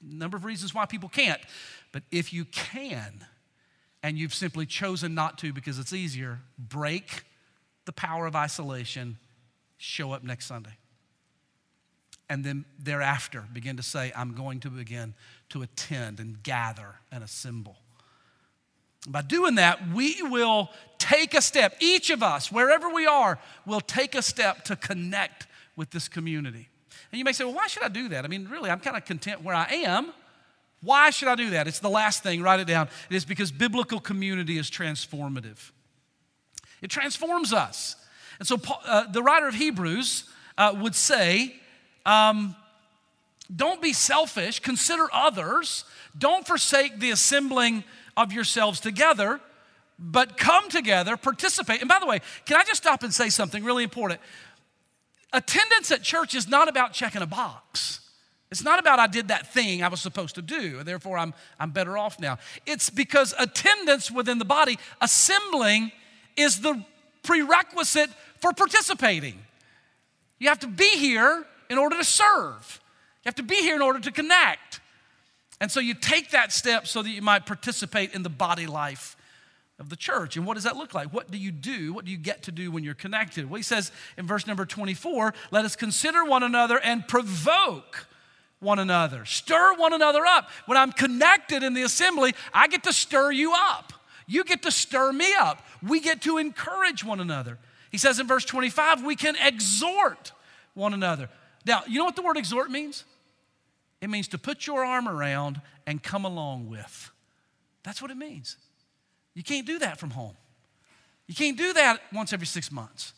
number 0.00 0.38
of 0.38 0.46
reasons 0.46 0.74
why 0.74 0.86
people 0.86 1.10
can't. 1.10 1.42
But 1.92 2.04
if 2.10 2.32
you 2.32 2.46
can, 2.46 3.22
and 4.02 4.16
you've 4.16 4.32
simply 4.32 4.64
chosen 4.64 5.14
not 5.14 5.36
to 5.38 5.52
because 5.52 5.78
it's 5.78 5.92
easier, 5.92 6.38
break 6.58 7.24
the 7.84 7.92
power 7.92 8.24
of 8.24 8.34
isolation, 8.34 9.18
show 9.76 10.12
up 10.12 10.24
next 10.24 10.46
Sunday. 10.46 10.78
And 12.30 12.42
then 12.42 12.64
thereafter, 12.78 13.44
begin 13.52 13.76
to 13.76 13.82
say, 13.82 14.10
I'm 14.16 14.32
going 14.32 14.60
to 14.60 14.70
begin 14.70 15.12
to 15.50 15.60
attend 15.60 16.18
and 16.18 16.42
gather 16.42 16.94
and 17.12 17.22
assemble. 17.22 17.76
By 19.06 19.22
doing 19.22 19.56
that, 19.56 19.90
we 19.92 20.22
will 20.22 20.70
take 20.98 21.34
a 21.34 21.42
step. 21.42 21.76
Each 21.80 22.10
of 22.10 22.22
us, 22.22 22.52
wherever 22.52 22.88
we 22.88 23.06
are, 23.06 23.38
will 23.66 23.80
take 23.80 24.14
a 24.14 24.22
step 24.22 24.64
to 24.64 24.76
connect 24.76 25.46
with 25.74 25.90
this 25.90 26.08
community. 26.08 26.68
And 27.10 27.18
you 27.18 27.24
may 27.24 27.32
say, 27.32 27.44
well, 27.44 27.54
why 27.54 27.66
should 27.66 27.82
I 27.82 27.88
do 27.88 28.08
that? 28.10 28.24
I 28.24 28.28
mean, 28.28 28.48
really, 28.48 28.70
I'm 28.70 28.80
kind 28.80 28.96
of 28.96 29.04
content 29.04 29.42
where 29.42 29.54
I 29.54 29.66
am. 29.70 30.12
Why 30.82 31.10
should 31.10 31.28
I 31.28 31.34
do 31.34 31.50
that? 31.50 31.68
It's 31.68 31.78
the 31.78 31.90
last 31.90 32.22
thing, 32.22 32.42
write 32.42 32.60
it 32.60 32.66
down. 32.66 32.88
It 33.10 33.16
is 33.16 33.24
because 33.24 33.52
biblical 33.52 34.00
community 34.00 34.58
is 34.58 34.70
transformative, 34.70 35.70
it 36.80 36.90
transforms 36.90 37.52
us. 37.52 37.96
And 38.38 38.48
so, 38.48 38.58
uh, 38.84 39.06
the 39.06 39.22
writer 39.22 39.46
of 39.46 39.54
Hebrews 39.54 40.24
uh, 40.58 40.74
would 40.80 40.96
say, 40.96 41.54
um, 42.04 42.56
don't 43.54 43.80
be 43.80 43.92
selfish, 43.92 44.58
consider 44.58 45.06
others, 45.12 45.84
don't 46.18 46.46
forsake 46.46 46.98
the 46.98 47.10
assembling 47.10 47.84
of 48.16 48.32
yourselves 48.32 48.80
together, 48.80 49.40
but 49.98 50.36
come 50.36 50.68
together, 50.68 51.16
participate. 51.16 51.80
And 51.80 51.88
by 51.88 51.98
the 52.00 52.06
way, 52.06 52.20
can 52.46 52.56
I 52.56 52.64
just 52.64 52.82
stop 52.82 53.02
and 53.02 53.12
say 53.12 53.28
something 53.28 53.64
really 53.64 53.84
important? 53.84 54.20
Attendance 55.32 55.90
at 55.90 56.02
church 56.02 56.34
is 56.34 56.48
not 56.48 56.68
about 56.68 56.92
checking 56.92 57.22
a 57.22 57.26
box. 57.26 58.00
It's 58.50 58.62
not 58.62 58.78
about 58.78 58.98
I 58.98 59.06
did 59.06 59.28
that 59.28 59.50
thing 59.50 59.82
I 59.82 59.88
was 59.88 60.00
supposed 60.00 60.34
to 60.34 60.42
do, 60.42 60.78
and 60.78 60.86
therefore 60.86 61.16
I'm, 61.16 61.32
I'm 61.58 61.70
better 61.70 61.96
off 61.96 62.20
now. 62.20 62.36
It's 62.66 62.90
because 62.90 63.34
attendance 63.38 64.10
within 64.10 64.38
the 64.38 64.44
body, 64.44 64.78
assembling, 65.00 65.90
is 66.36 66.60
the 66.60 66.84
prerequisite 67.22 68.10
for 68.40 68.52
participating. 68.52 69.38
You 70.38 70.48
have 70.48 70.58
to 70.58 70.66
be 70.66 70.88
here 70.98 71.46
in 71.70 71.78
order 71.78 71.96
to 71.96 72.04
serve, 72.04 72.80
you 73.24 73.28
have 73.28 73.36
to 73.36 73.42
be 73.42 73.56
here 73.56 73.74
in 73.74 73.80
order 73.80 74.00
to 74.00 74.12
connect. 74.12 74.81
And 75.62 75.70
so 75.70 75.78
you 75.78 75.94
take 75.94 76.32
that 76.32 76.50
step 76.50 76.88
so 76.88 77.02
that 77.02 77.10
you 77.10 77.22
might 77.22 77.46
participate 77.46 78.16
in 78.16 78.24
the 78.24 78.28
body 78.28 78.66
life 78.66 79.16
of 79.78 79.90
the 79.90 79.96
church. 79.96 80.36
And 80.36 80.44
what 80.44 80.54
does 80.54 80.64
that 80.64 80.76
look 80.76 80.92
like? 80.92 81.12
What 81.12 81.30
do 81.30 81.38
you 81.38 81.52
do? 81.52 81.92
What 81.92 82.04
do 82.04 82.10
you 82.10 82.16
get 82.16 82.42
to 82.42 82.50
do 82.50 82.72
when 82.72 82.82
you're 82.82 82.94
connected? 82.94 83.48
Well, 83.48 83.58
he 83.58 83.62
says 83.62 83.92
in 84.18 84.26
verse 84.26 84.44
number 84.44 84.66
24, 84.66 85.32
let 85.52 85.64
us 85.64 85.76
consider 85.76 86.24
one 86.24 86.42
another 86.42 86.80
and 86.80 87.06
provoke 87.06 88.08
one 88.58 88.80
another, 88.80 89.24
stir 89.24 89.74
one 89.76 89.92
another 89.92 90.26
up. 90.26 90.50
When 90.66 90.76
I'm 90.76 90.90
connected 90.90 91.62
in 91.62 91.74
the 91.74 91.82
assembly, 91.82 92.34
I 92.52 92.66
get 92.66 92.82
to 92.82 92.92
stir 92.92 93.30
you 93.30 93.54
up. 93.56 93.92
You 94.26 94.42
get 94.42 94.62
to 94.62 94.72
stir 94.72 95.12
me 95.12 95.32
up. 95.38 95.64
We 95.80 96.00
get 96.00 96.22
to 96.22 96.38
encourage 96.38 97.04
one 97.04 97.20
another. 97.20 97.60
He 97.92 97.98
says 97.98 98.18
in 98.18 98.26
verse 98.26 98.44
25, 98.44 99.04
we 99.04 99.14
can 99.14 99.36
exhort 99.40 100.32
one 100.74 100.92
another. 100.92 101.28
Now, 101.64 101.82
you 101.86 102.00
know 102.00 102.04
what 102.04 102.16
the 102.16 102.22
word 102.22 102.36
exhort 102.36 102.68
means? 102.68 103.04
It 104.02 104.10
means 104.10 104.28
to 104.28 104.38
put 104.38 104.66
your 104.66 104.84
arm 104.84 105.08
around 105.08 105.60
and 105.86 106.02
come 106.02 106.24
along 106.24 106.68
with. 106.68 107.10
That's 107.84 108.02
what 108.02 108.10
it 108.10 108.16
means. 108.16 108.56
You 109.32 109.44
can't 109.44 109.66
do 109.66 109.78
that 109.78 109.98
from 109.98 110.10
home. 110.10 110.36
You 111.28 111.34
can't 111.36 111.56
do 111.56 111.72
that 111.72 112.00
once 112.12 112.32
every 112.32 112.48
six 112.48 112.70
months. 112.72 113.12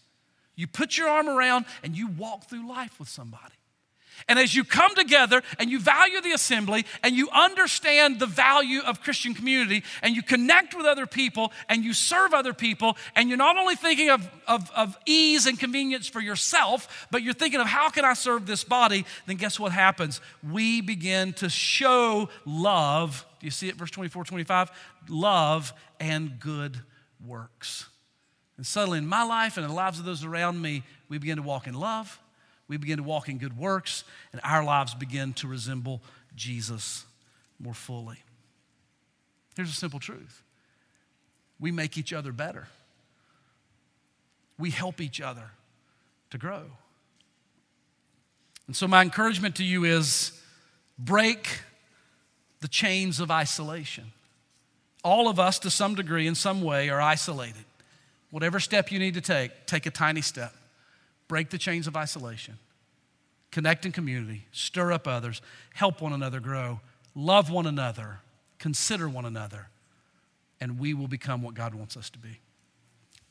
You 0.54 0.66
put 0.66 0.96
your 0.96 1.08
arm 1.08 1.26
around 1.26 1.64
and 1.82 1.96
you 1.96 2.08
walk 2.08 2.50
through 2.50 2.68
life 2.68 3.00
with 3.00 3.08
somebody. 3.08 3.54
And 4.28 4.38
as 4.38 4.54
you 4.54 4.64
come 4.64 4.94
together 4.94 5.42
and 5.58 5.70
you 5.70 5.78
value 5.78 6.20
the 6.20 6.32
assembly 6.32 6.86
and 7.02 7.14
you 7.14 7.28
understand 7.30 8.18
the 8.18 8.26
value 8.26 8.80
of 8.80 9.02
Christian 9.02 9.34
community 9.34 9.82
and 10.02 10.16
you 10.16 10.22
connect 10.22 10.74
with 10.74 10.86
other 10.86 11.06
people 11.06 11.52
and 11.68 11.84
you 11.84 11.92
serve 11.92 12.32
other 12.32 12.54
people 12.54 12.96
and 13.14 13.28
you're 13.28 13.38
not 13.38 13.58
only 13.58 13.76
thinking 13.76 14.10
of, 14.10 14.28
of, 14.46 14.70
of, 14.74 14.96
ease 15.06 15.46
and 15.46 15.58
convenience 15.58 16.08
for 16.08 16.20
yourself, 16.20 17.06
but 17.10 17.22
you're 17.22 17.34
thinking 17.34 17.60
of 17.60 17.66
how 17.66 17.90
can 17.90 18.04
I 18.04 18.14
serve 18.14 18.46
this 18.46 18.64
body, 18.64 19.04
then 19.26 19.36
guess 19.36 19.60
what 19.60 19.72
happens? 19.72 20.20
We 20.48 20.80
begin 20.80 21.32
to 21.34 21.48
show 21.48 22.28
love. 22.46 23.26
Do 23.40 23.46
you 23.46 23.50
see 23.50 23.68
it, 23.68 23.76
verse 23.76 23.90
24, 23.90 24.24
25? 24.24 24.70
Love 25.08 25.72
and 26.00 26.38
good 26.40 26.80
works. 27.24 27.86
And 28.56 28.64
suddenly 28.64 28.98
in 28.98 29.06
my 29.06 29.24
life 29.24 29.56
and 29.56 29.64
in 29.64 29.70
the 29.70 29.76
lives 29.76 29.98
of 29.98 30.04
those 30.04 30.24
around 30.24 30.62
me, 30.62 30.84
we 31.08 31.18
begin 31.18 31.36
to 31.36 31.42
walk 31.42 31.66
in 31.66 31.74
love 31.74 32.18
we 32.68 32.76
begin 32.76 32.96
to 32.96 33.02
walk 33.02 33.28
in 33.28 33.38
good 33.38 33.56
works, 33.56 34.04
and 34.32 34.40
our 34.44 34.64
lives 34.64 34.94
begin 34.94 35.32
to 35.34 35.48
resemble 35.48 36.00
Jesus 36.34 37.04
more 37.58 37.74
fully. 37.74 38.18
Here's 39.56 39.70
a 39.70 39.74
simple 39.74 40.00
truth 40.00 40.42
we 41.60 41.70
make 41.70 41.96
each 41.96 42.12
other 42.12 42.32
better, 42.32 42.68
we 44.58 44.70
help 44.70 45.00
each 45.00 45.20
other 45.20 45.50
to 46.30 46.38
grow. 46.38 46.62
And 48.66 48.74
so, 48.74 48.88
my 48.88 49.02
encouragement 49.02 49.56
to 49.56 49.64
you 49.64 49.84
is 49.84 50.32
break 50.98 51.60
the 52.60 52.68
chains 52.68 53.20
of 53.20 53.30
isolation. 53.30 54.12
All 55.02 55.28
of 55.28 55.38
us, 55.38 55.58
to 55.60 55.70
some 55.70 55.94
degree, 55.94 56.26
in 56.26 56.34
some 56.34 56.62
way, 56.62 56.88
are 56.88 57.00
isolated. 57.00 57.64
Whatever 58.30 58.58
step 58.58 58.90
you 58.90 58.98
need 58.98 59.14
to 59.14 59.20
take, 59.20 59.66
take 59.66 59.84
a 59.84 59.90
tiny 59.90 60.22
step. 60.22 60.54
Break 61.28 61.50
the 61.50 61.58
chains 61.58 61.86
of 61.86 61.96
isolation. 61.96 62.58
Connect 63.50 63.86
in 63.86 63.92
community. 63.92 64.46
Stir 64.52 64.92
up 64.92 65.06
others. 65.06 65.40
Help 65.74 66.00
one 66.00 66.12
another 66.12 66.40
grow. 66.40 66.80
Love 67.14 67.50
one 67.50 67.66
another. 67.66 68.18
Consider 68.58 69.08
one 69.08 69.24
another. 69.24 69.68
And 70.60 70.78
we 70.78 70.92
will 70.92 71.08
become 71.08 71.42
what 71.42 71.54
God 71.54 71.74
wants 71.74 71.96
us 71.96 72.10
to 72.10 72.18
be. 72.18 72.40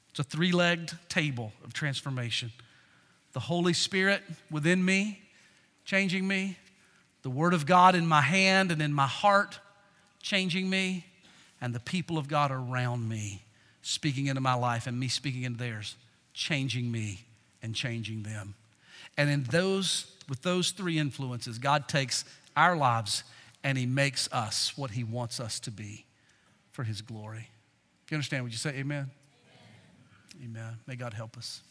It's 0.10 0.20
a 0.20 0.24
three 0.24 0.52
legged 0.52 0.94
table 1.10 1.52
of 1.64 1.74
transformation. 1.74 2.52
The 3.34 3.42
Holy 3.42 3.74
Spirit 3.74 4.22
within 4.50 4.84
me, 4.86 5.22
changing 5.86 6.28
me. 6.28 6.58
The 7.24 7.30
Word 7.30 7.54
of 7.54 7.66
God 7.66 7.96
in 7.96 8.06
my 8.06 8.22
hand 8.22 8.72
and 8.72 8.82
in 8.82 8.94
my 8.94 9.08
heart, 9.08 9.60
changing 10.22 10.70
me. 10.70 11.06
And 11.60 11.74
the 11.74 11.80
people 11.80 12.18
of 12.18 12.28
God 12.28 12.52
around 12.52 13.08
me, 13.10 13.44
speaking 13.82 14.28
into 14.28 14.42
my 14.42 14.54
life 14.54 14.88
and 14.88 15.00
me 15.00 15.08
speaking 15.08 15.44
into 15.44 15.60
theirs, 15.60 15.96
changing 16.34 16.92
me 16.92 17.26
and 17.64 17.74
changing 17.74 18.24
them. 18.24 18.54
And 19.18 19.30
in 19.30 19.44
those, 19.44 20.12
with 20.30 20.42
those 20.42 20.72
three 20.72 21.00
influences, 21.00 21.58
God 21.58 21.88
takes 21.88 22.26
our 22.56 22.76
lives 22.76 23.24
and 23.64 23.78
He 23.78 23.86
makes 23.86 24.32
us 24.32 24.78
what 24.78 24.92
He 24.92 25.04
wants 25.04 25.40
us 25.40 25.60
to 25.62 25.72
be 25.72 26.06
for 26.72 26.84
His 26.84 27.02
glory. 27.02 27.50
You 28.12 28.16
understand, 28.16 28.44
would 28.44 28.52
you 28.52 28.60
say 28.60 28.72
amen? 28.72 29.10
Amen. 30.38 30.62
amen. 30.62 30.78
May 30.86 30.96
God 30.96 31.14
help 31.14 31.38
us. 31.38 31.62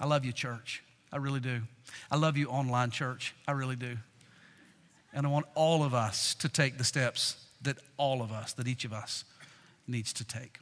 I 0.00 0.06
love 0.06 0.24
you, 0.24 0.32
church. 0.32 0.82
I 1.12 1.16
really 1.16 1.40
do. 1.40 1.62
I 2.10 2.16
love 2.16 2.36
you, 2.36 2.48
online 2.48 2.90
church. 2.90 3.34
I 3.46 3.52
really 3.52 3.76
do. 3.76 3.96
And 5.14 5.26
I 5.26 5.30
want 5.30 5.46
all 5.54 5.84
of 5.84 5.94
us 5.94 6.34
to 6.36 6.48
take 6.48 6.78
the 6.78 6.84
steps 6.84 7.36
that 7.62 7.76
all 7.96 8.22
of 8.22 8.32
us, 8.32 8.54
that 8.54 8.66
each 8.66 8.84
of 8.84 8.92
us 8.92 9.24
needs 9.86 10.12
to 10.14 10.24
take. 10.24 10.58